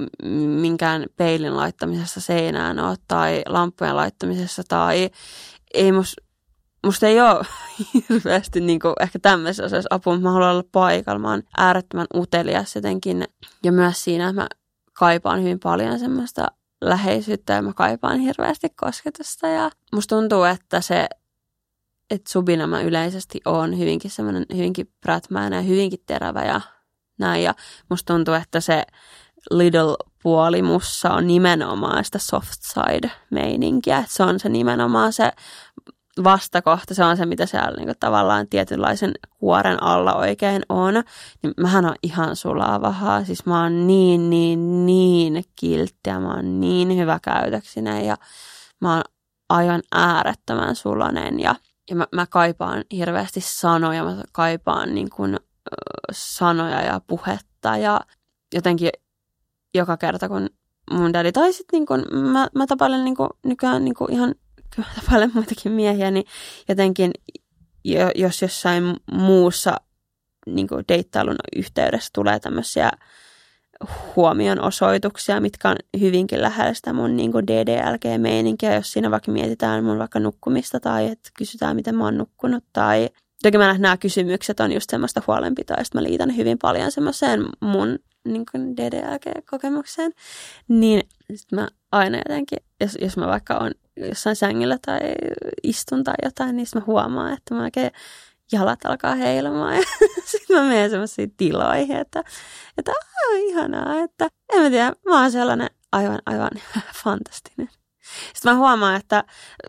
minkään 0.60 1.06
peilin 1.16 1.56
laittamisessa 1.56 2.20
seinään 2.20 2.78
ole 2.78 2.96
tai 3.08 3.42
lampujen 3.46 3.96
laittamisessa 3.96 4.62
tai 4.68 5.10
ei 5.74 5.92
musta, 5.92 6.22
musta 6.84 7.06
ei 7.06 7.20
ole 7.20 7.44
hirveästi 7.94 8.60
niin 8.60 8.80
ehkä 9.00 9.18
tämmöisessä 9.18 9.64
asiassa 9.64 9.88
apua, 9.90 10.12
mutta 10.12 10.28
mä 10.28 10.32
haluan 10.32 10.50
olla 10.50 10.64
paikalla. 10.72 11.18
Mä 11.18 11.30
oon 11.30 11.42
äärettömän 11.56 12.06
utelias 12.14 12.74
jotenkin 12.74 13.24
ja 13.64 13.72
myös 13.72 14.04
siinä 14.04 14.32
mä 14.32 14.48
kaipaan 14.92 15.42
hyvin 15.42 15.60
paljon 15.60 15.98
semmoista 15.98 16.46
läheisyyttä 16.80 17.52
ja 17.52 17.62
mä 17.62 17.72
kaipaan 17.72 18.18
hirveästi 18.18 18.68
kosketusta 18.68 19.46
ja 19.48 19.70
musta 19.92 20.16
tuntuu, 20.16 20.44
että 20.44 20.80
se 20.80 21.08
että 22.10 22.32
subina 22.32 22.66
mä 22.66 22.80
yleisesti 22.80 23.40
oon 23.44 23.78
hyvinkin 23.78 24.10
semmoinen 24.10 24.46
hyvinkin 24.54 24.92
prätmäinen 25.00 25.56
ja 25.56 25.62
hyvinkin 25.62 26.00
terävä 26.06 26.44
ja 26.44 26.60
näin. 27.18 27.42
Ja 27.42 27.54
musta 27.90 28.14
tuntuu, 28.14 28.34
että 28.34 28.60
se 28.60 28.82
little 29.50 29.96
puoli 30.22 30.62
mussa 30.62 31.10
on 31.10 31.26
nimenomaan 31.26 32.04
sitä 32.04 32.18
soft 32.18 32.62
side 32.62 33.10
meininkiä. 33.30 33.98
Että 33.98 34.12
se 34.12 34.22
on 34.22 34.40
se 34.40 34.48
nimenomaan 34.48 35.12
se 35.12 35.32
vastakohta, 36.24 36.94
se 36.94 37.04
on 37.04 37.16
se, 37.16 37.26
mitä 37.26 37.46
siellä 37.46 37.76
niin 37.76 37.96
tavallaan 38.00 38.48
tietynlaisen 38.48 39.12
kuoren 39.30 39.82
alla 39.82 40.14
oikein 40.14 40.62
on. 40.68 40.94
Niin 41.42 41.54
mähän 41.60 41.84
on 41.84 41.94
ihan 42.02 42.36
sulavahaa. 42.36 43.24
Siis 43.24 43.46
mä 43.46 43.62
oon 43.62 43.86
niin, 43.86 44.30
niin, 44.30 44.86
niin 44.86 45.44
kilttiä. 45.60 46.20
Mä 46.20 46.34
oon 46.34 46.60
niin 46.60 46.96
hyvä 46.96 47.18
käytöksinen 47.22 48.04
ja 48.04 48.16
mä 48.80 48.94
oon 48.94 49.02
aivan 49.48 49.82
äärettömän 49.92 50.76
sulonen 50.76 51.40
ja 51.40 51.54
ja 51.90 51.96
mä, 51.96 52.06
mä 52.14 52.26
kaipaan 52.26 52.84
hirveästi 52.92 53.40
sanoja, 53.40 54.04
mä 54.04 54.22
kaipaan 54.32 54.94
niin 54.94 55.10
kuin, 55.10 55.36
sanoja 56.12 56.82
ja 56.82 57.00
puhetta 57.06 57.76
ja 57.76 58.00
jotenkin 58.54 58.90
joka 59.74 59.96
kerta, 59.96 60.28
kun 60.28 60.50
mun 60.90 61.12
daddy, 61.12 61.32
tai 61.32 61.52
sitten 61.52 61.78
niin 61.78 61.86
kuin, 61.86 62.04
mä, 62.12 62.48
mä 62.54 62.66
tapailen 62.66 63.04
niin 63.04 63.16
kuin, 63.16 63.28
nykyään 63.44 63.84
niin 63.84 63.94
kuin 63.94 64.12
ihan, 64.12 64.34
tapailen 64.94 65.30
muitakin 65.34 65.72
miehiä, 65.72 66.10
niin 66.10 66.26
jotenkin 66.68 67.10
jo, 67.84 68.10
jos 68.14 68.42
jossain 68.42 68.96
muussa 69.12 69.76
niin 70.46 70.68
kuin 70.68 70.84
deittailun 70.88 71.36
yhteydessä 71.56 72.10
tulee 72.14 72.40
tämmöisiä 72.40 72.90
huomionosoituksia, 74.16 75.40
mitkä 75.40 75.68
on 75.68 75.76
hyvinkin 76.00 76.42
lähellä 76.42 76.74
sitä 76.74 76.92
mun 76.92 77.16
niin 77.16 77.32
DDLG-meininkiä, 77.32 78.74
jos 78.74 78.92
siinä 78.92 79.10
vaikka 79.10 79.32
mietitään 79.32 79.84
mun 79.84 79.98
vaikka 79.98 80.20
nukkumista 80.20 80.80
tai 80.80 81.06
että 81.06 81.30
kysytään, 81.38 81.76
miten 81.76 81.94
mä 81.94 82.04
oon 82.04 82.18
nukkunut 82.18 82.64
tai 82.72 83.08
Toki 83.42 83.58
mä 83.58 83.78
nämä 83.78 83.96
kysymykset 83.96 84.60
on 84.60 84.72
just 84.72 84.90
semmoista 84.90 85.22
huolenpitoa, 85.26 85.76
mä 85.94 86.02
liitän 86.02 86.36
hyvin 86.36 86.58
paljon 86.58 86.92
semmoiseen 86.92 87.46
mun 87.60 87.98
niin 88.24 88.44
DDLG-kokemukseen. 88.76 90.12
Niin 90.68 91.02
sit 91.34 91.52
mä 91.52 91.68
aina 91.92 92.18
jotenkin, 92.18 92.58
jos, 92.80 92.98
jos 93.00 93.16
mä 93.16 93.26
vaikka 93.26 93.54
on 93.54 93.72
jossain 93.96 94.36
sängyllä 94.36 94.78
tai 94.86 94.98
istun 95.62 96.04
tai 96.04 96.14
jotain, 96.24 96.56
niin 96.56 96.66
mä 96.74 96.82
huomaan, 96.86 97.32
että 97.32 97.54
mä 97.54 97.62
oikein 97.62 97.90
jalat 98.52 98.84
alkaa 98.84 99.14
heilumaan 99.14 99.76
ja 99.76 99.82
sitten 100.30 100.56
mä 100.56 100.62
menen 100.62 100.90
semmoisiin 100.90 101.34
tiloihin, 101.36 101.96
että, 101.96 102.22
että 102.78 102.92
aah, 102.92 103.38
ihanaa, 103.38 104.00
että 104.00 104.28
en 104.52 104.62
mä 104.62 104.70
tiedä, 104.70 104.92
mä 105.08 105.20
oon 105.20 105.32
sellainen 105.32 105.70
aivan, 105.92 106.18
aivan 106.26 106.50
fantastinen. 107.04 107.68
Sitten 108.34 108.52
mä 108.52 108.58
huomaan, 108.58 108.96
että 108.96 109.24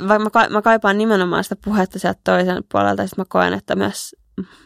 vaikka 0.08 0.40
mä, 0.40 0.50
mä 0.50 0.62
kaipaan 0.62 0.98
nimenomaan 0.98 1.44
sitä 1.44 1.56
puhetta 1.66 2.00
sieltä 2.00 2.20
toisen 2.24 2.64
puolelta, 2.72 3.08
sitten 3.08 3.22
mä 3.22 3.26
koen, 3.30 3.54
että 3.54 3.76
myös 3.76 4.16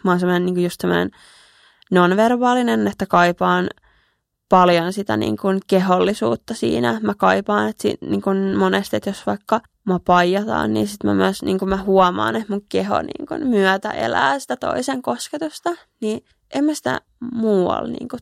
mä 0.04 0.12
oon 0.12 0.20
semmoinen 0.20 0.46
niin 0.46 0.64
just 0.64 0.82
semmoinen 0.82 1.12
nonverbaalinen, 1.92 2.88
että 2.88 3.06
kaipaan 3.06 3.70
paljon 4.52 4.94
sitä 4.94 5.18
niin 5.18 5.38
kuin 5.38 5.60
kehollisuutta 5.68 6.54
siinä. 6.54 7.00
Mä 7.04 7.14
kaipaan, 7.18 7.70
että 7.70 7.82
si- 7.82 7.98
niin 8.02 8.22
kuin 8.22 8.58
monesti, 8.58 8.96
että 8.96 9.10
jos 9.10 9.26
vaikka 9.26 9.62
mä 9.86 10.00
paijataan, 10.06 10.74
niin 10.74 10.88
sitten 10.88 11.10
mä 11.10 11.14
myös 11.14 11.42
niin 11.44 11.60
kuin 11.60 11.70
mä 11.70 11.84
huomaan, 11.84 12.36
että 12.36 12.54
mun 12.54 12.66
keho 12.70 13.02
niin 13.02 13.28
kuin 13.28 13.48
myötä 13.48 13.92
elää 13.92 14.40
sitä 14.40 14.58
toisen 14.58 15.02
kosketusta. 15.02 15.70
Niin 16.02 16.26
en 16.54 16.64
mä 16.64 16.74
sitä 16.74 17.02
muualla 17.34 17.88
niin 17.88 18.10
kuin 18.10 18.20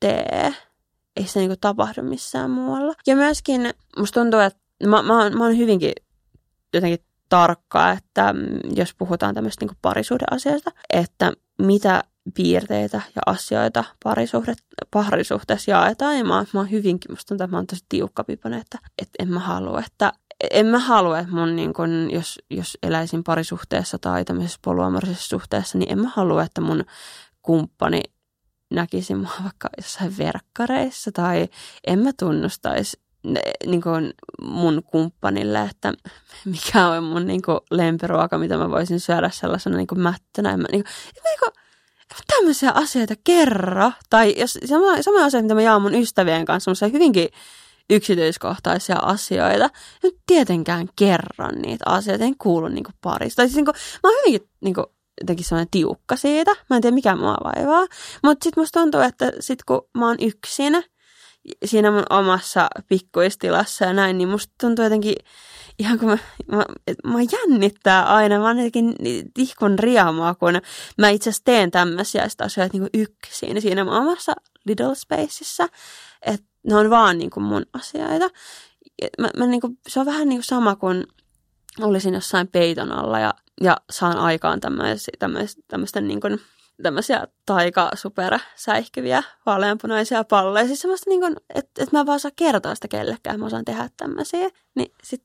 tee. 0.00 0.54
Ei 1.16 1.26
se 1.26 1.40
niin 1.40 1.50
kuin 1.50 1.60
tapahdu 1.60 2.02
missään 2.02 2.50
muualla. 2.50 2.94
Ja 3.06 3.16
myöskin 3.16 3.70
musta 3.98 4.20
tuntuu, 4.20 4.40
että 4.40 4.60
mä, 4.86 5.02
mä, 5.02 5.30
mä 5.30 5.44
oon 5.44 5.58
hyvinkin 5.58 5.92
jotenkin 6.74 6.98
tarkkaa, 7.28 7.92
että 7.92 8.34
jos 8.76 8.94
puhutaan 8.94 9.34
tämmöistä 9.34 9.64
niin 9.64 9.78
parisuhdeasioista, 9.82 10.70
että 10.92 11.32
mitä 11.58 12.04
piirteitä 12.34 13.02
ja 13.16 13.22
asioita 13.26 13.84
parisuhde, 14.04 14.54
parisuhteessa 14.90 15.70
jaetaan. 15.70 16.18
Ja 16.18 16.24
mä, 16.24 16.36
oon- 16.36 16.46
mä 16.52 16.60
oon 16.60 16.70
hyvinkin, 16.70 17.12
musta 17.12 17.28
tuntuu, 17.28 17.44
että 17.44 17.54
mä 17.54 17.58
oon 17.58 17.66
tosi 17.66 17.84
tiukkapiponen, 17.88 18.60
että, 18.60 18.78
että 18.98 19.12
en 19.18 19.28
mä 19.28 19.40
halua, 19.40 19.82
että 19.86 20.12
en 20.50 20.66
mä 20.66 20.78
halua, 20.78 21.18
että 21.18 21.32
mun, 21.32 21.56
niin 21.56 21.74
kun, 21.74 22.10
jos, 22.10 22.38
jos 22.50 22.78
eläisin 22.82 23.24
parisuhteessa 23.24 23.98
tai 23.98 24.24
tämmöisessä 24.24 24.58
polyamorisessa 24.64 25.28
suhteessa, 25.28 25.78
niin 25.78 25.92
en 25.92 25.98
mä 25.98 26.08
halua, 26.14 26.42
että 26.42 26.60
mun 26.60 26.84
kumppani 27.42 28.00
näkisi 28.70 29.14
mua 29.14 29.30
vaikka 29.44 29.68
jossain 29.76 30.18
verkkareissa 30.18 31.12
tai 31.12 31.48
en 31.86 31.98
mä 31.98 32.10
tunnustaisi 32.18 33.02
niin 33.66 33.82
kuin 33.82 34.12
mun 34.42 34.82
kumppanille, 34.86 35.60
että 35.60 35.92
mikä 36.44 36.88
on 36.88 37.04
mun 37.04 37.26
niin 37.26 37.42
lempiruoka, 37.70 38.38
mitä 38.38 38.58
mä 38.58 38.70
voisin 38.70 39.00
syödä 39.00 39.30
sellaisena 39.30 39.76
niin 39.76 39.86
kuin 39.86 40.00
mättönä. 40.00 40.50
En 40.50 40.60
mä, 40.60 40.66
niin 40.72 40.84
kuin, 40.84 40.92
en 41.16 41.22
mä, 41.22 41.28
niin 41.28 41.38
kuin, 41.38 41.62
tämmöisiä 42.26 42.70
asioita 42.70 43.14
kerro. 43.24 43.92
Tai 44.10 44.34
jos, 44.36 44.58
sama, 44.64 45.02
sama 45.02 45.24
asia, 45.24 45.42
mitä 45.42 45.54
mä 45.54 45.62
jaan 45.62 45.82
mun 45.82 45.94
ystävien 45.94 46.44
kanssa, 46.44 46.64
semmoisia 46.64 46.88
hyvinkin 46.88 47.28
yksityiskohtaisia 47.90 48.96
asioita. 48.96 49.70
En 50.04 50.10
tietenkään 50.26 50.88
kerran 50.96 51.54
niitä 51.62 51.84
asioita, 51.86 52.24
en 52.24 52.38
kuulu 52.38 52.68
niin 52.68 52.84
kuin 52.84 52.94
parista. 53.00 53.36
Tai 53.36 53.46
siis 53.46 53.56
niin 53.56 53.64
kuin, 53.64 53.74
mä 54.02 54.10
oon 54.10 54.18
hyvinkin 54.18 54.48
niin 54.60 54.74
kuin, 54.74 54.86
jotenkin 55.20 55.44
sellainen 55.44 55.70
tiukka 55.70 56.16
siitä. 56.16 56.50
Mä 56.70 56.76
en 56.76 56.82
tiedä, 56.82 56.94
mikä 56.94 57.16
mua 57.16 57.36
vaivaa. 57.44 57.86
Mutta 58.22 58.44
sitten 58.44 58.60
musta 58.62 58.80
tuntuu, 58.80 59.00
että 59.00 59.32
sit 59.40 59.64
kun 59.64 59.88
mä 59.98 60.06
oon 60.06 60.16
yksin, 60.20 60.84
siinä 61.64 61.90
mun 61.90 62.04
omassa 62.10 62.68
pikkuistilassa 62.88 63.84
ja 63.84 63.92
näin, 63.92 64.18
niin 64.18 64.28
musta 64.28 64.54
tuntuu 64.60 64.84
jotenkin 64.84 65.14
ihan 65.78 65.98
kun 65.98 66.08
mä, 66.08 66.18
mä, 66.52 66.64
mä 67.04 67.18
jännittää 67.32 68.14
aina, 68.14 68.38
mä 68.38 68.46
oon 68.46 68.56
jotenkin 68.56 68.94
tihkun 69.34 69.78
riamua, 69.78 70.34
kun 70.34 70.60
mä 70.98 71.08
itse 71.08 71.30
asiassa 71.30 71.44
teen 71.44 71.70
tämmöisiä 71.70 72.26
asioita 72.38 72.78
niin 72.78 72.90
kuin 72.90 73.02
yksin 73.02 73.62
siinä 73.62 73.84
mun 73.84 73.94
omassa 73.94 74.32
little 74.66 74.94
spaceissa, 74.94 75.68
että 76.22 76.46
ne 76.66 76.76
on 76.76 76.90
vaan 76.90 77.18
niin 77.18 77.30
kuin 77.30 77.44
mun 77.44 77.66
asioita. 77.72 78.30
Mä, 79.18 79.30
mä 79.36 79.46
niin 79.46 79.60
kuin, 79.60 79.78
se 79.88 80.00
on 80.00 80.06
vähän 80.06 80.28
niin 80.28 80.38
kuin 80.38 80.44
sama 80.44 80.76
kuin 80.76 81.06
olisin 81.80 82.14
jossain 82.14 82.48
peiton 82.48 82.92
alla 82.92 83.20
ja, 83.20 83.34
ja 83.60 83.76
saan 83.90 84.18
aikaan 84.18 84.60
tämmöistä 85.68 86.00
niin 86.00 86.20
kuin, 86.20 86.40
tämmöisiä 86.82 87.26
taika 87.46 87.90
super 87.94 88.38
säihkyviä 88.56 89.22
vaaleanpunaisia 89.46 90.24
palleja. 90.24 90.66
Siis 90.66 90.80
semmoista 90.80 91.10
niin 91.10 91.20
kuin, 91.20 91.36
että, 91.54 91.82
että 91.82 91.96
mä 91.96 92.00
en 92.00 92.06
vaan 92.06 92.20
saa 92.20 92.30
kertoa 92.36 92.74
sitä 92.74 92.88
kellekään, 92.88 93.40
mä 93.40 93.46
osaan 93.46 93.64
tehdä 93.64 93.88
tämmöisiä. 93.96 94.48
Niin 94.74 94.92
sit 95.04 95.22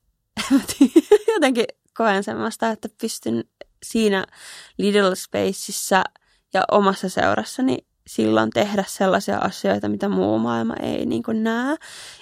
jotenkin 1.34 1.64
koen 1.96 2.24
semmoista, 2.24 2.70
että 2.70 2.88
pystyn 3.00 3.44
siinä 3.82 4.26
little 4.78 5.16
spaceissa 5.16 6.04
ja 6.54 6.64
omassa 6.70 7.08
seurassani 7.08 7.78
silloin 8.06 8.50
tehdä 8.50 8.84
sellaisia 8.86 9.38
asioita, 9.38 9.88
mitä 9.88 10.08
muu 10.08 10.38
maailma 10.38 10.74
ei 10.82 11.06
niin 11.06 11.22
kuin 11.22 11.44
näe. 11.44 11.76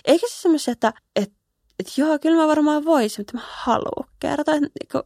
Eikä 0.05 0.26
se 0.28 0.41
semmoisia, 0.41 0.72
että, 0.72 0.93
että, 1.16 1.37
että 1.78 1.93
joo, 1.97 2.18
kyllä 2.18 2.37
mä 2.37 2.47
varmaan 2.47 2.84
voisin, 2.84 3.20
mutta 3.20 3.37
mä 3.37 3.43
haluan 3.47 4.09
kertoa. 4.20 4.55
Että, 4.55 4.68
niin 4.95 5.05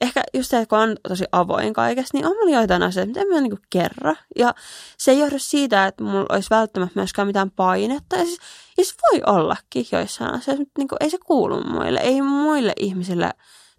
ehkä 0.00 0.22
just 0.34 0.50
se, 0.50 0.58
että 0.58 0.68
kun 0.68 0.78
on 0.78 0.96
tosi 1.08 1.24
avoin 1.32 1.72
kaikesta, 1.72 2.16
niin 2.16 2.26
on 2.26 2.32
mulla 2.32 2.56
joitain 2.56 2.82
asioita, 2.82 3.08
mitä 3.08 3.34
mä 3.34 3.40
niinku 3.40 3.58
kerro. 3.70 4.14
Ja 4.38 4.54
se 4.98 5.10
ei 5.10 5.18
johdu 5.18 5.38
siitä, 5.38 5.86
että 5.86 6.04
mulla 6.04 6.26
olisi 6.28 6.50
välttämättä 6.50 6.92
myöskään 6.94 7.26
mitään 7.28 7.50
painetta. 7.50 8.16
Ja 8.16 8.24
siis, 8.24 8.38
ja 8.78 8.84
siis 8.84 8.96
voi 9.12 9.22
ollakin 9.26 9.86
joissain 9.92 10.34
asioissa, 10.34 10.62
mutta 10.62 10.72
niinku, 10.78 10.96
ei 11.00 11.10
se 11.10 11.18
kuulu 11.26 11.64
muille. 11.64 12.00
Ei 12.00 12.22
muille 12.22 12.72
ihmisille 12.80 13.30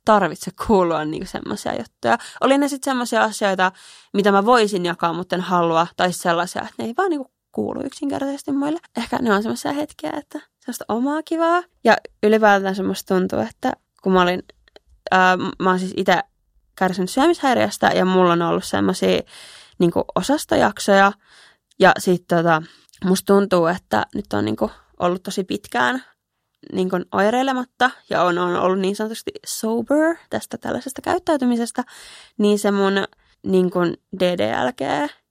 tarvitse 0.06 0.52
kuulua 0.68 1.06
niinku 1.06 1.28
semmoisia 1.28 1.78
juttuja. 1.78 2.18
Oli 2.42 2.58
ne 2.58 2.68
sitten 2.68 2.92
semmoisia 2.92 3.24
asioita, 3.24 3.72
mitä 4.14 4.32
mä 4.32 4.46
voisin 4.46 4.86
jakaa, 4.86 5.14
mutta 5.14 5.36
en 5.36 5.42
halua. 5.42 5.88
Tai 5.98 6.14
sellaisia, 6.14 6.62
että 6.62 6.74
ne 6.78 6.86
ei 6.86 6.94
vaan 6.98 7.10
niinku 7.10 7.32
kuulu 7.52 7.82
yksinkertaisesti 7.86 8.52
muille. 8.52 8.80
Ehkä 8.98 9.18
ne 9.22 9.34
on 9.34 9.44
semmoisia 9.44 9.74
hetkiä, 9.74 10.12
että 10.18 10.40
semmoista 10.60 10.86
omaa 10.88 11.24
kivaa. 11.24 11.64
Ja 11.84 11.98
ylipäätään 12.24 12.76
semmoista 12.76 13.16
tuntuu, 13.16 13.40
että 13.40 13.74
kun 14.04 14.14
mä 14.14 14.22
olin 14.22 14.44
ää, 15.12 15.38
mä 15.38 15.70
oon 15.70 15.80
siis 15.80 15.94
itse 15.98 16.24
kärsinyt 16.76 17.10
syömishäiriöstä 17.10 17.88
ja 17.88 18.06
mulla 18.06 18.34
on 18.34 18.42
ollut 18.42 18.64
semmoisia 18.64 19.22
niin 19.80 19.92
osastojaksoja. 20.16 21.12
Ja 21.80 21.92
sitten 22.00 22.38
tota, 22.38 22.64
musta 23.06 23.34
tuntuu, 23.34 23.66
että 23.66 24.06
nyt 24.16 24.34
on 24.34 24.46
niin 24.46 24.56
kuin 24.56 24.72
ollut 25.00 25.24
tosi 25.24 25.44
pitkään 25.44 26.04
niin 26.74 26.90
kuin 26.90 27.06
oireilematta 27.12 27.92
ja 28.10 28.24
on, 28.24 28.38
on 28.38 28.56
ollut 28.56 28.80
niin 28.80 28.96
sanotusti 28.96 29.32
sober 29.46 30.16
tästä 30.30 30.58
tällaisesta 30.58 31.02
käyttäytymisestä, 31.02 31.84
niin 32.38 32.60
se 32.60 32.72
mun 32.72 32.94
niin 33.44 33.72
kuin 33.72 33.98
DDLG 34.20 34.82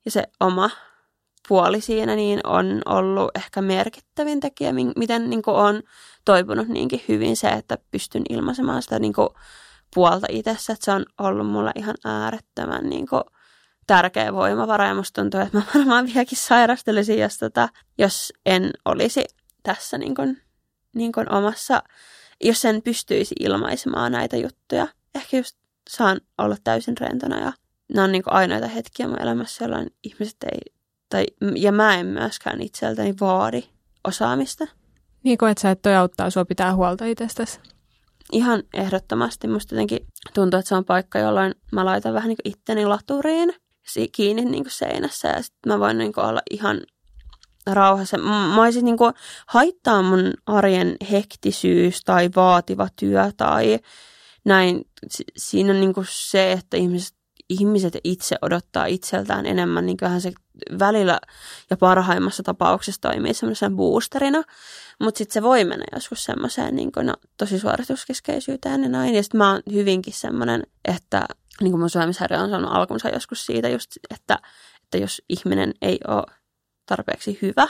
ja 0.04 0.10
se 0.10 0.24
oma 0.40 0.70
puoli 1.48 1.80
siinä 1.80 2.16
niin 2.16 2.40
on 2.44 2.82
ollut 2.86 3.30
ehkä 3.36 3.62
merkittävin 3.62 4.40
tekijä, 4.40 4.72
miten 4.96 5.30
niin 5.30 5.42
kuin 5.42 5.56
on 5.56 5.82
toipunut 6.24 6.68
niinkin 6.68 7.02
hyvin 7.08 7.36
se, 7.36 7.48
että 7.48 7.78
pystyn 7.90 8.22
ilmaisemaan 8.28 8.82
sitä 8.82 8.98
niin 8.98 9.12
kuin 9.12 9.28
puolta 9.94 10.26
itsessä, 10.30 10.72
että 10.72 10.84
se 10.84 10.92
on 10.92 11.06
ollut 11.18 11.46
mulle 11.46 11.72
ihan 11.74 11.94
äärettömän 12.04 12.88
niin 12.90 13.06
kuin 13.06 13.22
tärkeä 13.86 14.32
voimavara 14.32 14.86
ja 14.86 14.94
musta 14.94 15.22
tuntuu, 15.22 15.40
että 15.40 15.58
mä 15.58 15.64
varmaan 15.74 16.06
vieläkin 16.06 16.38
sairastelisin, 16.38 17.18
jos, 17.18 17.38
tota, 17.38 17.68
jos 17.98 18.32
en 18.46 18.70
olisi 18.84 19.24
tässä 19.62 19.98
niin 19.98 20.14
kuin, 20.14 20.42
niin 20.94 21.12
kuin 21.12 21.32
omassa, 21.32 21.82
jos 22.44 22.64
en 22.64 22.82
pystyisi 22.82 23.34
ilmaisemaan 23.40 24.12
näitä 24.12 24.36
juttuja. 24.36 24.88
Ehkä 25.14 25.36
just 25.36 25.56
saan 25.90 26.20
olla 26.38 26.56
täysin 26.64 26.98
rentona 26.98 27.40
ja 27.40 27.52
ne 27.94 28.02
on 28.02 28.12
niin 28.12 28.22
kuin 28.22 28.34
ainoita 28.34 28.66
hetkiä 28.66 29.08
mun 29.08 29.22
elämässä, 29.22 29.64
jolloin 29.64 29.86
ihmiset 30.04 30.36
ei, 30.52 30.74
tai, 31.08 31.26
ja 31.56 31.72
mä 31.72 31.94
en 31.94 32.06
myöskään 32.06 32.60
itseltäni 32.60 33.14
vaadi 33.20 33.62
osaamista. 34.04 34.66
Niin 35.22 35.38
että 35.50 35.60
sä 35.60 35.70
et 35.70 35.82
toi 35.82 35.94
auttaa 35.94 36.30
sua 36.30 36.44
pitää 36.44 36.74
huolta 36.74 37.04
itsestäsi? 37.04 37.60
Ihan 38.32 38.62
ehdottomasti. 38.74 39.48
Musta 39.48 39.74
jotenkin 39.74 40.06
tuntuu, 40.34 40.58
että 40.58 40.68
se 40.68 40.74
on 40.74 40.84
paikka, 40.84 41.18
jolloin 41.18 41.54
mä 41.72 41.84
laitan 41.84 42.14
vähän 42.14 42.28
niin 42.28 42.38
itteni 42.44 42.86
laturiin 42.86 43.54
kiinni 44.12 44.44
niin 44.44 44.64
seinässä 44.68 45.28
ja 45.28 45.42
sitten 45.42 45.72
mä 45.72 45.78
voin 45.78 45.98
niin 45.98 46.12
olla 46.16 46.40
ihan 46.50 46.80
rauhassa. 47.66 48.18
Mä 48.18 48.62
olisin 48.62 48.84
niin 48.84 48.96
kuin 48.96 49.14
haittaa 49.46 50.02
mun 50.02 50.32
arjen 50.46 50.96
hektisyys 51.10 52.00
tai 52.04 52.30
vaativa 52.36 52.88
työ 52.96 53.32
tai 53.36 53.78
näin. 54.44 54.84
Siinä 55.36 55.72
on 55.72 55.80
niin 55.80 55.94
kuin 55.94 56.06
se, 56.10 56.52
että 56.52 56.76
ihmiset, 56.76 57.17
ihmiset 57.48 57.96
itse 58.04 58.36
odottaa 58.42 58.86
itseltään 58.86 59.46
enemmän, 59.46 59.86
niin 59.86 59.96
kyllähän 59.96 60.20
se 60.20 60.32
välillä 60.78 61.20
ja 61.70 61.76
parhaimmassa 61.76 62.42
tapauksessa 62.42 63.00
toimii 63.00 63.34
semmoisen 63.34 63.76
boosterina, 63.76 64.42
mutta 65.00 65.18
sitten 65.18 65.34
se 65.34 65.42
voi 65.42 65.64
mennä 65.64 65.84
joskus 65.94 66.24
semmoiseen 66.24 66.76
niin 66.76 66.90
no, 67.02 67.14
tosi 67.36 67.58
suorituskeskeisyyteen 67.58 68.82
ja 68.82 68.88
näin. 68.88 69.14
Ja 69.14 69.22
sitten 69.22 69.38
mä 69.38 69.50
oon 69.50 69.62
hyvinkin 69.72 70.14
semmoinen, 70.14 70.62
että 70.84 71.26
niin 71.60 71.70
kuin 71.70 71.80
mun 71.80 71.90
syömishäiriö 71.90 72.38
on 72.38 72.50
saanut 72.50 72.72
alkunsa 72.72 73.08
joskus 73.08 73.46
siitä 73.46 73.68
just, 73.68 73.90
että, 74.10 74.38
että 74.82 74.98
jos 74.98 75.22
ihminen 75.28 75.74
ei 75.82 75.98
ole 76.08 76.24
tarpeeksi 76.86 77.38
hyvä 77.42 77.68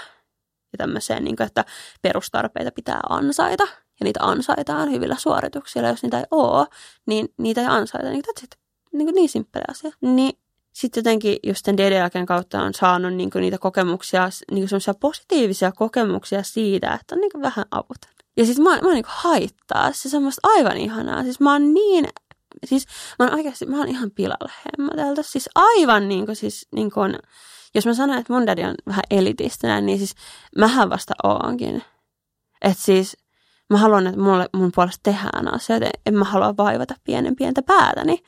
ja 0.73 0.79
tämmöiseen, 0.79 1.25
niin 1.25 1.37
kuin, 1.37 1.47
että 1.47 1.65
perustarpeita 2.03 2.71
pitää 2.73 3.01
ansaita 3.09 3.65
ja 4.01 4.05
niitä 4.05 4.21
ansaitaan 4.23 4.91
hyvillä 4.91 5.17
suorituksilla. 5.19 5.89
Jos 5.89 6.03
niitä 6.03 6.19
ei 6.19 6.25
ole, 6.31 6.67
niin 7.07 7.29
niitä 7.39 7.61
ei 7.61 7.67
ansaita. 7.67 8.11
Niin, 8.11 8.25
that's 8.25 8.68
Niin, 8.93 9.07
kuin 9.07 9.15
niin 9.15 9.29
simppeli 9.29 9.65
asia. 9.69 9.91
Niin 10.01 10.39
sitten 10.73 11.01
jotenkin 11.01 11.37
just 11.43 11.65
sen 11.65 11.77
DDLGn 11.77 12.27
kautta 12.27 12.63
on 12.63 12.75
saanut 12.75 13.15
niin 13.15 13.31
kuin 13.31 13.43
niitä 13.43 13.59
kokemuksia, 13.59 14.29
niin 14.51 14.69
kuin 14.69 14.95
positiivisia 15.01 15.73
kokemuksia 15.73 16.43
siitä, 16.43 16.95
että 16.95 17.15
on 17.15 17.21
niin 17.21 17.33
kuin 17.33 17.43
vähän 17.43 17.65
avuton. 17.71 18.13
Ja 18.37 18.45
siis 18.45 18.61
mä, 18.61 18.71
mä 18.71 18.93
niin 18.93 19.05
haittaa 19.07 19.93
se 19.93 20.09
semmoista 20.09 20.49
aivan 20.49 20.77
ihanaa. 20.77 21.23
Siis 21.23 21.41
mä 21.41 21.53
oon 21.53 21.75
niin 21.75 22.09
siis 22.65 22.87
mä 23.19 23.25
oon 23.25 23.35
oikeasti, 23.35 23.67
mä 23.67 23.79
oon 23.79 23.89
ihan 23.89 24.11
pilalla 24.11 24.53
hemmoteltu. 24.65 25.23
Siis 25.23 25.49
aivan 25.55 26.09
niin 26.09 26.27
kuin, 26.27 26.37
siis 26.37 26.69
niin 26.75 26.91
kuin, 26.91 27.19
jos 27.75 27.87
mä 27.87 27.95
sanon, 27.95 28.19
että 28.19 28.33
mun 28.33 28.47
daddy 28.47 28.63
on 28.63 28.75
vähän 28.87 29.05
elitistinen, 29.11 29.87
niin 29.87 29.99
siis 29.99 30.15
mähän 30.57 30.91
vasta 30.91 31.15
oonkin. 31.23 31.83
Että 32.63 32.83
siis 32.83 33.17
mä 33.71 33.79
haluan, 33.79 34.07
että 34.07 34.21
mulle, 34.21 34.49
mun 34.57 34.73
puolesta 34.75 35.01
tehdään 35.03 35.55
asioita. 35.55 35.87
En 36.07 36.15
mä 36.15 36.25
halua 36.25 36.57
vaivata 36.57 36.95
pienen 37.05 37.37
pientä 37.37 37.63
päätäni. 37.63 38.23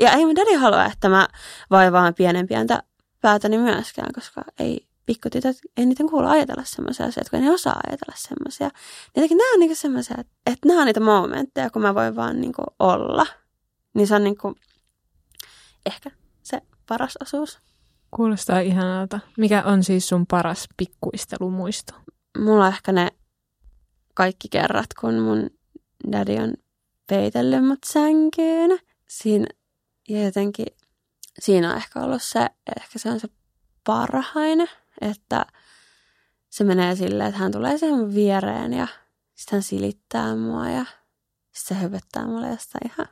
Ja 0.00 0.12
ei 0.12 0.26
mun 0.26 0.36
daddy 0.36 0.56
halua, 0.56 0.84
että 0.84 1.08
mä 1.08 1.28
vaivaan 1.70 2.14
pienen 2.14 2.46
pientä 2.46 2.82
päätäni 3.20 3.58
myöskään, 3.58 4.12
koska 4.12 4.42
ei 4.58 4.86
pikkutytöt, 5.06 5.56
ei 5.76 5.86
niiden 5.86 6.08
kuulu 6.08 6.26
ajatella 6.26 6.62
semmoisia 6.64 7.06
asioita, 7.06 7.30
kun 7.30 7.38
ei 7.38 7.44
ne 7.44 7.50
osaa 7.50 7.80
ajatella 7.86 8.14
semmoisia. 8.16 8.70
Jotenkin 9.16 9.38
nämä 9.38 9.52
on 9.52 9.60
niinku 9.60 9.74
semmoisia, 9.74 10.16
että, 10.20 10.32
että 10.46 10.68
nämä 10.68 10.80
on 10.80 10.86
niitä 10.86 11.00
momentteja, 11.00 11.70
kun 11.70 11.82
mä 11.82 11.94
voin 11.94 12.16
vaan 12.16 12.40
niinku 12.40 12.62
olla– 12.78 13.26
niin 13.98 14.06
se 14.06 14.14
on 14.14 14.24
niin 14.24 14.38
kuin 14.38 14.54
ehkä 15.86 16.10
se 16.42 16.62
paras 16.88 17.14
osuus. 17.22 17.58
Kuulostaa 18.10 18.60
ihanalta. 18.60 19.20
Mikä 19.38 19.62
on 19.62 19.84
siis 19.84 20.08
sun 20.08 20.26
paras 20.26 20.68
pikkuistelumuisto? 20.76 21.94
Mulla 22.38 22.66
on 22.66 22.72
ehkä 22.72 22.92
ne 22.92 23.08
kaikki 24.14 24.48
kerrat, 24.48 24.86
kun 25.00 25.14
mun 25.14 25.50
daddy 26.12 26.36
on 26.36 26.54
peitellyt 27.06 27.64
mut 27.64 27.78
sänkyyn. 27.86 28.78
Siinä, 29.08 29.46
ja 30.08 30.24
jotenkin 30.24 30.66
siinä 31.38 31.70
on 31.70 31.76
ehkä 31.76 32.00
ollut 32.00 32.22
se, 32.22 32.46
ehkä 32.76 32.98
se 32.98 33.10
on 33.10 33.20
se 33.20 33.28
parhainen, 33.84 34.68
että 35.00 35.46
se 36.50 36.64
menee 36.64 36.96
silleen, 36.96 37.28
että 37.28 37.40
hän 37.40 37.52
tulee 37.52 37.78
siihen 37.78 38.14
viereen 38.14 38.72
ja 38.72 38.88
sitten 39.34 39.56
hän 39.56 39.62
silittää 39.62 40.36
mua 40.36 40.68
ja 40.68 40.84
sitten 41.52 41.76
se 41.78 41.82
höpöttää 41.82 42.26
mulle 42.26 42.48
jostain 42.48 42.90
ihan 42.92 43.08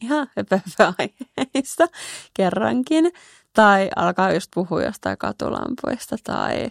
ihan 0.00 0.30
höpöhöaiheista 0.36 1.86
kerrankin. 2.36 3.12
Tai 3.52 3.90
alkaa 3.96 4.32
just 4.32 4.50
puhua 4.54 4.82
jostain 4.82 5.18
katulampuista 5.18 6.16
tai 6.24 6.70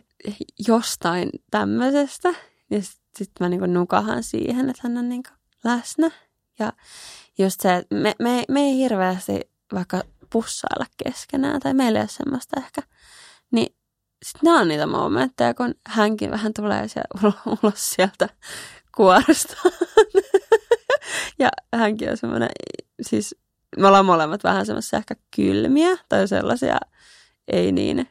jostain 0.68 1.30
tämmöisestä. 1.52 2.30
Ja 2.70 2.82
sitten 2.82 3.10
sit 3.18 3.32
mä 3.40 3.50
niinku 3.50 3.66
nukahan 3.66 4.24
siihen, 4.24 4.70
että 4.70 4.82
hän 4.84 4.98
on 4.98 5.10
niinku 5.10 5.30
läsnä. 5.64 6.12
Ja 6.60 6.74
just 7.38 7.62
se, 7.62 7.76
että 7.76 7.96
me, 7.96 8.16
me, 8.20 8.44
me 8.50 8.60
ei 8.60 8.76
hirveästi 8.76 9.40
vaikka 9.74 10.04
pussailla 10.30 10.86
keskenään, 11.04 11.60
tai 11.60 11.74
meillä 11.74 12.00
ei 12.00 12.04
ole 12.04 12.10
semmoista 12.10 12.60
ehkä. 12.60 12.82
Niin 13.52 13.76
sitten 14.26 14.42
nämä 14.44 14.60
on 14.60 14.68
niitä 14.68 14.88
momentteja, 14.88 15.54
kun 15.54 15.76
hänkin 15.88 16.32
vähän 16.32 16.54
tulee 16.54 16.88
ulos 17.46 17.90
sieltä 17.90 18.30
kuorosta. 18.96 19.56
ja 21.40 21.50
hänkin 21.76 22.12
on 22.12 22.18
semmoinen, 22.18 22.50
siis 23.02 23.36
me 23.78 23.88
ollaan 23.88 24.06
molemmat 24.06 24.44
vähän 24.44 24.66
semmoisia 24.66 25.00
ehkä 25.00 25.16
kylmiä 25.36 25.98
tai 26.10 26.28
sellaisia 26.28 26.78
ei 27.48 27.72
niin 27.72 28.10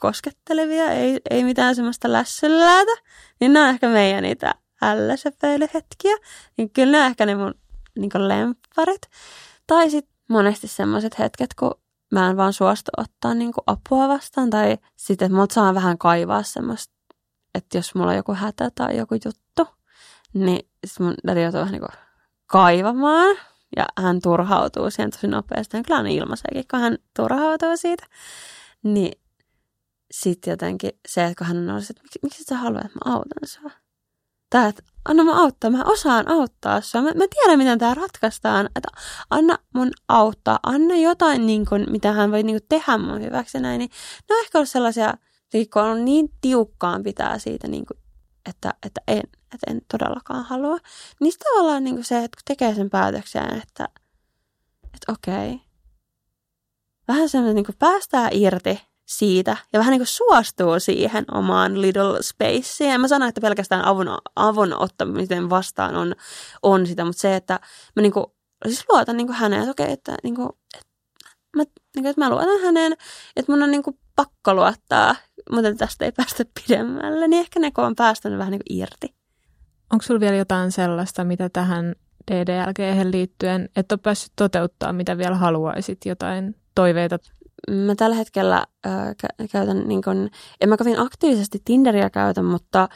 koskettelevia, 0.00 0.90
ei, 0.90 1.20
ei 1.30 1.44
mitään 1.44 1.74
semmoista 1.74 2.12
lässyläätä, 2.12 2.92
niin 3.40 3.52
nämä 3.52 3.66
on 3.66 3.74
ehkä 3.74 3.88
meidän 3.88 4.22
niitä 4.22 4.54
älläsepeilyhetkiä. 4.82 6.16
Niin 6.56 6.70
kyllä 6.70 6.92
nämä 6.92 7.04
on 7.04 7.10
ehkä 7.10 7.26
ne 7.26 7.34
mun 7.34 7.54
niin 7.98 8.28
lempparit. 8.28 9.02
Tai 9.66 9.90
sitten 9.90 10.11
monesti 10.28 10.68
semmoiset 10.68 11.18
hetket, 11.18 11.54
kun 11.54 11.74
mä 12.12 12.30
en 12.30 12.36
vaan 12.36 12.52
suostu 12.52 12.90
ottaa 12.96 13.34
niin 13.34 13.52
apua 13.66 14.08
vastaan. 14.08 14.50
Tai 14.50 14.78
sitten, 14.96 15.26
että 15.26 15.36
mut 15.38 15.50
saa 15.50 15.74
vähän 15.74 15.98
kaivaa 15.98 16.42
semmoista, 16.42 16.94
että 17.54 17.78
jos 17.78 17.94
mulla 17.94 18.10
on 18.10 18.16
joku 18.16 18.34
hätä 18.34 18.70
tai 18.74 18.96
joku 18.96 19.14
juttu, 19.14 19.74
niin 20.34 20.68
sitten 20.86 21.06
mun 21.06 21.14
täytyy 21.26 21.42
joutua 21.42 21.60
vähän 21.60 21.72
niin 21.72 21.82
kaivamaan. 22.46 23.36
Ja 23.76 23.86
hän 23.98 24.20
turhautuu 24.22 24.90
siihen 24.90 25.10
tosi 25.10 25.26
nopeasti. 25.26 25.76
Hän 25.76 25.84
kyllä 25.84 26.00
on 26.00 26.06
ilmaisekin, 26.06 26.64
kun 26.70 26.80
hän 26.80 26.98
turhautuu 27.16 27.76
siitä. 27.76 28.06
Niin 28.82 29.20
sitten 30.10 30.50
jotenkin 30.50 30.90
se, 31.08 31.24
että 31.24 31.38
kun 31.38 31.46
hän 31.46 31.56
on 31.56 31.70
ollut, 31.70 31.90
että 31.90 32.02
miksi, 32.02 32.18
miksi 32.22 32.44
sä 32.44 32.56
haluat, 32.56 32.84
että 32.84 32.98
mä 33.04 33.14
autan 33.14 33.48
sua? 33.48 33.70
Tai 34.52 34.68
että 34.68 34.82
anna 35.04 35.24
mä 35.24 35.42
auttaa, 35.42 35.70
mä 35.70 35.84
osaan 35.84 36.28
auttaa 36.28 36.80
sua. 36.80 37.02
Mä, 37.02 37.08
mä 37.08 37.24
tiedän, 37.34 37.58
miten 37.58 37.78
tämä 37.78 37.94
ratkaistaan. 37.94 38.68
Että 38.76 38.88
anna 39.30 39.58
mun 39.74 39.90
auttaa, 40.08 40.58
anna 40.62 40.96
jotain, 40.96 41.46
niin 41.46 41.66
kun, 41.66 41.86
mitä 41.90 42.12
hän 42.12 42.32
voi 42.32 42.42
niin 42.42 42.60
kun, 42.60 42.66
tehdä 42.68 42.98
mun 42.98 43.22
hyväksi 43.22 43.60
näin. 43.60 43.78
Niin 43.78 43.90
ne 44.28 44.34
on 44.34 44.44
ehkä 44.44 44.58
ollut 44.58 44.70
sellaisia, 44.70 45.14
kun 45.72 45.82
on 45.82 46.04
niin 46.04 46.28
tiukkaan 46.40 47.02
pitää 47.02 47.38
siitä, 47.38 47.68
niin 47.68 47.86
kun, 47.86 47.96
että, 48.48 48.74
että 48.86 49.00
en 49.08 49.22
että 49.54 49.70
en 49.70 49.80
todellakaan 49.90 50.44
halua. 50.44 50.78
Niin 51.20 51.32
tavallaan 51.44 51.84
niin 51.84 52.04
se, 52.04 52.24
että 52.24 52.36
kun 52.36 52.42
tekee 52.44 52.74
sen 52.74 52.90
päätöksen, 52.90 53.54
että, 53.62 53.88
että 54.84 55.12
okei, 55.12 55.60
vähän 57.08 57.28
semmoinen 57.28 57.54
niin 57.54 57.76
päästää 57.78 58.28
irti 58.32 58.80
siitä 59.06 59.56
ja 59.72 59.78
vähän 59.78 59.90
niin 59.90 60.00
kuin 60.00 60.06
suostuu 60.06 60.80
siihen 60.80 61.24
omaan 61.32 61.80
little 61.80 62.22
spaceen. 62.22 63.00
Mä 63.00 63.08
sanon, 63.08 63.28
että 63.28 63.40
pelkästään 63.40 63.84
avun, 63.84 64.18
avun 64.36 64.74
ottamisen 64.78 65.50
vastaan 65.50 65.96
on, 65.96 66.14
on 66.62 66.86
sitä, 66.86 67.04
mutta 67.04 67.20
se, 67.20 67.36
että 67.36 67.60
mä 67.96 68.02
niin 68.02 68.12
kuin, 68.12 68.26
siis 68.64 68.84
luotan 68.88 69.16
niin 69.16 69.26
kuin 69.26 69.36
häneen, 69.36 69.62
että 69.62 69.70
okei, 69.70 69.92
että, 69.92 70.14
niin 70.22 70.34
kuin, 70.34 70.48
että, 70.74 70.86
mä, 71.56 71.62
niin 71.62 72.02
kuin, 72.02 72.06
että 72.06 72.20
mä 72.20 72.30
luotan 72.30 72.60
häneen, 72.64 72.92
että 73.36 73.52
mun 73.52 73.62
on 73.62 73.70
niin 73.70 73.82
kuin 73.82 73.98
pakko 74.16 74.54
luottaa, 74.54 75.16
mutta 75.50 75.74
tästä 75.74 76.04
ei 76.04 76.12
päästä 76.12 76.44
pidemmälle, 76.54 77.28
niin 77.28 77.40
ehkä 77.40 77.60
ne 77.60 77.70
on 77.76 77.96
päästänyt 77.96 78.38
vähän 78.38 78.50
niin 78.50 78.62
kuin 78.68 78.78
irti. 78.78 79.14
Onko 79.92 80.02
sulla 80.02 80.20
vielä 80.20 80.36
jotain 80.36 80.72
sellaista, 80.72 81.24
mitä 81.24 81.48
tähän 81.48 81.94
DDLG 82.30 83.10
liittyen, 83.10 83.68
että 83.76 83.94
ole 83.94 84.00
päässyt 84.02 84.32
toteuttaa, 84.36 84.92
mitä 84.92 85.18
vielä 85.18 85.36
haluaisit, 85.36 86.06
jotain 86.06 86.56
toiveita? 86.74 87.18
Mä 87.70 87.94
tällä 87.94 88.16
hetkellä 88.16 88.66
äh, 88.86 89.14
käytän, 89.52 89.88
niin 89.88 90.02
kun, 90.02 90.30
en 90.60 90.68
mä 90.68 90.76
kovin 90.76 91.00
aktiivisesti 91.00 91.62
Tinderiä 91.64 92.10
käytä, 92.10 92.42
mutta 92.42 92.88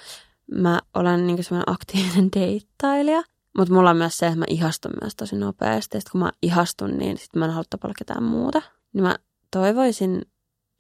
mä 0.52 0.80
olen 0.94 1.26
niin 1.26 1.44
semmoinen 1.44 1.74
aktiivinen 1.74 2.28
deittailija. 2.36 3.22
Mutta 3.58 3.74
mulla 3.74 3.90
on 3.90 3.96
myös 3.96 4.18
se, 4.18 4.26
että 4.26 4.38
mä 4.38 4.44
ihastun 4.48 4.92
myös 5.00 5.16
tosi 5.16 5.36
nopeasti. 5.36 6.00
Sitten 6.00 6.12
kun 6.12 6.20
mä 6.20 6.32
ihastun, 6.42 6.98
niin 6.98 7.18
sitten 7.18 7.38
mä 7.38 7.44
en 7.44 7.50
halua 7.50 7.64
tapalla 7.70 7.94
ketään 7.98 8.22
muuta. 8.22 8.62
Niin 8.92 9.02
mä 9.02 9.16
toivoisin, 9.50 10.22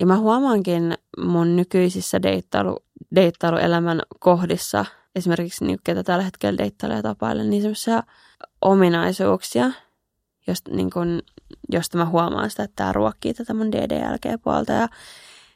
ja 0.00 0.06
mä 0.06 0.16
huomaankin 0.16 0.94
mun 1.18 1.56
nykyisissä 1.56 2.22
deittailu, 2.22 2.76
deittailuelämän 3.14 4.00
kohdissa, 4.20 4.84
esimerkiksi 5.14 5.64
niin 5.64 5.78
ketä 5.84 6.02
tällä 6.02 6.24
hetkellä 6.24 6.58
deittailee 6.58 6.96
ja 6.96 7.02
tapailen, 7.02 7.50
niin 7.50 7.62
semmoisia 7.62 8.02
ominaisuuksia, 8.62 9.70
josta, 10.46 10.70
niin 10.70 10.90
kun, 10.90 11.22
josta 11.72 11.98
mä 11.98 12.04
huomaan 12.04 12.50
sitä, 12.50 12.62
että 12.62 12.76
tämä 12.76 12.92
ruokkii 12.92 13.34
tätä 13.34 13.54
mun 13.54 13.72
DDLG-puolta 13.72 14.72
ja 14.72 14.88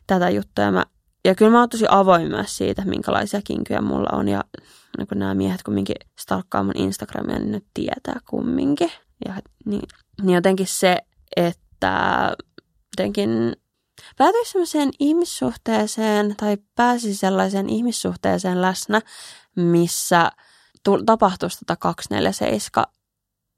tätä 0.06 0.30
juttua. 0.30 0.64
Ja, 0.64 0.72
mä, 0.72 0.84
ja 1.24 1.34
kyllä 1.34 1.50
mä 1.50 1.58
oon 1.60 1.68
tosi 1.68 1.84
avoin 1.88 2.28
myös 2.28 2.56
siitä, 2.56 2.84
minkälaisia 2.84 3.40
kinkyjä 3.44 3.80
mulla 3.80 4.08
on. 4.12 4.28
Ja 4.28 4.44
niin 4.98 5.08
kun 5.08 5.18
nämä 5.18 5.34
miehet 5.34 5.62
kumminkin 5.62 5.96
stalkkaa 6.20 6.62
mun 6.62 6.76
Instagramia, 6.76 7.38
niin 7.38 7.52
ne 7.52 7.62
tietää 7.74 8.20
kumminkin. 8.30 8.90
Ja 9.26 9.34
niin, 9.64 9.82
niin 10.22 10.34
jotenkin 10.34 10.66
se, 10.66 10.96
että 11.36 12.32
jotenkin 12.92 13.56
päätyisi 14.16 14.50
sellaiseen 14.50 14.90
ihmissuhteeseen 14.98 16.36
tai 16.36 16.58
pääsi 16.76 17.14
sellaiseen 17.14 17.68
ihmissuhteeseen 17.68 18.62
läsnä, 18.62 19.00
missä 19.56 20.30
tapahtuisi 21.06 21.58
tätä 21.58 21.76
247 21.76 22.84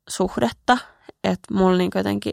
suhdetta, 0.09 0.78
että 1.25 1.55
mulla 1.55 1.77
niin 1.77 1.91
jotenkin 1.95 2.33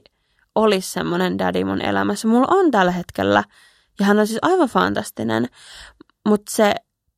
olisi 0.56 0.92
semmoinen 0.92 1.38
daddy 1.38 1.64
mun 1.64 1.82
elämässä. 1.82 2.28
Mulla 2.28 2.48
on 2.50 2.72
tällä 2.72 2.92
hetkellä, 2.92 3.44
ja 4.00 4.06
hän 4.06 4.20
on 4.20 4.28
siis 4.28 4.40
aivan 4.42 4.70
fantastinen, 4.70 5.48
mutta 6.28 6.52
se, 6.56 6.74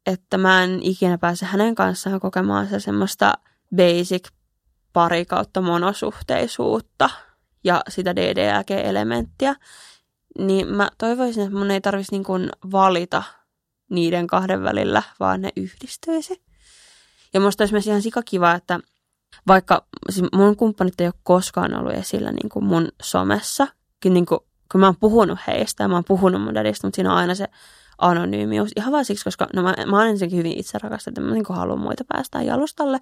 että 0.06 0.38
mä 0.38 0.64
en 0.64 0.80
ikinä 0.84 1.18
pääse 1.18 1.46
hänen 1.46 1.76
kanssaan 1.76 2.20
kokemaan 2.20 2.68
se 2.68 2.80
semmoista 2.80 3.34
basic 3.76 4.28
pari 4.94 5.26
kautta 5.26 5.62
monosuhteisuutta 5.62 7.10
ja 7.64 7.82
sitä 7.90 8.16
DDLG-elementtiä, 8.16 9.56
niin 10.38 10.68
mä 10.68 10.90
toivoisin, 10.98 11.44
että 11.44 11.58
mun 11.58 11.72
ei 11.72 11.82
tarvitsisi 11.82 12.16
niin 12.16 12.50
valita 12.72 13.24
niiden 13.90 14.28
kahden 14.28 14.64
välillä, 14.64 15.04
vaan 15.20 15.42
ne 15.42 15.50
yhdistyisi. 15.56 16.42
Ja 17.34 17.40
musta 17.40 17.62
olisi 17.62 17.74
myös 17.74 17.88
ihan 17.88 18.02
sikakiva, 18.02 18.54
että 18.54 18.80
vaikka 19.48 19.86
siis 20.10 20.28
mun 20.34 20.56
kumppanit 20.56 21.02
ei 21.02 21.08
ole 21.08 21.14
koskaan 21.24 21.76
ollut 21.80 21.94
esillä 21.94 22.32
niin 22.32 22.50
kuin 22.50 22.66
mun 22.66 22.88
somessa, 23.02 23.68
niin 24.06 24.26
kuin, 24.26 24.40
kun 24.72 24.82
mä 24.82 24.88
oon 24.88 24.98
puhunut 25.00 25.40
heistä 25.48 25.84
ja 25.84 25.88
mä 25.88 25.96
oon 25.96 26.04
puhunut 26.08 26.42
mun 26.42 26.56
dadista, 26.56 26.88
mutta 26.88 26.96
siinä 26.96 27.12
on 27.12 27.18
aina 27.18 27.36
se 27.36 27.48
anonyymius. 27.98 28.70
Ihan 28.76 28.92
vaan 28.92 29.06
siksi, 29.06 29.24
koska 29.24 29.48
no 29.56 29.64
mä, 29.64 29.74
mä 29.86 29.98
oon 29.98 30.08
ensinnäkin 30.08 30.38
hyvin 30.38 30.60
itse 30.60 30.78
että 31.08 31.22
mä 31.22 31.32
niin 31.32 31.46
kuin 31.46 31.58
haluan 31.58 31.80
muita 31.80 32.04
päästää 32.08 32.42
jalustalle. 32.42 33.00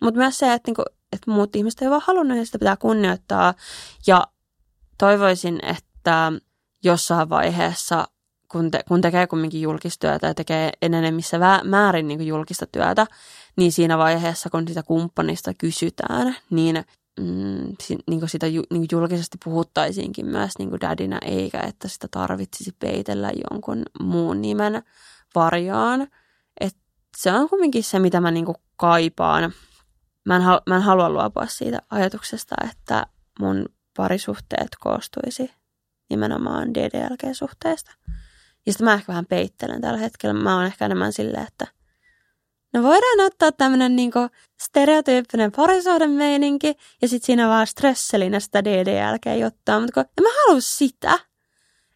Mutta 0.00 0.18
myös 0.18 0.38
se, 0.38 0.52
että, 0.52 0.68
niin 0.68 0.74
kuin, 0.74 0.86
että 1.12 1.30
muut 1.30 1.56
ihmiset 1.56 1.82
ei 1.82 1.90
vaan 1.90 2.02
halunnut 2.04 2.38
ja 2.38 2.46
sitä 2.46 2.58
pitää 2.58 2.76
kunnioittaa. 2.76 3.54
Ja 4.06 4.26
toivoisin, 4.98 5.60
että 5.64 6.32
jossain 6.84 7.28
vaiheessa 7.28 8.04
kun, 8.52 8.70
te, 8.70 8.80
kun 8.88 9.00
tekee 9.00 9.26
kumminkin 9.26 9.62
julkistyötä 9.62 10.26
ja 10.26 10.34
tekee 10.34 10.72
enenemmissä 10.82 11.38
määrin 11.64 12.08
niin 12.08 12.26
julkista 12.26 12.66
työtä, 12.66 13.06
niin 13.56 13.72
siinä 13.72 13.98
vaiheessa, 13.98 14.50
kun 14.50 14.68
sitä 14.68 14.82
kumppanista 14.82 15.54
kysytään, 15.54 16.36
niin 16.50 16.84
mm, 17.20 17.76
si, 17.82 17.98
niin 18.10 18.28
sitä 18.28 18.46
ju, 18.46 18.62
niin 18.70 18.86
julkisesti 18.92 19.38
puhuttaisiinkin 19.44 20.26
myös 20.26 20.52
niin 20.58 20.80
dadinä, 20.80 21.18
eikä 21.24 21.60
että 21.60 21.88
sitä 21.88 22.08
tarvitsisi 22.10 22.76
peitellä 22.78 23.30
jonkun 23.50 23.82
muun 24.00 24.42
nimen 24.42 24.82
varjoon. 25.34 26.06
Et 26.60 26.76
se 27.16 27.32
on 27.32 27.48
kumminkin 27.48 27.84
se, 27.84 27.98
mitä 27.98 28.20
mä 28.20 28.30
niin 28.30 28.46
kaipaan. 28.76 29.52
Mä 30.24 30.36
en, 30.36 30.42
mä 30.68 30.76
en 30.76 30.82
halua 30.82 31.10
luopua 31.10 31.46
siitä 31.46 31.78
ajatuksesta, 31.90 32.54
että 32.70 33.06
mun 33.40 33.66
parisuhteet 33.96 34.68
koostuisi 34.80 35.50
nimenomaan 36.10 36.74
DDLG-suhteesta. 36.74 37.92
Ja 38.66 38.72
sitten 38.72 38.84
mä 38.84 38.94
ehkä 38.94 39.12
vähän 39.12 39.26
peittelen 39.26 39.80
tällä 39.80 39.98
hetkellä. 39.98 40.34
Mä 40.34 40.56
oon 40.56 40.64
ehkä 40.64 40.84
enemmän 40.84 41.12
silleen, 41.12 41.46
että 41.46 41.66
no 42.72 42.82
voidaan 42.82 43.26
ottaa 43.26 43.52
tämmönen 43.52 43.96
niinku 43.96 44.18
stereotyyppinen 44.62 45.52
parisuuden 45.52 46.10
meininki 46.10 46.74
ja 47.02 47.08
sitten 47.08 47.26
siinä 47.26 47.48
vaan 47.48 47.66
stresselinä 47.66 48.40
sitä 48.40 48.64
DDLG-juttua, 48.64 49.80
mutta 49.80 49.92
kun 49.94 50.04
en 50.18 50.22
mä 50.22 50.28
halua 50.46 50.60
sitä. 50.60 51.14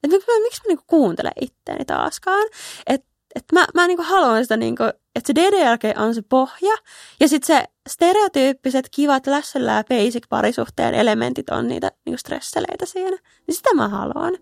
Että 0.04 0.16
miksi 0.16 0.30
mä, 0.32 0.42
miksi 0.42 0.60
mä 0.64 0.68
niinku 0.68 0.84
kuuntelen 0.86 1.32
itteeni 1.40 1.84
taaskaan. 1.84 2.46
Että 2.86 3.16
et 3.34 3.44
mä, 3.52 3.66
mä 3.74 3.86
niinku 3.86 4.02
haluan 4.02 4.44
sitä, 4.44 4.56
niinku, 4.56 4.82
että 4.84 5.26
se 5.26 5.34
DDLG 5.34 5.98
on 5.98 6.14
se 6.14 6.22
pohja 6.22 6.76
ja 7.20 7.28
sitten 7.28 7.46
se 7.46 7.64
stereotyyppiset 7.88 8.88
kivat 8.90 9.26
lässöllä 9.26 9.72
ja 9.72 9.84
basic 9.84 10.24
parisuhteen 10.28 10.94
elementit 10.94 11.50
on 11.50 11.68
niitä 11.68 11.92
niinku 12.06 12.18
stresseleitä 12.18 12.86
siinä. 12.86 13.18
Niin 13.46 13.54
sitä 13.54 13.74
mä 13.74 13.88
haluan. 13.88 14.38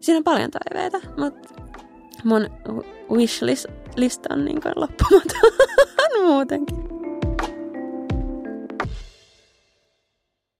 Siinä 0.00 0.18
on 0.18 0.24
paljon 0.24 0.50
toiveita, 0.50 1.00
mutta 1.16 1.54
mun 2.24 2.48
wishlist 3.10 4.26
on 4.30 4.44
niin 4.44 4.60
loppumaton 4.76 5.52
muutenkin. 6.26 6.97